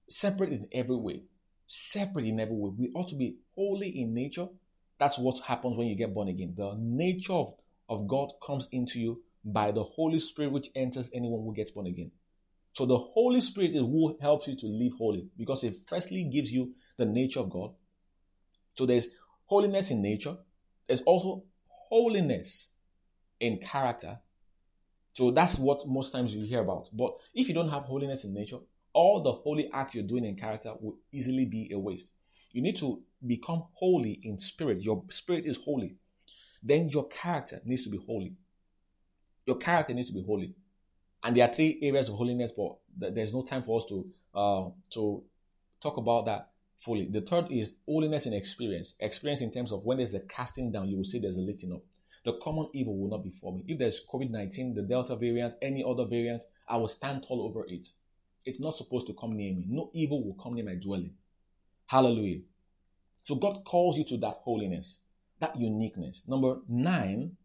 Separate 0.08 0.52
in 0.54 0.70
every 0.72 0.96
way 0.96 1.24
separate 1.68 2.26
in 2.26 2.40
every 2.40 2.56
way. 2.56 2.72
We 2.78 2.92
ought 2.96 3.10
to 3.10 3.16
be 3.16 3.38
holy 3.56 3.90
in 3.90 4.14
nature. 4.14 4.48
That's 4.98 5.20
what 5.20 5.40
happens 5.40 5.78
when 5.78 5.88
you 5.88 5.96
get 5.96 6.14
born 6.14 6.28
again. 6.28 6.54
The 6.56 6.76
nature 6.78 7.34
of, 7.34 7.54
of 7.90 8.08
God 8.08 8.32
comes 8.46 8.68
into 8.72 9.00
you 9.00 9.24
by 9.44 9.72
the 9.72 9.84
Holy 9.84 10.20
Spirit, 10.20 10.52
which 10.52 10.70
enters 10.76 11.12
anyone 11.14 11.44
who 11.44 11.54
gets 11.54 11.72
born 11.72 11.88
again. 11.88 12.12
So 12.74 12.86
the 12.86 12.98
Holy 12.98 13.42
Spirit 13.42 13.72
is 13.72 13.82
who 13.82 14.18
helps 14.20 14.48
you 14.48 14.56
to 14.58 14.66
live 14.66 14.94
holy 14.98 15.30
because 15.38 15.64
it 15.64 15.76
firstly 15.88 16.26
gives 16.26 16.52
you 16.52 16.74
the 16.98 17.06
nature 17.06 17.40
of 17.40 17.50
God. 17.50 17.74
So 18.78 18.86
there's 18.86 19.08
holiness 19.46 19.92
in 19.92 20.02
nature. 20.02 20.36
There's 20.88 21.02
also 21.04 21.44
holiness 21.68 22.72
in 23.40 23.60
character. 23.60 24.20
So 25.12 25.32
that's 25.32 25.58
what 25.58 25.88
most 25.88 26.12
times 26.12 26.36
you 26.36 26.46
hear 26.46 26.62
about. 26.62 26.90
But 26.92 27.16
if 27.34 27.48
you 27.48 27.54
don't 27.54 27.70
have 27.70 27.84
holiness 27.84 28.26
in 28.26 28.34
nature, 28.34 28.58
all 28.96 29.22
the 29.22 29.32
holy 29.32 29.70
acts 29.74 29.94
you're 29.94 30.08
doing 30.08 30.26
in 30.26 30.36
character 30.36 30.74
will 30.80 30.98
easily 31.12 31.46
be 31.46 31.70
a 31.74 31.78
waste. 31.78 32.14
You 32.54 32.62
need 32.62 32.78
to 32.78 33.04
become 33.28 33.66
holy 33.74 34.14
in 34.24 34.40
spirit. 34.40 34.82
Your 34.82 35.04
spirit 35.10 35.46
is 35.46 35.58
holy. 35.64 35.98
Then 36.64 36.88
your 36.88 37.08
character 37.10 37.60
needs 37.66 37.84
to 37.84 37.90
be 37.90 37.98
holy. 37.98 38.34
Your 39.46 39.58
character 39.58 39.94
needs 39.94 40.08
to 40.08 40.14
be 40.14 40.24
holy. 40.24 40.56
And 41.24 41.36
there 41.36 41.48
are 41.48 41.54
three 41.54 41.78
areas 41.82 42.08
of 42.08 42.16
holiness, 42.16 42.54
but 42.54 42.78
there's 43.14 43.34
no 43.34 43.44
time 43.44 43.64
for 43.64 43.78
us 43.78 43.86
to 43.88 44.08
uh, 44.34 44.70
to 44.92 45.24
talk 45.82 45.98
about 45.98 46.26
that 46.26 46.50
fully. 46.78 47.06
The 47.06 47.22
third 47.22 47.52
is 47.52 47.76
holiness 47.86 48.26
in 48.26 48.34
experience. 48.34 48.96
Experience 49.00 49.42
in 49.42 49.52
terms 49.52 49.74
of 49.74 49.84
when 49.84 49.98
there's 49.98 50.14
a 50.14 50.22
casting 50.22 50.72
down, 50.72 50.88
you 50.88 50.98
will 50.98 51.04
see 51.04 51.20
there's 51.20 51.38
a 51.38 51.42
lifting 51.42 51.74
up. 51.74 51.82
The 52.24 52.34
common 52.42 52.70
evil 52.74 52.98
will 52.98 53.10
not 53.10 53.24
be 53.24 53.30
for 53.30 53.54
me. 53.54 53.66
If 53.68 53.78
there's 53.78 54.06
COVID 54.10 54.30
19, 54.30 54.74
the 54.74 54.84
Delta 54.84 55.16
variant, 55.16 55.56
any 55.62 55.84
other 55.84 56.06
variant, 56.06 56.44
I 56.68 56.78
will 56.78 56.88
stand 56.88 57.24
tall 57.24 57.42
over 57.42 57.66
it. 57.68 57.88
It's 58.46 58.60
not 58.60 58.76
supposed 58.76 59.08
to 59.08 59.14
come 59.14 59.36
near 59.36 59.54
me. 59.54 59.66
No 59.68 59.90
evil 59.94 60.24
will 60.24 60.36
come 60.36 60.54
near 60.54 60.66
my 60.66 60.76
dwelling. 60.76 61.16
Hallelujah. 61.88 62.42
So 63.24 63.36
God 63.36 63.64
calls 63.66 63.98
you 63.98 64.04
to 64.06 64.18
that 64.18 64.38
holiness, 64.44 65.00
that 65.40 65.56
uniqueness. 65.58 66.24
Number 66.28 66.58
nine 66.70 67.38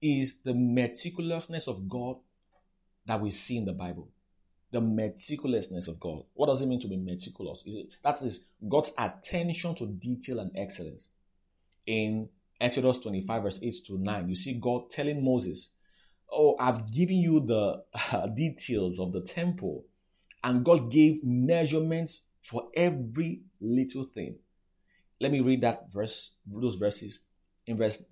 is 0.00 0.42
the 0.42 0.52
meticulousness 0.54 1.68
of 1.68 1.88
God 1.88 2.16
that 3.04 3.20
we 3.20 3.30
see 3.30 3.58
in 3.58 3.66
the 3.66 3.72
Bible. 3.72 4.08
The 4.72 4.80
meticulousness 4.80 5.88
of 5.88 6.00
God. 6.00 6.24
What 6.34 6.46
does 6.46 6.62
it 6.62 6.66
mean 6.66 6.80
to 6.80 6.88
be 6.88 6.96
meticulous? 6.96 7.62
Is 7.66 7.76
it, 7.76 7.94
that 8.02 8.20
is 8.22 8.46
God's 8.66 8.92
attention 8.98 9.74
to 9.76 9.86
detail 9.86 10.40
and 10.40 10.50
excellence. 10.56 11.10
In 11.86 12.28
Exodus 12.60 12.98
25, 13.00 13.42
verse 13.42 13.60
8 13.62 13.74
to 13.86 13.98
9, 13.98 14.28
you 14.28 14.34
see 14.34 14.54
God 14.58 14.90
telling 14.90 15.24
Moses, 15.24 15.72
Oh, 16.30 16.56
I've 16.58 16.90
given 16.90 17.16
you 17.16 17.40
the 17.40 17.82
uh, 18.12 18.26
details 18.34 18.98
of 18.98 19.12
the 19.12 19.20
temple 19.20 19.84
and 20.46 20.64
God 20.64 20.92
gave 20.92 21.24
measurements 21.24 22.22
for 22.40 22.68
every 22.76 23.42
little 23.60 24.04
thing. 24.04 24.38
Let 25.20 25.32
me 25.32 25.40
read 25.40 25.62
that 25.62 25.92
verse, 25.92 26.36
those 26.46 26.76
verses. 26.76 27.22
In 27.66 27.76
verse 27.76 28.04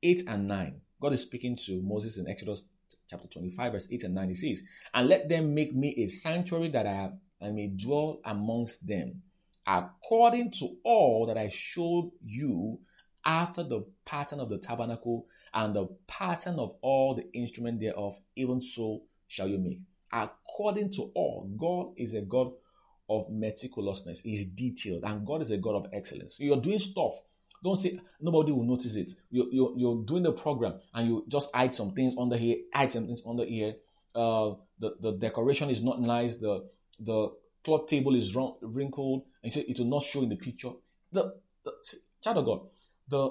8 0.00 0.22
and 0.28 0.46
9, 0.46 0.80
God 1.02 1.12
is 1.12 1.22
speaking 1.22 1.56
to 1.66 1.82
Moses 1.82 2.16
in 2.16 2.28
Exodus 2.28 2.62
chapter 3.08 3.26
25, 3.26 3.72
verse 3.72 3.88
8 3.90 4.04
and 4.04 4.14
9. 4.14 4.28
He 4.28 4.34
says, 4.34 4.62
And 4.94 5.08
let 5.08 5.28
them 5.28 5.52
make 5.52 5.74
me 5.74 5.92
a 5.98 6.06
sanctuary 6.06 6.68
that 6.68 6.86
I, 6.86 7.10
I 7.44 7.50
may 7.50 7.66
dwell 7.66 8.20
amongst 8.24 8.86
them, 8.86 9.22
according 9.66 10.52
to 10.60 10.76
all 10.84 11.26
that 11.26 11.40
I 11.40 11.48
showed 11.48 12.12
you 12.24 12.78
after 13.26 13.64
the 13.64 13.84
pattern 14.04 14.38
of 14.38 14.48
the 14.48 14.58
tabernacle 14.58 15.26
and 15.52 15.74
the 15.74 15.88
pattern 16.06 16.60
of 16.60 16.72
all 16.82 17.14
the 17.16 17.28
instrument 17.32 17.80
thereof, 17.80 18.16
even 18.36 18.60
so 18.60 19.02
shall 19.26 19.48
you 19.48 19.58
make 19.58 19.80
according 20.12 20.90
to 20.92 21.10
all. 21.14 21.50
God 21.56 21.92
is 21.96 22.14
a 22.14 22.22
God 22.22 22.52
of 23.08 23.28
meticulousness, 23.28 24.22
is 24.24 24.46
detailed, 24.46 25.04
and 25.04 25.26
God 25.26 25.42
is 25.42 25.50
a 25.50 25.58
God 25.58 25.74
of 25.74 25.86
excellence. 25.92 26.38
You're 26.40 26.60
doing 26.60 26.78
stuff. 26.78 27.12
Don't 27.62 27.76
say 27.76 28.00
nobody 28.20 28.52
will 28.52 28.64
notice 28.64 28.96
it. 28.96 29.12
You're, 29.30 29.48
you're, 29.50 29.72
you're 29.76 30.04
doing 30.04 30.22
the 30.22 30.32
program 30.32 30.74
and 30.94 31.08
you 31.08 31.24
just 31.28 31.54
hide 31.54 31.74
some 31.74 31.92
things 31.92 32.14
under 32.18 32.36
here, 32.36 32.56
hide 32.72 32.90
some 32.90 33.06
things 33.06 33.22
under 33.26 33.44
here. 33.44 33.74
Uh, 34.14 34.54
the, 34.78 34.96
the 35.00 35.12
decoration 35.12 35.68
is 35.68 35.82
not 35.82 36.00
nice. 36.00 36.36
The 36.36 36.64
the 37.00 37.30
cloth 37.64 37.86
table 37.86 38.14
is 38.14 38.34
wrong, 38.34 38.56
wrinkled, 38.60 39.24
and 39.42 39.52
say 39.52 39.62
it 39.62 39.78
will 39.78 39.86
not 39.86 40.02
show 40.02 40.22
in 40.22 40.28
the 40.28 40.36
picture. 40.36 40.70
The, 41.12 41.34
the 41.64 41.72
child 42.22 42.38
of 42.38 42.44
God, 42.44 42.60
the 43.08 43.30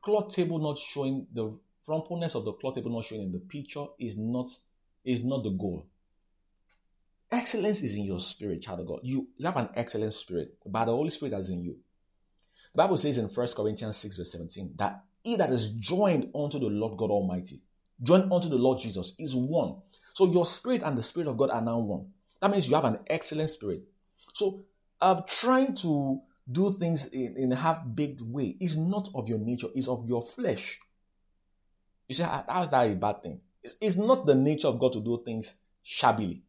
cloth 0.00 0.34
table 0.34 0.58
not 0.58 0.78
showing 0.78 1.26
the 1.32 1.58
frumpleness 1.86 2.34
of 2.34 2.44
the 2.44 2.52
cloth 2.52 2.76
table 2.76 2.90
not 2.90 3.04
showing 3.04 3.22
in 3.22 3.32
the 3.32 3.40
picture 3.40 3.86
is 3.98 4.16
not 4.16 4.50
is 5.04 5.24
not 5.24 5.44
the 5.44 5.50
goal. 5.50 5.86
Excellence 7.30 7.82
is 7.82 7.96
in 7.96 8.04
your 8.04 8.20
spirit, 8.20 8.62
child 8.62 8.80
of 8.80 8.86
God. 8.86 9.00
You, 9.02 9.28
you 9.36 9.46
have 9.46 9.56
an 9.56 9.70
excellent 9.74 10.12
spirit 10.12 10.54
by 10.66 10.84
the 10.84 10.92
Holy 10.92 11.08
Spirit 11.08 11.30
that's 11.30 11.48
in 11.48 11.62
you. 11.62 11.78
The 12.74 12.78
Bible 12.78 12.96
says 12.96 13.18
in 13.18 13.26
1 13.26 13.46
Corinthians 13.56 13.96
6, 13.96 14.18
verse 14.18 14.32
17, 14.32 14.74
that 14.76 15.02
he 15.24 15.36
that 15.36 15.50
is 15.50 15.72
joined 15.72 16.30
unto 16.34 16.58
the 16.58 16.66
Lord 16.66 16.98
God 16.98 17.10
Almighty, 17.10 17.62
joined 18.02 18.32
unto 18.32 18.48
the 18.48 18.56
Lord 18.56 18.80
Jesus, 18.80 19.14
is 19.18 19.34
one. 19.34 19.76
So 20.14 20.30
your 20.30 20.44
spirit 20.44 20.82
and 20.82 20.96
the 20.96 21.02
spirit 21.02 21.28
of 21.28 21.36
God 21.36 21.50
are 21.50 21.62
now 21.62 21.78
one. 21.78 22.08
That 22.40 22.50
means 22.50 22.68
you 22.68 22.74
have 22.74 22.84
an 22.84 22.98
excellent 23.06 23.50
spirit. 23.50 23.82
So 24.34 24.64
uh, 25.00 25.22
trying 25.26 25.74
to 25.76 26.20
do 26.50 26.72
things 26.72 27.06
in, 27.08 27.36
in 27.36 27.52
a 27.52 27.56
half-baked 27.56 28.20
way 28.22 28.56
is 28.60 28.76
not 28.76 29.08
of 29.14 29.28
your 29.28 29.38
nature, 29.38 29.68
it's 29.74 29.88
of 29.88 30.04
your 30.06 30.22
flesh. 30.22 30.80
You 32.08 32.14
say, 32.14 32.24
how 32.24 32.62
is 32.62 32.70
that 32.70 32.90
a 32.90 32.94
bad 32.94 33.22
thing? 33.22 33.40
It's 33.80 33.96
not 33.96 34.26
the 34.26 34.34
nature 34.34 34.68
of 34.68 34.78
God 34.78 34.92
to 34.94 35.00
do 35.00 35.22
things 35.24 35.56
shabbily. 35.82 36.42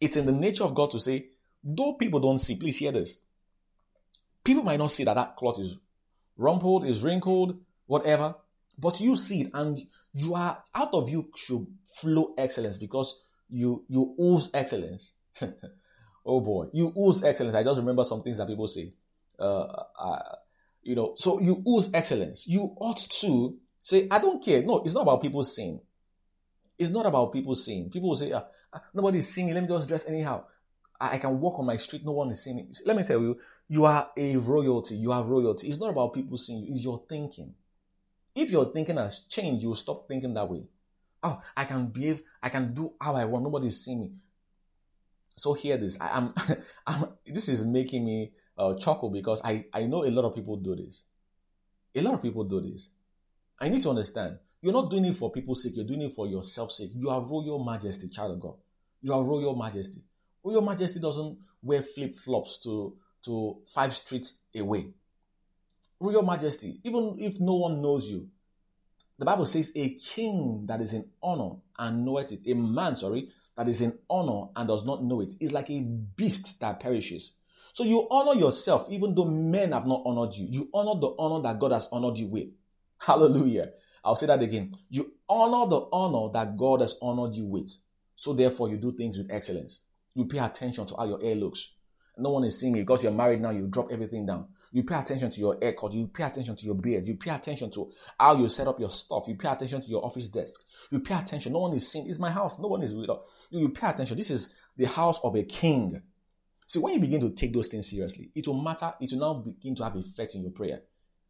It's 0.00 0.16
in 0.16 0.26
the 0.26 0.32
nature 0.32 0.64
of 0.64 0.74
God 0.74 0.90
to 0.92 0.98
say, 0.98 1.28
though 1.62 1.94
people 1.94 2.20
don't 2.20 2.38
see, 2.38 2.56
please 2.56 2.78
hear 2.78 2.92
this. 2.92 3.20
People 4.44 4.62
might 4.62 4.78
not 4.78 4.90
see 4.90 5.04
that 5.04 5.14
that 5.14 5.36
cloth 5.36 5.58
is 5.58 5.78
rumpled, 6.36 6.86
is 6.86 7.02
wrinkled, 7.02 7.58
whatever, 7.86 8.34
but 8.78 9.00
you 9.00 9.16
see 9.16 9.42
it 9.42 9.50
and 9.54 9.78
you 10.12 10.34
are 10.34 10.62
out 10.74 10.94
of 10.94 11.08
you 11.08 11.30
should 11.36 11.66
flow 11.84 12.34
excellence 12.38 12.78
because 12.78 13.24
you 13.50 13.84
you 13.88 14.14
ooze 14.20 14.50
excellence. 14.54 15.14
oh 16.26 16.40
boy, 16.40 16.66
you 16.72 16.92
ooze 16.96 17.24
excellence. 17.24 17.56
I 17.56 17.64
just 17.64 17.80
remember 17.80 18.04
some 18.04 18.22
things 18.22 18.38
that 18.38 18.46
people 18.46 18.66
say. 18.66 18.92
Uh, 19.38 19.84
uh, 19.98 20.36
you 20.82 20.94
know, 20.94 21.14
so 21.16 21.40
you 21.40 21.62
ooze 21.66 21.90
excellence. 21.94 22.46
You 22.46 22.74
ought 22.80 22.98
to 22.98 23.58
Say, 23.82 24.08
I 24.10 24.18
don't 24.18 24.42
care. 24.42 24.62
No, 24.62 24.82
it's 24.82 24.94
not 24.94 25.02
about 25.02 25.22
people 25.22 25.42
seeing. 25.44 25.80
It's 26.78 26.90
not 26.90 27.06
about 27.06 27.32
people 27.32 27.54
seeing. 27.54 27.90
People 27.90 28.10
will 28.10 28.16
say, 28.16 28.32
ah, 28.32 28.44
ah, 28.72 28.82
nobody's 28.94 29.28
seeing 29.28 29.48
me. 29.48 29.54
Let 29.54 29.62
me 29.62 29.68
just 29.68 29.88
dress 29.88 30.08
anyhow. 30.08 30.44
I, 31.00 31.14
I 31.14 31.18
can 31.18 31.40
walk 31.40 31.58
on 31.58 31.66
my 31.66 31.76
street. 31.76 32.04
No 32.04 32.12
one 32.12 32.30
is 32.30 32.42
seeing 32.42 32.56
me. 32.56 32.68
Let 32.86 32.96
me 32.96 33.02
tell 33.02 33.20
you, 33.20 33.38
you 33.68 33.84
are 33.84 34.10
a 34.16 34.36
royalty. 34.36 34.96
You 34.96 35.12
are 35.12 35.24
royalty. 35.24 35.68
It's 35.68 35.80
not 35.80 35.90
about 35.90 36.14
people 36.14 36.36
seeing 36.36 36.64
you. 36.64 36.74
It's 36.74 36.84
your 36.84 36.98
thinking. 37.08 37.54
If 38.34 38.50
your 38.50 38.66
thinking 38.66 38.96
has 38.96 39.20
changed, 39.20 39.62
you 39.62 39.68
will 39.68 39.76
stop 39.76 40.08
thinking 40.08 40.34
that 40.34 40.48
way. 40.48 40.66
Oh, 41.22 41.40
I 41.56 41.64
can 41.64 41.86
behave. 41.86 42.22
I 42.42 42.48
can 42.48 42.74
do 42.74 42.92
how 43.00 43.16
I 43.16 43.24
want. 43.24 43.44
Nobody 43.44 43.66
is 43.66 43.84
seeing 43.84 44.00
me. 44.00 44.12
So 45.36 45.54
hear 45.54 45.76
this. 45.76 46.00
I 46.00 46.18
am. 46.18 46.34
This 47.26 47.48
is 47.48 47.64
making 47.64 48.04
me 48.04 48.32
uh, 48.56 48.74
chuckle 48.74 49.10
because 49.10 49.40
I 49.44 49.66
I 49.72 49.86
know 49.86 50.04
a 50.04 50.10
lot 50.10 50.24
of 50.24 50.34
people 50.34 50.56
do 50.56 50.74
this. 50.76 51.04
A 51.94 52.02
lot 52.02 52.14
of 52.14 52.22
people 52.22 52.44
do 52.44 52.60
this. 52.60 52.90
I 53.60 53.68
need 53.68 53.82
to 53.82 53.90
understand. 53.90 54.38
You're 54.60 54.72
not 54.72 54.90
doing 54.90 55.04
it 55.04 55.16
for 55.16 55.30
people's 55.30 55.62
sake. 55.62 55.72
You're 55.76 55.86
doing 55.86 56.02
it 56.02 56.12
for 56.12 56.26
yourself's 56.26 56.78
sake. 56.78 56.90
You 56.94 57.10
are 57.10 57.20
royal 57.20 57.64
majesty, 57.64 58.08
child 58.08 58.32
of 58.32 58.40
God. 58.40 58.54
You 59.02 59.12
are 59.12 59.22
royal 59.22 59.54
majesty. 59.54 60.02
Royal 60.42 60.62
majesty 60.62 61.00
doesn't 61.00 61.38
wear 61.62 61.82
flip 61.82 62.14
flops 62.14 62.58
to 62.60 62.96
to 63.22 63.58
five 63.66 63.94
streets 63.94 64.40
away. 64.56 64.92
royal 66.00 66.22
majesty, 66.22 66.80
even 66.84 67.16
if 67.18 67.40
no 67.40 67.56
one 67.56 67.82
knows 67.82 68.08
you. 68.08 68.28
The 69.18 69.24
Bible 69.24 69.46
says 69.46 69.72
a 69.74 69.94
king 69.94 70.64
that 70.66 70.80
is 70.80 70.92
in 70.92 71.10
honor 71.20 71.56
and 71.78 72.04
knoweth 72.04 72.30
it, 72.32 72.40
a 72.46 72.54
man, 72.54 72.94
sorry, 72.94 73.30
that 73.56 73.66
is 73.66 73.80
in 73.80 73.98
honor 74.08 74.48
and 74.54 74.68
does 74.68 74.86
not 74.86 75.02
know 75.02 75.20
it, 75.20 75.34
is 75.40 75.52
like 75.52 75.70
a 75.70 75.80
beast 75.80 76.60
that 76.60 76.78
perishes. 76.78 77.34
So 77.72 77.82
you 77.82 78.06
honor 78.10 78.38
yourself, 78.38 78.86
even 78.90 79.14
though 79.14 79.24
men 79.24 79.72
have 79.72 79.86
not 79.86 80.02
honored 80.06 80.34
you. 80.36 80.46
You 80.48 80.70
honor 80.72 81.00
the 81.00 81.14
honor 81.18 81.42
that 81.42 81.58
God 81.58 81.72
has 81.72 81.88
honored 81.90 82.18
you 82.18 82.28
with. 82.28 82.48
Hallelujah. 83.00 83.72
I'll 84.04 84.16
say 84.16 84.26
that 84.26 84.42
again. 84.42 84.76
You 84.90 85.12
honor 85.28 85.68
the 85.68 85.88
honor 85.92 86.32
that 86.32 86.56
God 86.56 86.80
has 86.80 86.98
honored 87.02 87.34
you 87.34 87.46
with. 87.46 87.70
So 88.16 88.32
therefore, 88.32 88.68
you 88.68 88.76
do 88.76 88.92
things 88.92 89.18
with 89.18 89.30
excellence. 89.30 89.82
You 90.14 90.24
pay 90.24 90.38
attention 90.38 90.86
to 90.86 90.96
how 90.96 91.04
your 91.04 91.20
hair 91.20 91.34
looks. 91.34 91.72
No 92.16 92.30
one 92.30 92.44
is 92.44 92.58
seeing 92.58 92.74
it 92.76 92.80
because 92.80 93.04
you're 93.04 93.12
married 93.12 93.40
now. 93.40 93.50
You 93.50 93.68
drop 93.68 93.92
everything 93.92 94.26
down. 94.26 94.48
You 94.72 94.82
pay 94.82 94.96
attention 94.96 95.30
to 95.30 95.40
your 95.40 95.56
haircut. 95.62 95.92
You 95.92 96.08
pay 96.08 96.24
attention 96.24 96.56
to 96.56 96.66
your 96.66 96.74
beard. 96.74 97.06
You 97.06 97.14
pay 97.14 97.30
attention 97.30 97.70
to 97.70 97.92
how 98.18 98.36
you 98.36 98.48
set 98.48 98.66
up 98.66 98.80
your 98.80 98.90
stuff. 98.90 99.28
You 99.28 99.36
pay 99.36 99.50
attention 99.50 99.80
to 99.80 99.88
your 99.88 100.04
office 100.04 100.28
desk. 100.28 100.62
You 100.90 100.98
pay 100.98 101.14
attention. 101.14 101.52
No 101.52 101.60
one 101.60 101.74
is 101.74 101.86
seeing. 101.86 102.08
It's 102.08 102.18
my 102.18 102.30
house. 102.30 102.58
No 102.58 102.68
one 102.68 102.82
is. 102.82 102.92
You 103.50 103.68
pay 103.68 103.88
attention. 103.90 104.16
This 104.16 104.30
is 104.30 104.56
the 104.76 104.86
house 104.86 105.20
of 105.22 105.36
a 105.36 105.44
king. 105.44 106.02
See, 106.66 106.80
when 106.80 106.94
you 106.94 107.00
begin 107.00 107.20
to 107.20 107.30
take 107.30 107.52
those 107.52 107.68
things 107.68 107.88
seriously, 107.88 108.32
it 108.34 108.48
will 108.48 108.60
matter. 108.60 108.92
It 109.00 109.12
will 109.12 109.20
now 109.20 109.34
begin 109.34 109.76
to 109.76 109.84
have 109.84 109.94
effect 109.94 110.34
in 110.34 110.42
your 110.42 110.50
prayer. 110.50 110.80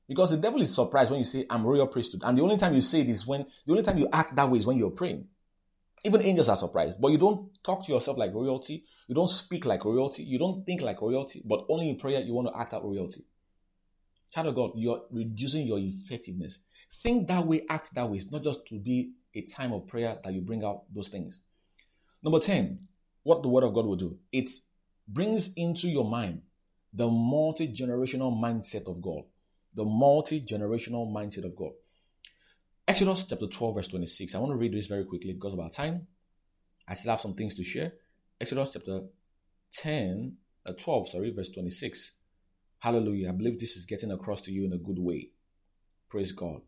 Because 0.08 0.30
the 0.30 0.38
devil 0.38 0.60
is 0.60 0.74
surprised 0.74 1.10
when 1.10 1.18
you 1.18 1.24
say, 1.24 1.44
I'm 1.50 1.66
royal 1.66 1.86
priesthood. 1.86 2.22
And 2.24 2.36
the 2.36 2.42
only 2.42 2.56
time 2.56 2.74
you 2.74 2.80
say 2.80 3.02
it 3.02 3.08
is 3.08 3.26
when, 3.26 3.44
the 3.66 3.72
only 3.72 3.82
time 3.82 3.98
you 3.98 4.08
act 4.12 4.34
that 4.36 4.48
way 4.48 4.58
is 4.58 4.66
when 4.66 4.78
you're 4.78 4.90
praying. 4.90 5.26
Even 6.04 6.22
angels 6.22 6.48
are 6.48 6.56
surprised, 6.56 7.00
but 7.00 7.12
you 7.12 7.18
don't 7.18 7.50
talk 7.62 7.84
to 7.84 7.92
yourself 7.92 8.16
like 8.16 8.32
royalty. 8.32 8.84
You 9.08 9.14
don't 9.14 9.28
speak 9.28 9.66
like 9.66 9.84
royalty. 9.84 10.22
You 10.22 10.38
don't 10.38 10.64
think 10.64 10.80
like 10.80 11.02
royalty, 11.02 11.42
but 11.44 11.66
only 11.68 11.90
in 11.90 11.96
prayer 11.96 12.20
you 12.20 12.32
want 12.32 12.48
to 12.48 12.58
act 12.58 12.72
out 12.72 12.84
royalty. 12.84 13.24
Child 14.32 14.46
of 14.48 14.54
God, 14.54 14.70
you're 14.76 15.02
reducing 15.10 15.66
your 15.66 15.78
effectiveness. 15.78 16.60
Think 16.90 17.28
that 17.28 17.44
way, 17.44 17.66
act 17.68 17.94
that 17.94 18.08
way. 18.08 18.18
It's 18.18 18.30
not 18.30 18.44
just 18.44 18.66
to 18.68 18.78
be 18.78 19.12
a 19.34 19.42
time 19.42 19.72
of 19.72 19.86
prayer 19.86 20.16
that 20.22 20.32
you 20.32 20.40
bring 20.40 20.64
out 20.64 20.82
those 20.94 21.08
things. 21.08 21.42
Number 22.22 22.38
10, 22.38 22.78
what 23.24 23.42
the 23.42 23.48
word 23.48 23.64
of 23.64 23.74
God 23.74 23.86
will 23.86 23.96
do. 23.96 24.18
It 24.32 24.48
brings 25.06 25.52
into 25.54 25.88
your 25.88 26.08
mind 26.08 26.42
the 26.92 27.08
multi 27.08 27.68
generational 27.68 28.32
mindset 28.32 28.88
of 28.88 29.02
God. 29.02 29.24
The 29.78 29.84
multi 29.84 30.40
generational 30.40 31.08
mindset 31.08 31.44
of 31.44 31.54
God. 31.54 31.70
Exodus 32.88 33.28
chapter 33.28 33.46
12, 33.46 33.76
verse 33.76 33.86
26. 33.86 34.34
I 34.34 34.38
want 34.40 34.50
to 34.50 34.56
read 34.56 34.72
this 34.72 34.88
very 34.88 35.04
quickly 35.04 35.32
because 35.34 35.52
of 35.52 35.60
our 35.60 35.70
time. 35.70 36.08
I 36.88 36.94
still 36.94 37.12
have 37.12 37.20
some 37.20 37.34
things 37.34 37.54
to 37.54 37.62
share. 37.62 37.92
Exodus 38.40 38.72
chapter 38.72 39.02
10, 39.70 40.36
uh, 40.66 40.72
12, 40.72 41.10
sorry, 41.10 41.30
verse 41.30 41.50
26. 41.50 42.14
Hallelujah. 42.80 43.28
I 43.28 43.32
believe 43.32 43.60
this 43.60 43.76
is 43.76 43.86
getting 43.86 44.10
across 44.10 44.40
to 44.42 44.50
you 44.50 44.64
in 44.64 44.72
a 44.72 44.78
good 44.78 44.98
way. 44.98 45.30
Praise 46.10 46.32
God. 46.32 46.62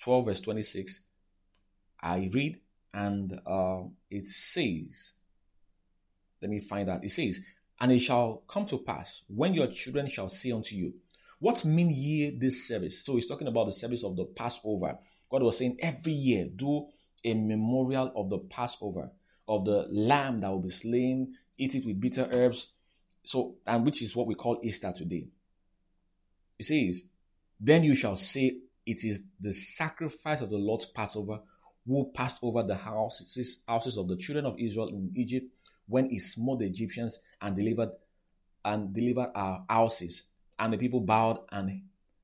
12, 0.00 0.24
verse 0.24 0.40
26. 0.40 1.00
I 2.00 2.30
read 2.32 2.60
and 2.94 3.32
uh, 3.44 3.80
it 4.08 4.24
says, 4.24 5.14
let 6.40 6.48
me 6.48 6.60
find 6.60 6.88
out. 6.88 7.02
It 7.02 7.10
says, 7.10 7.40
And 7.80 7.90
it 7.90 7.98
shall 7.98 8.44
come 8.46 8.66
to 8.66 8.78
pass 8.78 9.24
when 9.26 9.54
your 9.54 9.66
children 9.66 10.06
shall 10.06 10.28
say 10.28 10.52
unto 10.52 10.76
you, 10.76 10.94
what 11.40 11.64
mean 11.64 11.90
ye 11.90 12.36
this 12.36 12.66
service? 12.66 13.04
So 13.04 13.14
he's 13.14 13.26
talking 13.26 13.48
about 13.48 13.66
the 13.66 13.72
service 13.72 14.02
of 14.04 14.16
the 14.16 14.24
Passover. 14.24 14.98
God 15.30 15.42
was 15.42 15.58
saying 15.58 15.76
every 15.80 16.12
year 16.12 16.48
do 16.54 16.86
a 17.24 17.34
memorial 17.34 18.12
of 18.16 18.30
the 18.30 18.38
Passover, 18.38 19.10
of 19.46 19.64
the 19.64 19.86
lamb 19.90 20.38
that 20.38 20.50
will 20.50 20.62
be 20.62 20.70
slain, 20.70 21.34
eat 21.56 21.74
it 21.74 21.86
with 21.86 22.00
bitter 22.00 22.28
herbs. 22.32 22.72
So, 23.24 23.56
and 23.66 23.84
which 23.84 24.02
is 24.02 24.16
what 24.16 24.26
we 24.26 24.34
call 24.34 24.58
Easter 24.62 24.92
today. 24.92 25.28
It 26.58 26.66
says, 26.66 27.08
Then 27.60 27.84
you 27.84 27.94
shall 27.94 28.16
say, 28.16 28.58
It 28.86 29.04
is 29.04 29.28
the 29.38 29.52
sacrifice 29.52 30.40
of 30.40 30.50
the 30.50 30.58
Lord's 30.58 30.86
Passover, 30.86 31.40
who 31.86 32.10
passed 32.14 32.38
over 32.42 32.62
the 32.62 32.74
houses, 32.74 33.62
houses 33.68 33.96
of 33.96 34.08
the 34.08 34.16
children 34.16 34.44
of 34.44 34.58
Israel 34.58 34.88
in 34.88 35.12
Egypt 35.14 35.46
when 35.86 36.10
he 36.10 36.18
smote 36.18 36.58
the 36.58 36.66
Egyptians 36.66 37.20
and 37.40 37.56
delivered 37.56 37.90
and 38.64 38.92
delivered 38.92 39.30
our 39.34 39.64
houses 39.68 40.24
and 40.58 40.72
the 40.72 40.78
people 40.78 41.00
bowed 41.00 41.40
and 41.50 41.82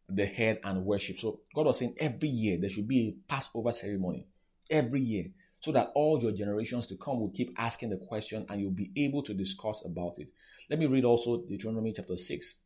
the 0.09 0.26
head 0.26 0.61
and 0.64 0.85
worship. 0.85 1.18
So 1.18 1.41
God 1.55 1.66
was 1.66 1.78
saying 1.78 1.97
every 1.99 2.28
year 2.28 2.59
there 2.61 2.70
should 2.70 2.89
be 2.89 3.09
a 3.09 3.32
Passover 3.32 3.72
ceremony. 3.72 4.26
Every 4.70 5.01
year. 5.01 5.26
So 5.61 5.72
that 5.72 5.93
all 5.95 6.20
your 6.20 6.32
generations 6.32 6.87
to 6.89 6.97
come 6.97 7.20
will 7.20 7.30
keep 7.30 7.55
asking 7.57 7.89
the 7.91 7.97
question 7.97 8.45
and 8.49 8.61
you'll 8.61 8.70
be 8.70 8.93
able 8.97 9.22
to 9.22 9.32
discuss 9.32 9.82
about 9.85 10.18
it. 10.18 10.28
Let 10.68 10.78
me 10.78 10.87
read 10.87 11.05
also 11.05 11.43
Deuteronomy 11.43 11.93
chapter 11.93 12.16
6. 12.16 12.59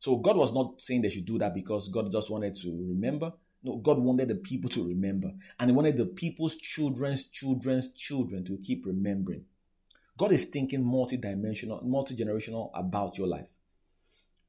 So 0.00 0.16
God 0.16 0.36
was 0.36 0.54
not 0.54 0.80
saying 0.80 1.02
they 1.02 1.10
should 1.10 1.26
do 1.26 1.38
that 1.38 1.54
because 1.54 1.88
God 1.88 2.10
just 2.10 2.30
wanted 2.30 2.56
to 2.56 2.70
remember. 2.88 3.32
No, 3.62 3.76
God 3.76 3.98
wanted 3.98 4.28
the 4.28 4.36
people 4.36 4.70
to 4.70 4.86
remember. 4.86 5.32
And 5.58 5.68
He 5.68 5.76
wanted 5.76 5.96
the 5.96 6.06
people's 6.06 6.56
children's 6.56 7.28
children's 7.28 7.92
children 7.92 8.44
to 8.44 8.56
keep 8.58 8.86
remembering. 8.86 9.44
God 10.16 10.32
is 10.32 10.46
thinking 10.46 10.84
multi-dimensional, 10.84 11.82
multi-generational 11.84 12.70
about 12.74 13.18
your 13.18 13.26
life. 13.26 13.50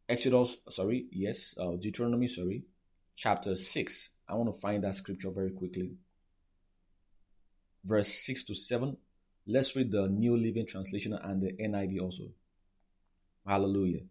Exodus, 0.10 0.58
sorry, 0.70 1.06
yes, 1.12 1.54
uh, 1.60 1.76
Deuteronomy, 1.76 2.26
sorry, 2.26 2.64
chapter 3.16 3.56
6. 3.56 4.10
I 4.28 4.34
want 4.34 4.52
to 4.52 4.60
find 4.60 4.84
that 4.84 4.96
scripture 4.96 5.30
very 5.30 5.52
quickly. 5.52 5.92
Verse 7.86 8.08
6 8.08 8.46
to 8.46 8.56
7. 8.56 8.98
Let's 9.46 9.76
read 9.76 9.92
the 9.92 10.10
New 10.10 10.36
Living 10.36 10.66
Translation 10.66 11.14
and 11.14 11.40
the 11.40 11.54
NIV 11.54 12.02
also. 12.02 12.24
Hallelujah. 13.46 14.02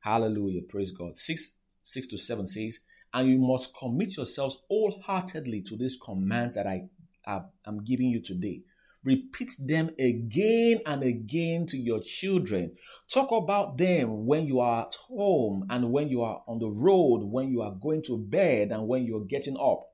Hallelujah. 0.00 0.62
Praise 0.62 0.92
God. 0.92 1.16
6, 1.16 1.56
6 1.82 2.06
to 2.06 2.16
7 2.16 2.46
says, 2.46 2.80
And 3.12 3.28
you 3.28 3.38
must 3.38 3.76
commit 3.76 4.16
yourselves 4.16 4.62
wholeheartedly 4.68 5.62
to 5.62 5.76
these 5.76 5.96
commands 5.96 6.54
that 6.54 6.68
I 6.68 6.84
am 7.26 7.82
giving 7.82 8.10
you 8.10 8.22
today 8.22 8.62
Repeat 9.04 9.52
them 9.58 9.90
again 9.98 10.80
and 10.86 11.02
again 11.02 11.66
to 11.66 11.76
your 11.76 12.00
children. 12.00 12.74
Talk 13.08 13.32
about 13.32 13.76
them 13.76 14.24
when 14.24 14.46
you 14.46 14.60
are 14.60 14.86
at 14.86 14.94
home 14.94 15.66
and 15.68 15.92
when 15.92 16.08
you 16.08 16.22
are 16.22 16.42
on 16.46 16.58
the 16.58 16.70
road, 16.70 17.18
when 17.22 17.50
you 17.50 17.60
are 17.60 17.72
going 17.72 18.02
to 18.04 18.16
bed 18.18 18.72
and 18.72 18.88
when 18.88 19.04
you're 19.04 19.24
getting 19.24 19.58
up. 19.58 19.90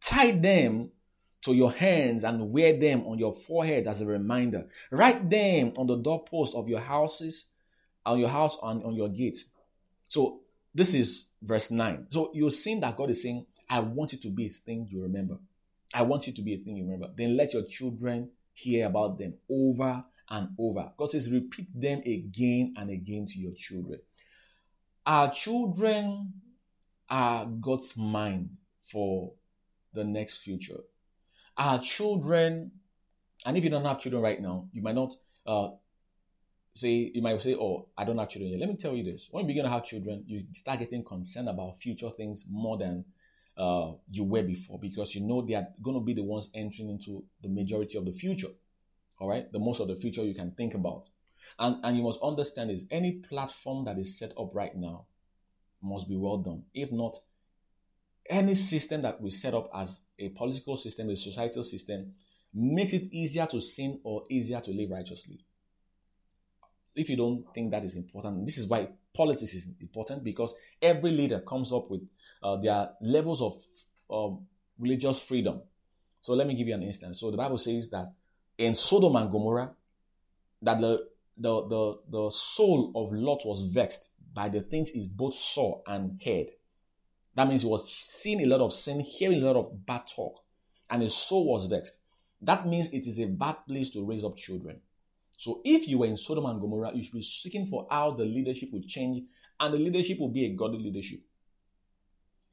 Tie 0.00 0.32
them 0.32 0.90
to 1.42 1.54
your 1.54 1.72
hands 1.72 2.24
and 2.24 2.52
wear 2.52 2.78
them 2.78 3.02
on 3.06 3.18
your 3.18 3.34
forehead 3.34 3.86
as 3.88 4.00
a 4.00 4.06
reminder. 4.06 4.66
Write 4.92 5.28
them 5.28 5.72
on 5.76 5.86
the 5.86 5.96
doorpost 5.96 6.54
of 6.54 6.68
your 6.68 6.80
houses, 6.80 7.46
on 8.04 8.20
your 8.20 8.28
house, 8.28 8.56
on, 8.62 8.82
on 8.84 8.94
your 8.94 9.08
gates. 9.08 9.46
So 10.08 10.42
this 10.74 10.94
is 10.94 11.28
verse 11.42 11.70
9. 11.70 12.06
So 12.10 12.30
you're 12.34 12.50
seeing 12.50 12.80
that 12.80 12.96
God 12.96 13.10
is 13.10 13.22
saying, 13.22 13.46
I 13.68 13.80
want 13.80 14.12
you 14.12 14.18
to 14.20 14.28
be 14.28 14.46
a 14.46 14.50
thing 14.50 14.86
you 14.90 15.02
remember. 15.02 15.38
I 15.94 16.02
want 16.02 16.26
you 16.26 16.32
to 16.34 16.42
be 16.42 16.54
a 16.54 16.58
thing 16.58 16.76
you 16.76 16.84
remember. 16.84 17.08
Then 17.14 17.36
let 17.36 17.54
your 17.54 17.64
children 17.64 18.30
hear 18.52 18.86
about 18.86 19.18
them 19.18 19.34
over 19.50 20.04
and 20.30 20.48
over. 20.58 20.92
God 20.96 21.10
says, 21.10 21.30
repeat 21.30 21.68
them 21.74 22.00
again 22.00 22.74
and 22.76 22.90
again 22.90 23.26
to 23.26 23.38
your 23.38 23.52
children. 23.52 24.00
Our 25.06 25.30
children 25.30 26.32
are 27.08 27.46
God's 27.46 27.96
mind 27.96 28.58
for 28.80 29.32
the 29.92 30.04
next 30.04 30.42
future. 30.42 30.80
Our 31.56 31.78
children, 31.80 32.72
and 33.46 33.56
if 33.56 33.64
you 33.64 33.70
don't 33.70 33.84
have 33.84 34.00
children 34.00 34.22
right 34.22 34.40
now, 34.40 34.68
you 34.72 34.82
might 34.82 34.96
not 34.96 35.14
uh, 35.46 35.68
say, 36.74 37.10
you 37.14 37.22
might 37.22 37.40
say, 37.40 37.54
Oh, 37.54 37.88
I 37.96 38.04
don't 38.04 38.18
have 38.18 38.28
children 38.28 38.50
yet. 38.50 38.60
Let 38.60 38.68
me 38.68 38.76
tell 38.76 38.94
you 38.94 39.04
this 39.04 39.28
when 39.30 39.44
you 39.44 39.48
begin 39.48 39.64
to 39.64 39.70
have 39.70 39.84
children, 39.84 40.24
you 40.26 40.42
start 40.52 40.80
getting 40.80 41.04
concerned 41.04 41.48
about 41.48 41.78
future 41.78 42.10
things 42.10 42.44
more 42.50 42.76
than 42.76 43.04
uh, 43.56 43.92
you 44.10 44.24
were 44.24 44.42
before 44.42 44.78
because 44.78 45.14
you 45.14 45.26
know 45.26 45.42
they 45.42 45.54
are 45.54 45.68
going 45.82 45.96
to 45.96 46.04
be 46.04 46.12
the 46.12 46.22
ones 46.22 46.50
entering 46.54 46.90
into 46.90 47.24
the 47.42 47.48
majority 47.48 47.96
of 47.98 48.04
the 48.04 48.12
future. 48.12 48.48
All 49.18 49.30
right, 49.30 49.50
the 49.50 49.58
most 49.58 49.80
of 49.80 49.88
the 49.88 49.96
future 49.96 50.24
you 50.24 50.34
can 50.34 50.52
think 50.52 50.74
about. 50.74 51.06
And, 51.58 51.76
and 51.84 51.96
you 51.96 52.02
must 52.02 52.20
understand 52.22 52.70
is 52.70 52.86
any 52.90 53.12
platform 53.12 53.84
that 53.84 53.98
is 53.98 54.18
set 54.18 54.32
up 54.38 54.50
right 54.54 54.76
now 54.76 55.06
must 55.82 56.08
be 56.08 56.16
well 56.16 56.38
done. 56.38 56.64
If 56.74 56.92
not, 56.92 57.16
any 58.28 58.54
system 58.54 59.02
that 59.02 59.20
we 59.20 59.30
set 59.30 59.54
up 59.54 59.70
as 59.74 60.00
a 60.18 60.30
political 60.30 60.76
system, 60.76 61.08
a 61.10 61.16
societal 61.16 61.64
system, 61.64 62.12
makes 62.52 62.92
it 62.92 63.12
easier 63.12 63.46
to 63.46 63.60
sin 63.60 64.00
or 64.02 64.24
easier 64.28 64.60
to 64.60 64.72
live 64.72 64.90
righteously. 64.90 65.38
If 66.94 67.10
you 67.10 67.16
don't 67.16 67.44
think 67.54 67.70
that 67.70 67.84
is 67.84 67.96
important, 67.96 68.44
this 68.46 68.58
is 68.58 68.66
why 68.66 68.88
politics 69.16 69.54
is 69.54 69.68
important 69.80 70.22
because 70.22 70.54
every 70.80 71.10
leader 71.10 71.40
comes 71.40 71.72
up 71.72 71.90
with 71.90 72.08
uh, 72.42 72.56
their 72.56 72.90
levels 73.00 73.42
of 73.42 73.56
um, 74.10 74.46
religious 74.78 75.22
freedom. 75.22 75.62
So 76.20 76.34
let 76.34 76.46
me 76.46 76.54
give 76.54 76.68
you 76.68 76.74
an 76.74 76.82
instance. 76.82 77.20
So 77.20 77.30
the 77.30 77.36
Bible 77.36 77.58
says 77.58 77.90
that 77.90 78.12
in 78.58 78.74
Sodom 78.74 79.16
and 79.16 79.30
Gomorrah, 79.30 79.74
that 80.62 80.80
the 80.80 81.08
the 81.36 81.66
the, 81.66 81.98
the 82.08 82.30
soul 82.30 82.92
of 82.94 83.12
Lot 83.12 83.42
was 83.44 83.62
vexed 83.62 84.12
by 84.32 84.48
the 84.48 84.60
things 84.60 84.90
he 84.90 85.08
both 85.08 85.34
saw 85.34 85.80
and 85.86 86.20
heard. 86.24 86.50
That 87.34 87.48
means 87.48 87.62
he 87.62 87.68
was 87.68 87.92
seeing 87.92 88.42
a 88.42 88.46
lot 88.46 88.60
of 88.60 88.72
sin, 88.72 89.00
hearing 89.00 89.42
a 89.42 89.46
lot 89.46 89.56
of 89.56 89.84
bad 89.86 90.02
talk, 90.14 90.42
and 90.90 91.02
his 91.02 91.14
soul 91.14 91.46
was 91.52 91.66
vexed. 91.66 92.00
That 92.42 92.66
means 92.66 92.92
it 92.92 93.06
is 93.06 93.18
a 93.20 93.26
bad 93.26 93.56
place 93.68 93.90
to 93.90 94.04
raise 94.04 94.24
up 94.24 94.36
children. 94.36 94.80
So 95.36 95.60
if 95.64 95.86
you 95.88 95.98
were 95.98 96.06
in 96.06 96.16
Sodom 96.16 96.46
and 96.46 96.60
Gomorrah, 96.60 96.92
you 96.94 97.02
should 97.02 97.14
be 97.14 97.22
seeking 97.22 97.66
for 97.66 97.86
how 97.90 98.12
the 98.12 98.24
leadership 98.24 98.70
would 98.72 98.86
change 98.86 99.24
And 99.60 99.72
the 99.72 99.78
leadership 99.78 100.18
will 100.18 100.30
be 100.30 100.44
a 100.46 100.54
godly 100.54 100.78
leadership. 100.78 101.20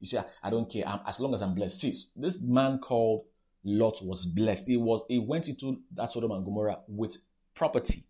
You 0.00 0.06
say, 0.06 0.20
I 0.42 0.50
don't 0.50 0.70
care, 0.70 0.86
I'm, 0.86 1.00
as 1.06 1.20
long 1.20 1.34
as 1.34 1.42
I'm 1.42 1.54
blessed. 1.54 1.80
See, 1.80 1.94
this 2.16 2.42
man 2.42 2.78
called 2.78 3.24
Lot 3.64 4.00
was 4.02 4.26
blessed. 4.26 4.66
He 4.66 4.76
was 4.76 5.02
he 5.08 5.18
went 5.18 5.48
into 5.48 5.80
that 5.92 6.10
Sodom 6.10 6.32
and 6.32 6.44
Gomorrah 6.44 6.80
with 6.86 7.16
property. 7.54 8.02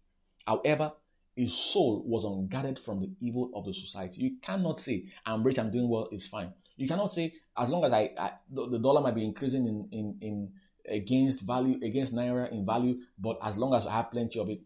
However, 0.46 0.92
his 1.36 1.54
soul 1.54 2.02
was 2.04 2.24
unguarded 2.24 2.78
from 2.78 3.00
the 3.00 3.10
evil 3.20 3.50
of 3.54 3.64
the 3.64 3.72
society. 3.72 4.22
You 4.22 4.36
cannot 4.40 4.80
say, 4.80 5.06
I'm 5.24 5.42
rich, 5.42 5.58
I'm 5.58 5.70
doing 5.70 5.88
well, 5.88 6.08
it's 6.12 6.26
fine. 6.26 6.52
You 6.76 6.88
cannot 6.88 7.10
say, 7.10 7.34
as 7.56 7.70
long 7.70 7.84
as 7.84 7.92
I, 7.92 8.10
I 8.18 8.32
the, 8.50 8.68
the, 8.68 8.78
dollar 8.78 9.00
might 9.00 9.14
be 9.14 9.24
increasing 9.24 9.66
in, 9.66 9.88
in, 9.92 10.18
in 10.20 10.52
against 10.88 11.46
value, 11.46 11.78
against 11.82 12.14
Naira 12.14 12.50
in 12.50 12.64
value, 12.64 13.00
but 13.18 13.38
as 13.42 13.58
long 13.58 13.74
as 13.74 13.86
I 13.86 13.92
have 13.92 14.10
plenty 14.10 14.38
of 14.38 14.48
it, 14.48 14.60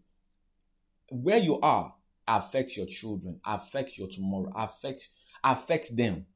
where 1.11 1.39
you 1.39 1.59
are 1.61 1.95
affects 2.27 2.77
your 2.77 2.87
children, 2.87 3.41
affects 3.45 3.99
your 3.99 4.09
tomorrow, 4.09 4.53
affects, 4.55 5.09
affects 5.43 5.91
them. 5.91 6.27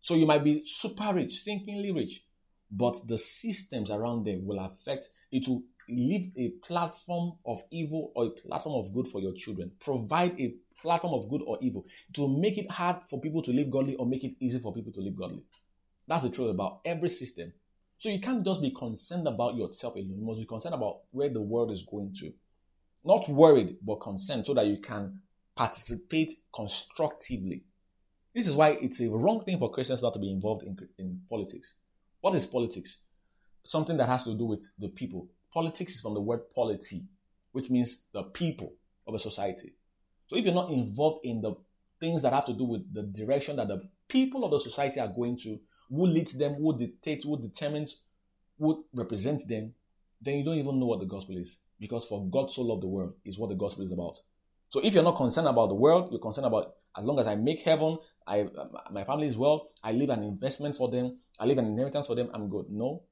So 0.00 0.14
you 0.14 0.26
might 0.26 0.44
be 0.44 0.62
super 0.64 1.12
rich, 1.12 1.42
thinkingly 1.44 1.92
rich, 1.92 2.24
but 2.70 2.96
the 3.06 3.18
systems 3.18 3.90
around 3.90 4.24
them 4.24 4.46
will 4.46 4.58
affect, 4.58 5.10
it 5.30 5.46
will 5.48 5.62
leave 5.88 6.30
a 6.36 6.50
platform 6.66 7.32
of 7.46 7.62
evil 7.70 8.12
or 8.14 8.26
a 8.26 8.30
platform 8.30 8.78
of 8.78 8.92
good 8.92 9.06
for 9.06 9.20
your 9.20 9.32
children. 9.32 9.72
Provide 9.80 10.38
a 10.40 10.54
platform 10.80 11.14
of 11.14 11.28
good 11.28 11.42
or 11.46 11.58
evil 11.60 11.86
to 12.14 12.28
make 12.28 12.58
it 12.58 12.70
hard 12.70 13.02
for 13.02 13.20
people 13.20 13.42
to 13.42 13.50
live 13.52 13.70
godly 13.70 13.96
or 13.96 14.06
make 14.06 14.24
it 14.24 14.34
easy 14.40 14.58
for 14.58 14.72
people 14.72 14.92
to 14.92 15.00
live 15.00 15.16
godly. 15.16 15.42
That's 16.06 16.22
the 16.22 16.30
truth 16.30 16.50
about 16.50 16.80
every 16.84 17.08
system. 17.08 17.52
So 17.98 18.08
you 18.08 18.20
can't 18.20 18.44
just 18.44 18.62
be 18.62 18.70
concerned 18.70 19.26
about 19.26 19.56
yourself 19.56 19.96
alone. 19.96 20.18
You 20.18 20.24
must 20.24 20.40
be 20.40 20.46
concerned 20.46 20.76
about 20.76 21.00
where 21.10 21.28
the 21.28 21.42
world 21.42 21.72
is 21.72 21.82
going 21.82 22.14
to. 22.20 22.32
Not 23.04 23.28
worried, 23.28 23.76
but 23.82 23.96
concerned 23.96 24.46
so 24.46 24.54
that 24.54 24.66
you 24.66 24.78
can 24.78 25.20
participate 25.56 26.32
constructively. 26.54 27.64
This 28.34 28.46
is 28.46 28.54
why 28.54 28.78
it's 28.80 29.00
a 29.00 29.10
wrong 29.10 29.42
thing 29.44 29.58
for 29.58 29.72
Christians 29.72 30.02
not 30.02 30.14
to 30.14 30.20
be 30.20 30.30
involved 30.30 30.62
in, 30.62 30.76
in 30.98 31.20
politics. 31.28 31.74
What 32.20 32.36
is 32.36 32.46
politics? 32.46 32.98
Something 33.64 33.96
that 33.96 34.08
has 34.08 34.24
to 34.24 34.34
do 34.34 34.44
with 34.44 34.68
the 34.78 34.88
people. 34.88 35.26
Politics 35.52 35.96
is 35.96 36.00
from 36.00 36.14
the 36.14 36.20
word 36.20 36.48
polity, 36.54 37.02
which 37.50 37.70
means 37.70 38.06
the 38.12 38.22
people 38.22 38.74
of 39.08 39.14
a 39.14 39.18
society. 39.18 39.74
So 40.28 40.36
if 40.36 40.44
you're 40.44 40.54
not 40.54 40.70
involved 40.70 41.24
in 41.24 41.40
the 41.40 41.54
things 41.98 42.22
that 42.22 42.32
have 42.32 42.46
to 42.46 42.52
do 42.52 42.64
with 42.64 42.94
the 42.94 43.02
direction 43.02 43.56
that 43.56 43.66
the 43.66 43.88
people 44.06 44.44
of 44.44 44.52
the 44.52 44.60
society 44.60 45.00
are 45.00 45.08
going 45.08 45.36
to, 45.38 45.58
who 45.90 46.06
leads 46.06 46.36
them, 46.38 46.54
who 46.54 46.76
dictates, 46.76 47.24
who 47.24 47.38
determines, 47.40 48.02
who 48.58 48.84
represents 48.92 49.44
them, 49.44 49.74
then 50.20 50.38
you 50.38 50.44
don't 50.44 50.58
even 50.58 50.78
know 50.78 50.86
what 50.86 51.00
the 51.00 51.06
gospel 51.06 51.36
is. 51.36 51.58
Because 51.80 52.06
for 52.06 52.26
God 52.26 52.50
so 52.50 52.62
loved 52.62 52.82
the 52.82 52.88
world 52.88 53.14
is 53.24 53.38
what 53.38 53.50
the 53.50 53.56
gospel 53.56 53.84
is 53.84 53.92
about. 53.92 54.20
So 54.68 54.80
if 54.80 54.94
you're 54.94 55.04
not 55.04 55.16
concerned 55.16 55.46
about 55.46 55.68
the 55.68 55.74
world, 55.74 56.10
you're 56.10 56.20
concerned 56.20 56.46
about 56.46 56.74
as 56.96 57.04
long 57.04 57.18
as 57.18 57.26
I 57.26 57.36
make 57.36 57.60
heaven, 57.60 57.98
I 58.26 58.46
my 58.90 59.04
family 59.04 59.28
is 59.28 59.36
well, 59.36 59.68
I 59.82 59.92
leave 59.92 60.10
an 60.10 60.22
investment 60.22 60.74
for 60.74 60.90
them, 60.90 61.18
I 61.38 61.46
leave 61.46 61.58
an 61.58 61.66
inheritance 61.66 62.06
for 62.06 62.16
them, 62.16 62.30
I'm 62.34 62.48
good. 62.48 62.66
No. 62.68 63.02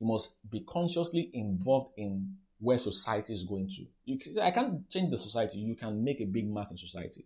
You 0.00 0.06
must 0.06 0.50
be 0.50 0.60
consciously 0.60 1.30
involved 1.34 1.92
in 1.96 2.36
where 2.58 2.78
society 2.78 3.34
is 3.34 3.44
going 3.44 3.68
to. 3.68 3.84
You 4.04 4.18
can, 4.18 4.38
I 4.40 4.50
can't 4.50 4.88
change 4.88 5.10
the 5.10 5.18
society. 5.18 5.58
You 5.58 5.76
can 5.76 6.02
make 6.02 6.20
a 6.20 6.24
big 6.24 6.48
mark 6.48 6.70
in 6.70 6.78
society, 6.78 7.24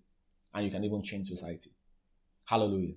and 0.55 0.65
you 0.65 0.71
can 0.71 0.83
even 0.83 1.03
change 1.03 1.29
society. 1.29 1.71
Hallelujah. 2.47 2.95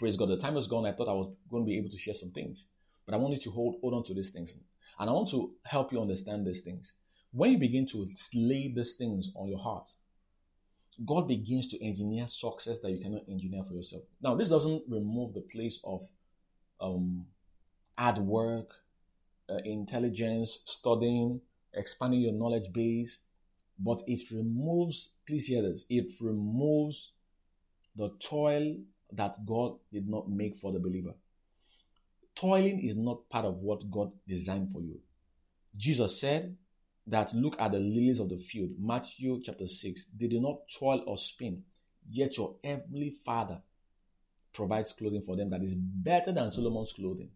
Praise 0.00 0.16
God. 0.16 0.30
The 0.30 0.38
time 0.38 0.54
has 0.54 0.66
gone. 0.66 0.86
I 0.86 0.92
thought 0.92 1.10
I 1.10 1.12
was 1.12 1.28
going 1.50 1.62
to 1.62 1.66
be 1.66 1.76
able 1.76 1.90
to 1.90 1.98
share 1.98 2.14
some 2.14 2.30
things, 2.30 2.68
but 3.04 3.14
I 3.14 3.18
wanted 3.18 3.42
to 3.42 3.50
hold, 3.50 3.76
hold 3.82 3.92
on 3.92 4.02
to 4.04 4.14
these 4.14 4.30
things. 4.30 4.56
And 4.98 5.10
I 5.10 5.12
want 5.12 5.28
to 5.28 5.52
help 5.66 5.92
you 5.92 6.00
understand 6.00 6.46
these 6.46 6.62
things. 6.62 6.94
When 7.32 7.52
you 7.52 7.58
begin 7.58 7.84
to 7.88 8.06
lay 8.34 8.72
these 8.74 8.94
things 8.94 9.30
on 9.36 9.48
your 9.48 9.58
heart, 9.58 9.90
God 11.04 11.28
begins 11.28 11.68
to 11.68 11.84
engineer 11.84 12.26
success 12.28 12.80
that 12.80 12.90
you 12.90 12.98
cannot 12.98 13.24
engineer 13.28 13.62
for 13.62 13.74
yourself. 13.74 14.04
Now, 14.22 14.34
this 14.34 14.48
doesn't 14.48 14.84
remove 14.88 15.34
the 15.34 15.42
place 15.42 15.82
of 15.84 16.02
um, 16.80 17.26
hard 17.98 18.20
work, 18.20 18.72
uh, 19.50 19.58
intelligence, 19.66 20.62
studying, 20.64 21.42
expanding 21.74 22.22
your 22.22 22.32
knowledge 22.32 22.72
base, 22.72 23.24
but 23.78 24.00
it 24.06 24.20
removes, 24.32 25.12
please 25.26 25.46
hear 25.46 25.60
this, 25.60 25.84
it 25.90 26.10
removes 26.22 27.12
the 27.96 28.08
toil 28.18 28.76
that 29.12 29.36
God 29.44 29.76
did 29.90 30.08
not 30.08 30.30
make 30.30 30.56
for 30.56 30.72
the 30.72 30.78
believer. 30.78 31.14
Toiling 32.34 32.80
is 32.80 32.96
not 32.96 33.28
part 33.28 33.44
of 33.44 33.56
what 33.56 33.90
God 33.90 34.12
designed 34.26 34.70
for 34.70 34.80
you. 34.80 35.00
Jesus 35.76 36.20
said 36.20 36.56
that 37.06 37.34
look 37.34 37.60
at 37.60 37.72
the 37.72 37.78
lilies 37.78 38.20
of 38.20 38.28
the 38.28 38.36
field, 38.36 38.70
Matthew 38.78 39.40
chapter 39.42 39.66
6. 39.66 40.06
They 40.16 40.28
do 40.28 40.40
not 40.40 40.60
toil 40.78 41.02
or 41.06 41.18
spin, 41.18 41.62
yet 42.08 42.36
your 42.36 42.56
heavenly 42.64 43.10
Father 43.10 43.60
provides 44.52 44.92
clothing 44.92 45.22
for 45.22 45.36
them 45.36 45.50
that 45.50 45.62
is 45.62 45.74
better 45.74 46.32
than 46.32 46.50
Solomon's 46.50 46.92
clothing. 46.92 47.30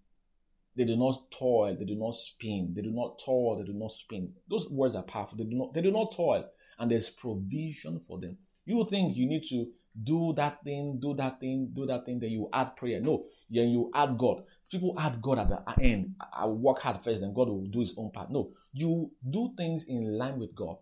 They 0.76 0.84
do 0.84 0.96
not 0.96 1.30
toil, 1.30 1.76
they 1.78 1.84
do 1.84 1.94
not 1.94 2.16
spin, 2.16 2.72
they 2.74 2.82
do 2.82 2.90
not 2.90 3.20
toil, 3.24 3.56
they 3.56 3.64
do 3.64 3.72
not 3.72 3.92
spin. 3.92 4.32
Those 4.48 4.68
words 4.70 4.96
are 4.96 5.04
powerful. 5.04 5.38
They 5.38 5.44
do 5.44 5.56
not, 5.56 5.72
they 5.72 5.82
do 5.82 5.92
not 5.92 6.12
toil, 6.12 6.48
and 6.78 6.90
there's 6.90 7.10
provision 7.10 8.00
for 8.00 8.18
them. 8.18 8.38
You 8.64 8.84
think 8.86 9.16
you 9.16 9.26
need 9.26 9.44
to 9.50 9.70
do 10.02 10.32
that 10.34 10.62
thing, 10.64 10.98
do 11.00 11.14
that 11.14 11.38
thing, 11.40 11.70
do 11.72 11.86
that 11.86 12.04
thing, 12.04 12.18
then 12.18 12.30
you 12.30 12.48
add 12.52 12.76
prayer. 12.76 13.00
No, 13.00 13.24
then 13.48 13.70
you 13.70 13.90
add 13.94 14.18
God. 14.18 14.42
People 14.70 14.98
add 14.98 15.22
God 15.22 15.38
at 15.38 15.48
the 15.48 15.62
end. 15.80 16.14
I 16.32 16.46
work 16.46 16.80
hard 16.80 16.98
first, 16.98 17.20
then 17.20 17.32
God 17.32 17.48
will 17.48 17.64
do 17.66 17.80
his 17.80 17.94
own 17.96 18.10
part. 18.10 18.30
No, 18.30 18.50
you 18.72 19.12
do 19.28 19.52
things 19.56 19.84
in 19.84 20.18
line 20.18 20.38
with 20.38 20.54
God. 20.54 20.76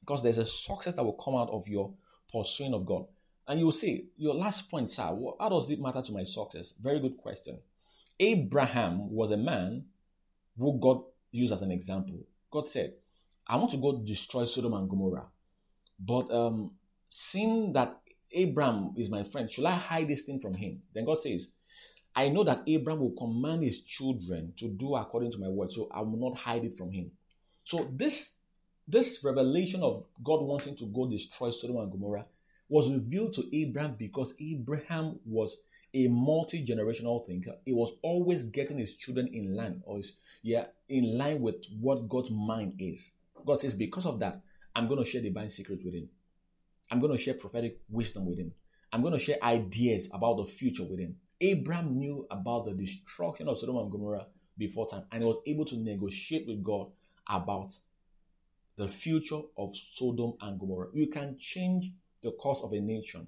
Because 0.00 0.22
there's 0.22 0.38
a 0.38 0.46
success 0.46 0.96
that 0.96 1.04
will 1.04 1.12
come 1.14 1.36
out 1.36 1.48
of 1.50 1.66
your 1.68 1.94
pursuing 2.30 2.74
of 2.74 2.84
God. 2.84 3.06
And 3.46 3.58
you 3.58 3.66
will 3.66 3.72
say, 3.72 4.06
Your 4.16 4.34
last 4.34 4.70
point, 4.70 4.90
sir, 4.90 5.02
how 5.40 5.48
does 5.48 5.70
it 5.70 5.80
matter 5.80 6.02
to 6.02 6.12
my 6.12 6.24
success? 6.24 6.74
Very 6.80 7.00
good 7.00 7.16
question. 7.16 7.58
Abraham 8.18 9.10
was 9.10 9.30
a 9.30 9.36
man 9.36 9.84
who 10.58 10.78
God 10.78 11.02
used 11.30 11.52
as 11.52 11.62
an 11.62 11.70
example. 11.70 12.20
God 12.50 12.66
said, 12.66 12.94
I 13.46 13.56
want 13.56 13.70
to 13.70 13.78
go 13.78 14.00
destroy 14.04 14.44
Sodom 14.44 14.74
and 14.74 14.88
Gomorrah. 14.88 15.28
But 15.98 16.30
um, 16.30 16.72
seeing 17.08 17.72
that 17.72 18.00
Abraham 18.34 18.92
is 18.96 19.10
my 19.10 19.22
friend, 19.22 19.50
should 19.50 19.64
I 19.64 19.72
hide 19.72 20.08
this 20.08 20.22
thing 20.22 20.40
from 20.40 20.54
him? 20.54 20.82
Then 20.92 21.04
God 21.04 21.20
says, 21.20 21.50
I 22.14 22.28
know 22.28 22.44
that 22.44 22.62
Abraham 22.66 23.00
will 23.00 23.12
command 23.12 23.62
his 23.62 23.82
children 23.82 24.52
to 24.56 24.68
do 24.68 24.94
according 24.96 25.32
to 25.32 25.38
my 25.38 25.48
word, 25.48 25.70
so 25.70 25.88
I 25.90 26.00
will 26.00 26.18
not 26.18 26.38
hide 26.38 26.64
it 26.64 26.74
from 26.74 26.92
him. 26.92 27.10
So 27.64 27.88
this 27.92 28.38
this 28.88 29.24
revelation 29.24 29.82
of 29.82 30.04
God 30.22 30.42
wanting 30.42 30.76
to 30.76 30.86
go 30.86 31.08
destroy 31.08 31.50
Sodom 31.50 31.76
and 31.78 31.90
Gomorrah 31.90 32.26
was 32.68 32.92
revealed 32.92 33.32
to 33.34 33.56
Abraham 33.56 33.94
because 33.98 34.34
Abraham 34.40 35.20
was 35.24 35.58
a 35.94 36.08
multi-generational 36.08 37.24
thinker. 37.24 37.54
He 37.64 37.72
was 37.72 37.94
always 38.02 38.44
getting 38.44 38.78
his 38.78 38.96
children 38.96 39.28
in 39.28 39.54
line, 39.54 39.82
or 39.84 39.98
his, 39.98 40.16
yeah, 40.42 40.66
in 40.88 41.18
line 41.18 41.40
with 41.40 41.64
what 41.80 42.08
God's 42.08 42.30
mind 42.30 42.74
is. 42.78 43.12
God 43.44 43.60
says, 43.60 43.74
because 43.74 44.06
of 44.06 44.18
that, 44.20 44.40
I'm 44.74 44.88
going 44.88 45.02
to 45.02 45.08
share 45.08 45.20
divine 45.20 45.50
secret 45.50 45.84
with 45.84 45.94
him. 45.94 46.08
I'm 46.92 47.00
going 47.00 47.16
to 47.16 47.18
share 47.18 47.32
prophetic 47.32 47.80
wisdom 47.88 48.26
with 48.26 48.38
him. 48.38 48.52
I'm 48.92 49.00
going 49.00 49.14
to 49.14 49.18
share 49.18 49.38
ideas 49.42 50.10
about 50.12 50.36
the 50.36 50.44
future 50.44 50.84
with 50.84 50.98
him. 50.98 51.16
Abraham 51.40 51.96
knew 51.96 52.26
about 52.30 52.66
the 52.66 52.74
destruction 52.74 53.48
of 53.48 53.58
Sodom 53.58 53.78
and 53.78 53.90
Gomorrah 53.90 54.26
before 54.58 54.86
time, 54.86 55.04
and 55.10 55.22
he 55.22 55.26
was 55.26 55.38
able 55.46 55.64
to 55.64 55.76
negotiate 55.78 56.46
with 56.46 56.62
God 56.62 56.88
about 57.26 57.72
the 58.76 58.86
future 58.88 59.40
of 59.56 59.74
Sodom 59.74 60.34
and 60.42 60.60
Gomorrah. 60.60 60.88
You 60.92 61.06
can 61.06 61.38
change 61.38 61.92
the 62.20 62.32
course 62.32 62.60
of 62.62 62.74
a 62.74 62.80
nation 62.80 63.26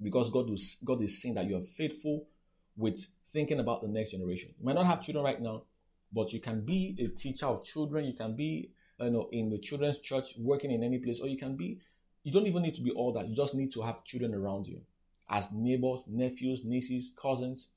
because 0.00 0.30
God 0.30 0.50
is, 0.50 0.78
God 0.82 1.02
is 1.02 1.20
seeing 1.20 1.34
that 1.34 1.46
you 1.46 1.58
are 1.58 1.62
faithful 1.62 2.26
with 2.74 3.06
thinking 3.26 3.60
about 3.60 3.82
the 3.82 3.88
next 3.88 4.12
generation. 4.12 4.54
You 4.58 4.64
might 4.64 4.76
not 4.76 4.86
have 4.86 5.02
children 5.02 5.26
right 5.26 5.42
now, 5.42 5.64
but 6.10 6.32
you 6.32 6.40
can 6.40 6.62
be 6.62 6.96
a 6.98 7.08
teacher 7.08 7.46
of 7.46 7.62
children. 7.62 8.06
You 8.06 8.14
can 8.14 8.34
be 8.34 8.70
you 9.02 9.10
know, 9.10 9.28
in 9.32 9.50
the 9.50 9.58
children's 9.58 9.98
church, 9.98 10.34
working 10.38 10.70
in 10.70 10.82
any 10.82 10.98
place, 10.98 11.20
or 11.20 11.28
you 11.28 11.36
can 11.36 11.56
be, 11.56 11.80
you 12.22 12.32
don't 12.32 12.46
even 12.46 12.62
need 12.62 12.74
to 12.76 12.82
be 12.82 12.90
all 12.90 13.12
that. 13.12 13.28
You 13.28 13.34
just 13.34 13.54
need 13.54 13.72
to 13.72 13.82
have 13.82 14.04
children 14.04 14.34
around 14.34 14.66
you 14.66 14.80
as 15.28 15.52
neighbors, 15.52 16.04
nephews, 16.08 16.64
nieces, 16.64 17.12
cousins. 17.16 17.70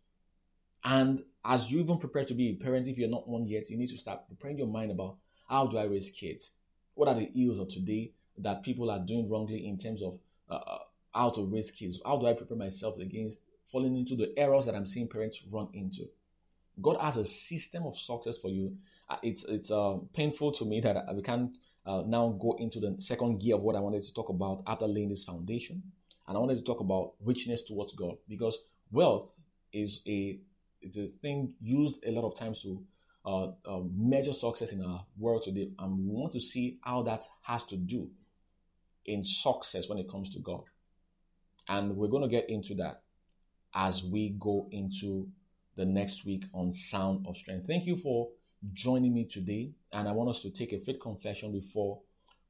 And 0.83 1.21
as 1.43 1.71
you 1.71 1.79
even 1.79 1.97
prepare 1.97 2.25
to 2.25 2.33
be 2.33 2.49
a 2.49 2.53
parent, 2.55 2.87
if 2.87 2.97
you're 2.97 3.09
not 3.09 3.27
one 3.27 3.47
yet, 3.47 3.69
you 3.69 3.77
need 3.77 3.89
to 3.89 3.97
start 3.97 4.27
preparing 4.27 4.57
your 4.57 4.67
mind 4.67 4.91
about 4.91 5.17
how 5.49 5.67
do 5.67 5.77
I 5.77 5.85
raise 5.85 6.11
kids? 6.11 6.51
What 6.93 7.07
are 7.07 7.15
the 7.15 7.31
ills 7.35 7.59
of 7.59 7.69
today 7.69 8.13
that 8.37 8.63
people 8.63 8.91
are 8.91 8.99
doing 8.99 9.29
wrongly 9.29 9.65
in 9.65 9.77
terms 9.77 10.03
of 10.03 10.19
uh, 10.49 10.53
uh 10.55 10.79
how 11.13 11.29
to 11.29 11.45
raise 11.45 11.71
kids? 11.71 12.01
How 12.05 12.17
do 12.17 12.27
I 12.27 12.33
prepare 12.33 12.57
myself 12.57 12.99
against 12.99 13.41
falling 13.65 13.97
into 13.97 14.15
the 14.15 14.33
errors 14.37 14.65
that 14.65 14.75
I'm 14.75 14.85
seeing 14.85 15.07
parents 15.07 15.43
run 15.51 15.69
into? 15.73 16.07
God 16.81 16.97
has 17.01 17.17
a 17.17 17.25
system 17.25 17.85
of 17.85 17.95
success 17.95 18.37
for 18.37 18.49
you. 18.49 18.75
Uh, 19.09 19.17
it's 19.23 19.45
it's 19.45 19.71
uh, 19.71 19.97
painful 20.13 20.51
to 20.53 20.65
me 20.65 20.79
that 20.81 21.05
we 21.15 21.21
can't 21.21 21.57
uh, 21.85 22.03
now 22.05 22.29
go 22.39 22.55
into 22.59 22.79
the 22.79 22.95
second 22.97 23.39
gear 23.39 23.55
of 23.55 23.61
what 23.61 23.75
I 23.75 23.79
wanted 23.79 24.01
to 24.03 24.13
talk 24.13 24.29
about 24.29 24.63
after 24.67 24.87
laying 24.87 25.09
this 25.09 25.23
foundation. 25.23 25.81
And 26.27 26.35
I 26.35 26.39
wanted 26.39 26.57
to 26.57 26.63
talk 26.63 26.79
about 26.79 27.13
richness 27.23 27.63
towards 27.63 27.93
God 27.93 28.17
because 28.27 28.57
wealth 28.91 29.39
is 29.71 30.01
a 30.07 30.39
it's 30.81 30.97
a 30.97 31.05
thing 31.05 31.53
used 31.61 32.03
a 32.05 32.11
lot 32.11 32.25
of 32.25 32.37
times 32.37 32.61
to 32.63 32.83
uh, 33.25 33.47
uh, 33.65 33.81
measure 33.95 34.33
success 34.33 34.71
in 34.71 34.83
our 34.83 35.05
world 35.17 35.43
today, 35.43 35.71
and 35.79 36.07
we 36.07 36.13
want 36.13 36.31
to 36.33 36.39
see 36.39 36.77
how 36.83 37.01
that 37.03 37.23
has 37.41 37.63
to 37.65 37.75
do 37.75 38.09
in 39.05 39.23
success 39.23 39.89
when 39.89 39.97
it 39.97 40.09
comes 40.09 40.29
to 40.29 40.39
God. 40.39 40.63
And 41.67 41.95
we're 41.95 42.07
going 42.07 42.21
to 42.23 42.29
get 42.29 42.49
into 42.49 42.75
that 42.75 43.01
as 43.73 44.03
we 44.03 44.35
go 44.39 44.67
into 44.71 45.27
the 45.75 45.85
next 45.85 46.25
week 46.25 46.45
on 46.53 46.71
Sound 46.71 47.25
of 47.27 47.35
Strength. 47.37 47.67
Thank 47.67 47.85
you 47.85 47.97
for 47.97 48.29
joining 48.73 49.13
me 49.13 49.25
today. 49.25 49.71
And 49.91 50.07
I 50.07 50.11
want 50.11 50.29
us 50.29 50.41
to 50.43 50.51
take 50.51 50.73
a 50.73 50.79
faith 50.79 50.99
confession 50.99 51.51
before 51.51 52.01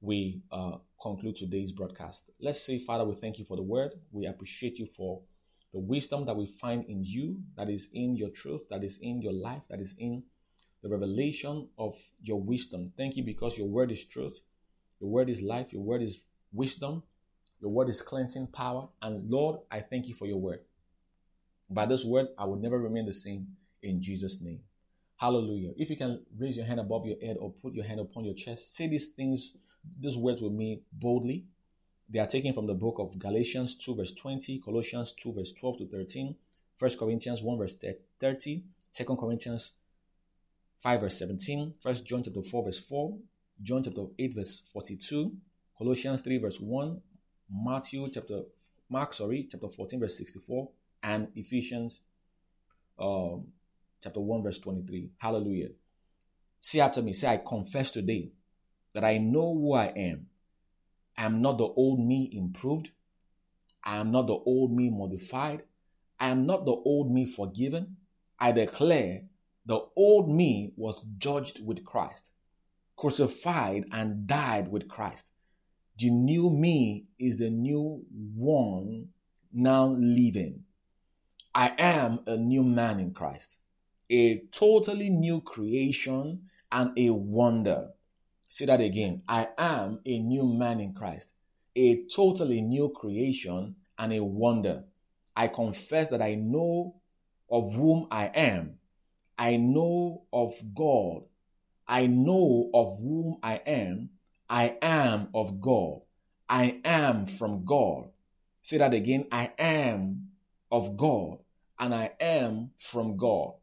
we 0.02 0.42
uh, 0.52 0.78
conclude 1.02 1.36
today's 1.36 1.72
broadcast. 1.72 2.30
Let's 2.40 2.66
say, 2.66 2.80
Father, 2.80 3.04
we 3.04 3.16
thank 3.16 3.40
you 3.40 3.46
for 3.46 3.58
the 3.58 3.64
word. 3.64 3.96
We 4.12 4.28
appreciate 4.28 4.78
you 4.78 4.86
for 4.86 5.22
the 5.74 5.80
wisdom 5.80 6.26
that 6.26 6.36
we 6.36 6.46
find 6.46 6.86
in 6.86 7.04
you, 7.04 7.42
that 7.58 7.70
is 7.70 7.90
in 7.94 8.16
your 8.16 8.30
truth, 8.30 8.70
that 8.70 8.84
is 8.84 9.00
in 9.02 9.22
your 9.22 9.34
life, 9.34 9.64
that 9.70 9.80
is 9.80 9.96
in 9.98 10.24
the 10.84 10.90
revelation 10.90 11.68
of 11.78 11.96
your 12.22 12.40
wisdom. 12.40 12.94
Thank 12.96 13.18
you 13.18 13.24
because 13.24 13.58
your 13.58 13.68
word 13.68 13.92
is 13.92 14.06
truth, 14.06 14.42
your 15.02 15.10
word 15.10 15.30
is 15.30 15.42
life, 15.42 15.74
your 15.74 15.82
word 15.82 16.04
is 16.04 16.24
wisdom, 16.54 17.04
your 17.60 17.72
word 17.72 17.90
is 17.90 18.02
cleansing 18.02 18.48
power. 18.48 18.88
And 19.02 19.30
Lord, 19.30 19.62
I 19.72 19.80
thank 19.80 20.08
you 20.08 20.14
for 20.14 20.28
your 20.28 20.40
word. 20.40 20.60
By 21.70 21.86
this 21.86 22.06
word, 22.06 22.28
I 22.38 22.46
will 22.46 22.58
never 22.58 22.80
remain 22.80 23.06
the 23.06 23.14
same 23.14 23.48
in 23.82 24.02
Jesus' 24.02 24.42
name. 24.42 24.62
Hallelujah. 25.18 25.72
If 25.78 25.90
you 25.90 25.98
can 25.98 26.24
raise 26.38 26.58
your 26.58 26.66
hand 26.66 26.80
above 26.80 27.06
your 27.06 27.18
head 27.22 27.38
or 27.40 27.52
put 27.52 27.74
your 27.74 27.86
hand 27.86 28.00
upon 28.00 28.26
your 28.26 28.34
chest, 28.34 28.76
say 28.76 28.88
these 28.88 29.14
things, 29.14 29.54
these 30.00 30.18
words 30.18 30.42
with 30.42 30.52
me 30.52 30.82
boldly. 30.92 31.46
They 32.10 32.20
are 32.20 32.28
taken 32.28 32.54
from 32.54 32.68
the 32.68 32.76
book 32.76 33.00
of 33.00 33.18
Galatians 33.18 33.78
2, 33.78 33.96
verse 33.96 34.12
20, 34.12 34.60
Colossians 34.60 35.14
2, 35.14 35.34
verse 35.34 35.54
12 35.54 35.78
to 35.78 35.88
13, 35.88 36.36
1 36.78 36.92
Corinthians 37.00 37.42
1, 37.42 37.58
verse 37.58 37.76
30, 38.20 38.64
2 38.94 39.06
Corinthians 39.16 39.72
5, 40.80 41.02
verse 41.02 41.18
17, 41.18 41.74
1 41.82 41.96
John 42.06 42.22
chapter 42.22 42.44
4, 42.44 42.64
verse 42.66 42.80
4, 42.80 43.18
John 43.64 43.84
chapter 43.84 44.04
8, 44.20 44.34
verse 44.36 44.70
42, 44.72 45.32
Colossians 45.78 46.22
3, 46.22 46.38
verse 46.38 46.60
1, 46.60 47.02
Matthew 47.50 48.08
chapter, 48.14 48.42
Mark, 48.90 49.14
sorry, 49.14 49.48
chapter 49.50 49.70
14, 49.70 50.00
verse 50.00 50.18
64, 50.18 50.70
and 51.06 51.28
Ephesians 51.36 52.02
um, 53.00 53.46
chapter 54.02 54.20
1, 54.20 54.44
verse 54.44 54.60
23. 54.60 55.12
Hallelujah. 55.18 55.70
Say 56.60 56.80
after 56.80 57.02
me, 57.02 57.14
say, 57.14 57.28
I 57.28 57.38
confess 57.38 57.92
today 57.92 58.32
that 58.94 59.04
I 59.04 59.20
know 59.20 59.54
who 59.54 59.74
I 59.74 59.86
am. 59.96 60.28
I 61.18 61.26
am 61.26 61.42
not 61.42 61.60
the 61.60 61.66
old 61.66 62.00
me 62.00 62.30
improved. 62.34 62.90
I 63.84 63.98
am 63.98 64.12
not 64.12 64.26
the 64.28 64.34
old 64.34 64.74
me 64.74 64.90
modified. 64.90 65.64
I 66.20 66.30
am 66.30 66.48
not 66.48 66.66
the 66.66 66.72
old 66.72 67.12
me 67.12 67.26
forgiven. 67.26 67.98
I 68.40 68.52
declare 68.52 69.22
the 69.66 69.80
old 69.96 70.30
me 70.30 70.74
was 70.76 71.06
judged 71.18 71.66
with 71.66 71.86
Christ, 71.86 72.32
crucified 72.96 73.86
and 73.92 74.26
died 74.26 74.70
with 74.70 74.88
Christ. 74.88 75.34
The 75.98 76.10
new 76.10 76.50
me 76.50 77.06
is 77.20 77.38
the 77.38 77.50
new 77.50 78.04
one 78.36 79.10
now 79.54 79.96
living. 79.98 80.65
I 81.58 81.72
am 81.78 82.20
a 82.28 82.36
new 82.36 82.64
man 82.64 83.00
in 83.00 83.14
Christ, 83.14 83.62
a 84.10 84.40
totally 84.52 85.10
new 85.10 85.40
creation 85.40 86.50
and 86.70 86.92
a 87.00 87.12
wonder. 87.12 87.92
Say 88.50 88.66
that 88.66 88.82
again. 88.82 89.24
I 89.30 89.48
am 89.58 90.02
a 90.06 90.20
new 90.20 90.46
man 90.46 90.82
in 90.82 90.92
Christ, 90.92 91.34
a 91.74 92.04
totally 92.14 92.62
new 92.62 92.90
creation 92.90 93.78
and 93.98 94.12
a 94.12 94.22
wonder. 94.22 94.84
I 95.34 95.48
confess 95.48 96.10
that 96.10 96.22
I 96.22 96.36
know 96.36 96.96
of 97.50 97.74
whom 97.74 98.08
I 98.12 98.26
am. 98.36 98.80
I 99.38 99.56
know 99.56 100.24
of 100.34 100.52
God. 100.74 101.22
I 101.88 102.08
know 102.08 102.70
of 102.74 103.00
whom 103.00 103.38
I 103.42 103.62
am. 103.66 104.10
I 104.50 104.78
am 104.82 105.30
of 105.34 105.62
God. 105.62 106.02
I 106.50 106.82
am 106.84 107.26
from 107.26 107.64
God. 107.64 108.10
Say 108.62 108.78
that 108.80 108.94
again. 108.94 109.28
I 109.32 109.54
am 109.58 110.32
of 110.70 110.98
God 110.98 111.40
and 111.80 111.94
I 111.94 112.12
am 112.20 112.72
from 112.78 113.18
God. 113.18 113.54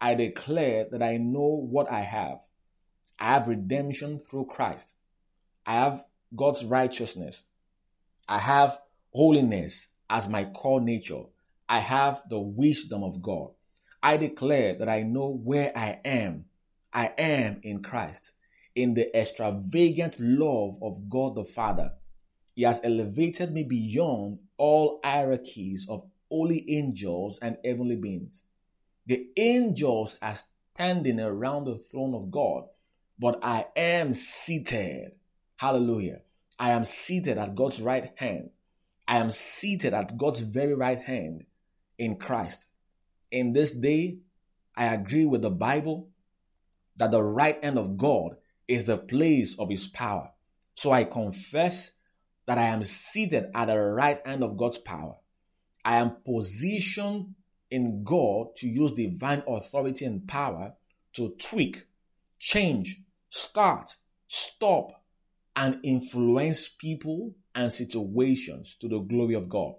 I 0.00 0.14
declare 0.14 0.86
that 0.90 1.02
I 1.02 1.16
know 1.16 1.66
what 1.70 1.90
I 1.90 2.00
have. 2.00 2.38
I 3.18 3.24
have 3.26 3.48
redemption 3.48 4.18
through 4.18 4.46
Christ. 4.46 4.96
I 5.64 5.72
have 5.72 6.04
God's 6.34 6.64
righteousness. 6.64 7.44
I 8.28 8.38
have 8.38 8.78
holiness 9.12 9.88
as 10.10 10.28
my 10.28 10.44
core 10.44 10.80
nature. 10.80 11.22
I 11.68 11.80
have 11.80 12.22
the 12.28 12.40
wisdom 12.40 13.02
of 13.02 13.22
God. 13.22 13.50
I 14.02 14.16
declare 14.16 14.74
that 14.74 14.88
I 14.88 15.02
know 15.02 15.28
where 15.28 15.72
I 15.74 15.98
am. 16.04 16.44
I 16.92 17.12
am 17.18 17.60
in 17.62 17.82
Christ, 17.82 18.34
in 18.74 18.94
the 18.94 19.16
extravagant 19.18 20.20
love 20.20 20.76
of 20.82 21.08
God 21.08 21.34
the 21.34 21.44
Father. 21.44 21.92
He 22.54 22.62
has 22.62 22.80
elevated 22.84 23.52
me 23.52 23.64
beyond 23.64 24.38
all 24.56 25.00
hierarchies 25.02 25.86
of 25.88 26.06
holy 26.30 26.64
angels 26.68 27.38
and 27.40 27.56
heavenly 27.64 27.96
beings. 27.96 28.44
The 29.06 29.28
angels 29.36 30.18
are 30.20 30.36
standing 30.74 31.20
around 31.20 31.64
the 31.64 31.76
throne 31.76 32.14
of 32.14 32.30
God, 32.30 32.64
but 33.18 33.38
I 33.42 33.66
am 33.76 34.12
seated. 34.12 35.12
Hallelujah. 35.56 36.20
I 36.58 36.70
am 36.70 36.84
seated 36.84 37.38
at 37.38 37.54
God's 37.54 37.80
right 37.80 38.12
hand. 38.16 38.50
I 39.08 39.18
am 39.18 39.30
seated 39.30 39.94
at 39.94 40.16
God's 40.16 40.40
very 40.40 40.74
right 40.74 40.98
hand 40.98 41.46
in 41.98 42.16
Christ. 42.16 42.66
In 43.30 43.52
this 43.52 43.72
day, 43.72 44.18
I 44.76 44.86
agree 44.86 45.24
with 45.24 45.42
the 45.42 45.50
Bible 45.50 46.08
that 46.96 47.10
the 47.10 47.22
right 47.22 47.62
hand 47.62 47.78
of 47.78 47.96
God 47.96 48.36
is 48.68 48.86
the 48.86 48.98
place 48.98 49.58
of 49.58 49.70
his 49.70 49.88
power. 49.88 50.30
So 50.74 50.90
I 50.90 51.04
confess 51.04 51.92
that 52.46 52.58
I 52.58 52.64
am 52.64 52.82
seated 52.84 53.50
at 53.54 53.66
the 53.66 53.78
right 53.78 54.18
hand 54.24 54.42
of 54.42 54.56
God's 54.56 54.78
power. 54.78 55.16
I 55.86 55.98
am 55.98 56.16
positioned 56.24 57.36
in 57.70 58.02
God 58.02 58.56
to 58.56 58.68
use 58.68 58.90
divine 58.90 59.44
authority 59.46 60.04
and 60.04 60.26
power 60.26 60.74
to 61.12 61.36
tweak, 61.38 61.84
change, 62.40 63.02
start, 63.28 63.96
stop, 64.26 64.90
and 65.54 65.78
influence 65.84 66.68
people 66.68 67.36
and 67.54 67.72
situations 67.72 68.74
to 68.80 68.88
the 68.88 68.98
glory 68.98 69.34
of 69.34 69.48
God. 69.48 69.74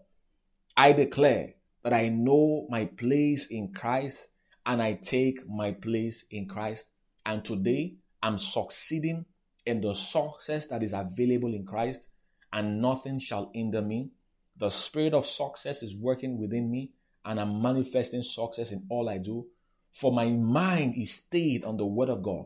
I 0.77 0.93
declare 0.93 1.55
that 1.83 1.91
I 1.91 2.07
know 2.07 2.67
my 2.69 2.85
place 2.85 3.47
in 3.47 3.73
Christ 3.73 4.29
and 4.65 4.81
I 4.81 4.93
take 4.93 5.45
my 5.45 5.73
place 5.73 6.25
in 6.31 6.47
Christ. 6.47 6.89
And 7.25 7.43
today 7.43 7.95
I'm 8.23 8.37
succeeding 8.37 9.25
in 9.65 9.81
the 9.81 9.93
success 9.93 10.67
that 10.67 10.83
is 10.83 10.93
available 10.93 11.53
in 11.53 11.65
Christ, 11.65 12.11
and 12.53 12.81
nothing 12.81 13.19
shall 13.19 13.51
hinder 13.53 13.81
me 13.81 14.11
the 14.57 14.69
spirit 14.69 15.13
of 15.13 15.25
success 15.25 15.83
is 15.83 15.95
working 15.95 16.39
within 16.39 16.69
me, 16.71 16.91
and 17.25 17.39
I'm 17.39 17.61
manifesting 17.61 18.23
success 18.23 18.71
in 18.71 18.85
all 18.89 19.09
I 19.09 19.17
do. 19.17 19.47
For 19.91 20.11
my 20.11 20.25
mind 20.25 20.95
is 20.95 21.11
stayed 21.11 21.63
on 21.63 21.77
the 21.77 21.85
Word 21.85 22.09
of 22.09 22.23
God, 22.23 22.45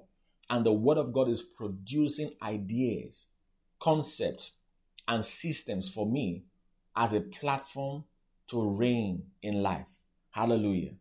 and 0.49 0.65
the 0.65 0.73
Word 0.73 0.97
of 0.97 1.13
God 1.13 1.29
is 1.29 1.41
producing 1.41 2.33
ideas, 2.41 3.27
concepts, 3.79 4.53
and 5.07 5.23
systems 5.25 5.89
for 5.93 6.05
me 6.05 6.43
as 6.95 7.13
a 7.13 7.21
platform 7.21 8.03
to 8.47 8.77
reign 8.77 9.23
in 9.41 9.63
life. 9.63 9.99
Hallelujah. 10.31 10.91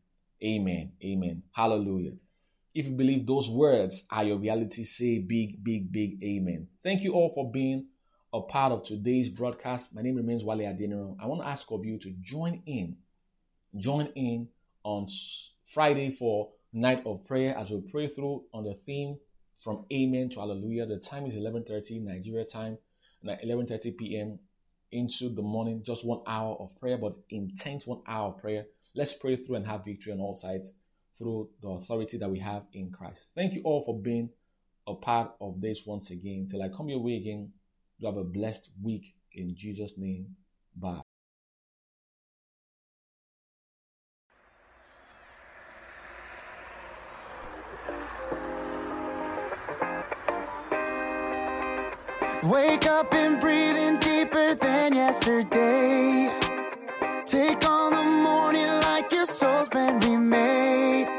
Amen. 0.44 0.92
Amen. 1.04 1.42
Hallelujah. 1.52 2.12
If 2.74 2.86
you 2.86 2.92
believe 2.92 3.26
those 3.26 3.50
words 3.50 4.06
are 4.10 4.24
your 4.24 4.38
reality, 4.38 4.84
say 4.84 5.18
big, 5.18 5.62
big, 5.62 5.90
big 5.92 6.22
amen. 6.22 6.68
Thank 6.82 7.02
you 7.02 7.12
all 7.12 7.28
for 7.28 7.50
being 7.50 7.86
a 8.32 8.40
part 8.40 8.72
of 8.72 8.84
today's 8.84 9.28
broadcast. 9.28 9.94
My 9.94 10.02
name 10.02 10.14
remains 10.14 10.44
Wale 10.44 10.58
Adeniran. 10.60 11.16
I 11.20 11.26
want 11.26 11.42
to 11.42 11.48
ask 11.48 11.70
of 11.72 11.84
you 11.84 11.98
to 11.98 12.10
join 12.20 12.62
in, 12.64 12.96
join 13.76 14.06
in 14.14 14.48
on 14.84 15.06
Friday 15.64 16.10
for 16.10 16.50
night 16.72 17.02
of 17.06 17.24
prayer 17.24 17.56
as 17.58 17.70
we 17.70 17.80
pray 17.80 18.06
through 18.06 18.44
on 18.54 18.62
the 18.62 18.74
theme 18.74 19.18
from 19.56 19.84
Amen 19.92 20.28
to 20.30 20.40
Hallelujah. 20.40 20.86
The 20.86 20.98
time 20.98 21.26
is 21.26 21.34
11:30 21.34 22.02
Nigeria 22.02 22.44
time, 22.44 22.78
11:30 23.24 23.98
p.m. 23.98 24.38
into 24.92 25.28
the 25.28 25.42
morning. 25.42 25.82
Just 25.82 26.06
one 26.06 26.20
hour 26.26 26.56
of 26.60 26.78
prayer, 26.78 26.98
but 26.98 27.14
intense 27.30 27.86
one 27.86 28.00
hour 28.06 28.28
of 28.28 28.38
prayer. 28.38 28.66
Let's 28.94 29.12
pray 29.14 29.34
through 29.36 29.56
and 29.56 29.66
have 29.66 29.84
victory 29.84 30.12
on 30.12 30.20
all 30.20 30.36
sides 30.36 30.72
through 31.12 31.50
the 31.60 31.68
authority 31.68 32.16
that 32.18 32.30
we 32.30 32.38
have 32.38 32.62
in 32.72 32.92
Christ. 32.92 33.32
Thank 33.34 33.54
you 33.54 33.62
all 33.64 33.82
for 33.82 33.98
being 33.98 34.30
a 34.86 34.94
part 34.94 35.32
of 35.40 35.60
this 35.60 35.84
once 35.84 36.10
again. 36.12 36.46
Till 36.48 36.62
I 36.62 36.68
come 36.68 36.88
your 36.88 37.00
way 37.00 37.16
again. 37.16 37.52
You 38.00 38.08
have 38.08 38.16
a 38.16 38.24
blessed 38.24 38.70
week 38.82 39.14
in 39.32 39.54
Jesus' 39.54 39.98
name. 39.98 40.36
Bye. 40.74 41.02
Wake 52.42 52.86
up 52.86 53.12
and 53.12 53.38
breathing 53.38 53.98
deeper 53.98 54.54
than 54.54 54.94
yesterday. 54.94 56.32
Take 57.26 57.68
on 57.68 57.92
the 57.92 58.02
morning 58.02 58.66
like 58.88 59.12
your 59.12 59.26
soul's 59.26 59.68
been 59.68 60.00
remade. 60.00 61.09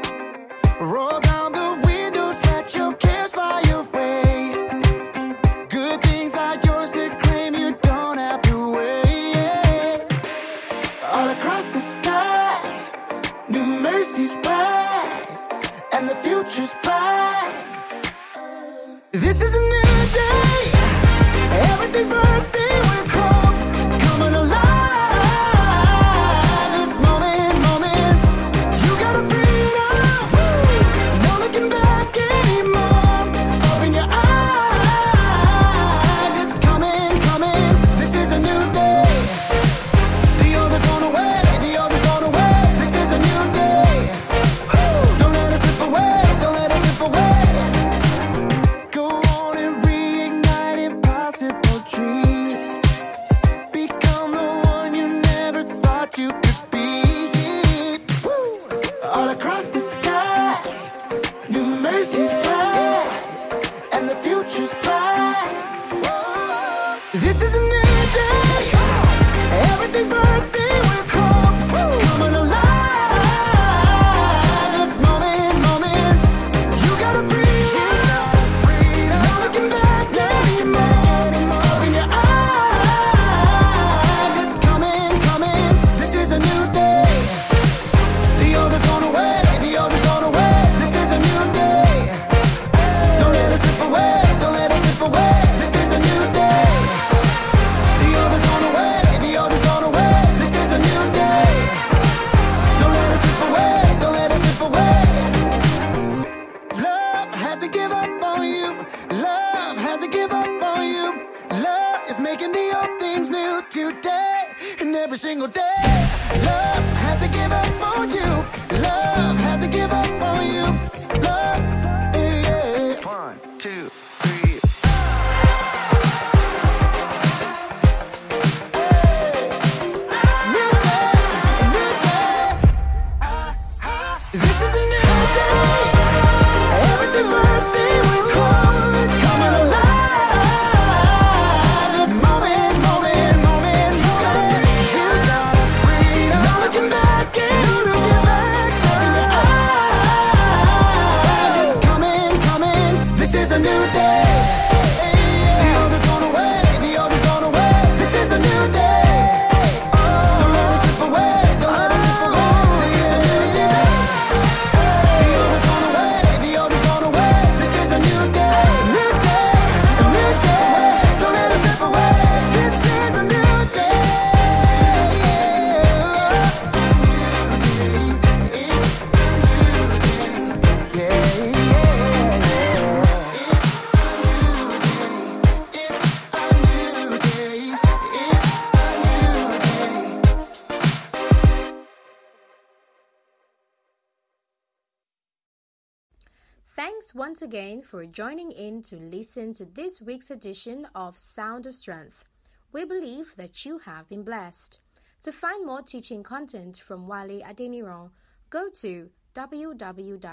for 197.92 198.06
joining 198.06 198.50
in 198.52 198.80
to 198.80 198.96
listen 198.96 199.52
to 199.52 199.66
this 199.66 200.00
week's 200.00 200.30
edition 200.30 200.88
of 200.94 201.18
Sound 201.18 201.66
of 201.66 201.74
Strength. 201.74 202.24
We 202.72 202.86
believe 202.86 203.34
that 203.36 203.66
you 203.66 203.80
have 203.80 204.08
been 204.08 204.22
blessed. 204.22 204.78
To 205.24 205.30
find 205.30 205.66
more 205.66 205.82
teaching 205.82 206.22
content 206.22 206.80
from 206.82 207.06
Wale 207.06 207.42
Adeniran, 207.42 208.08
go 208.48 208.70
to 208.80 209.10
www.bit.ly 209.34 210.28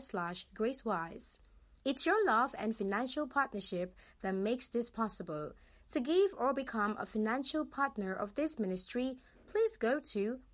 slash 0.00 0.46
gracewise. 0.58 1.38
It's 1.84 2.04
your 2.04 2.26
love 2.26 2.52
and 2.58 2.76
financial 2.76 3.28
partnership 3.28 3.94
that 4.22 4.34
makes 4.34 4.70
this 4.70 4.90
possible. 4.90 5.52
To 5.92 6.00
give 6.00 6.32
or 6.36 6.52
become 6.52 6.96
a 6.98 7.06
financial 7.06 7.64
partner 7.64 8.12
of 8.12 8.34
this 8.34 8.58
ministry, 8.58 9.18
please 9.46 9.76
go 9.76 10.00
to 10.14 10.40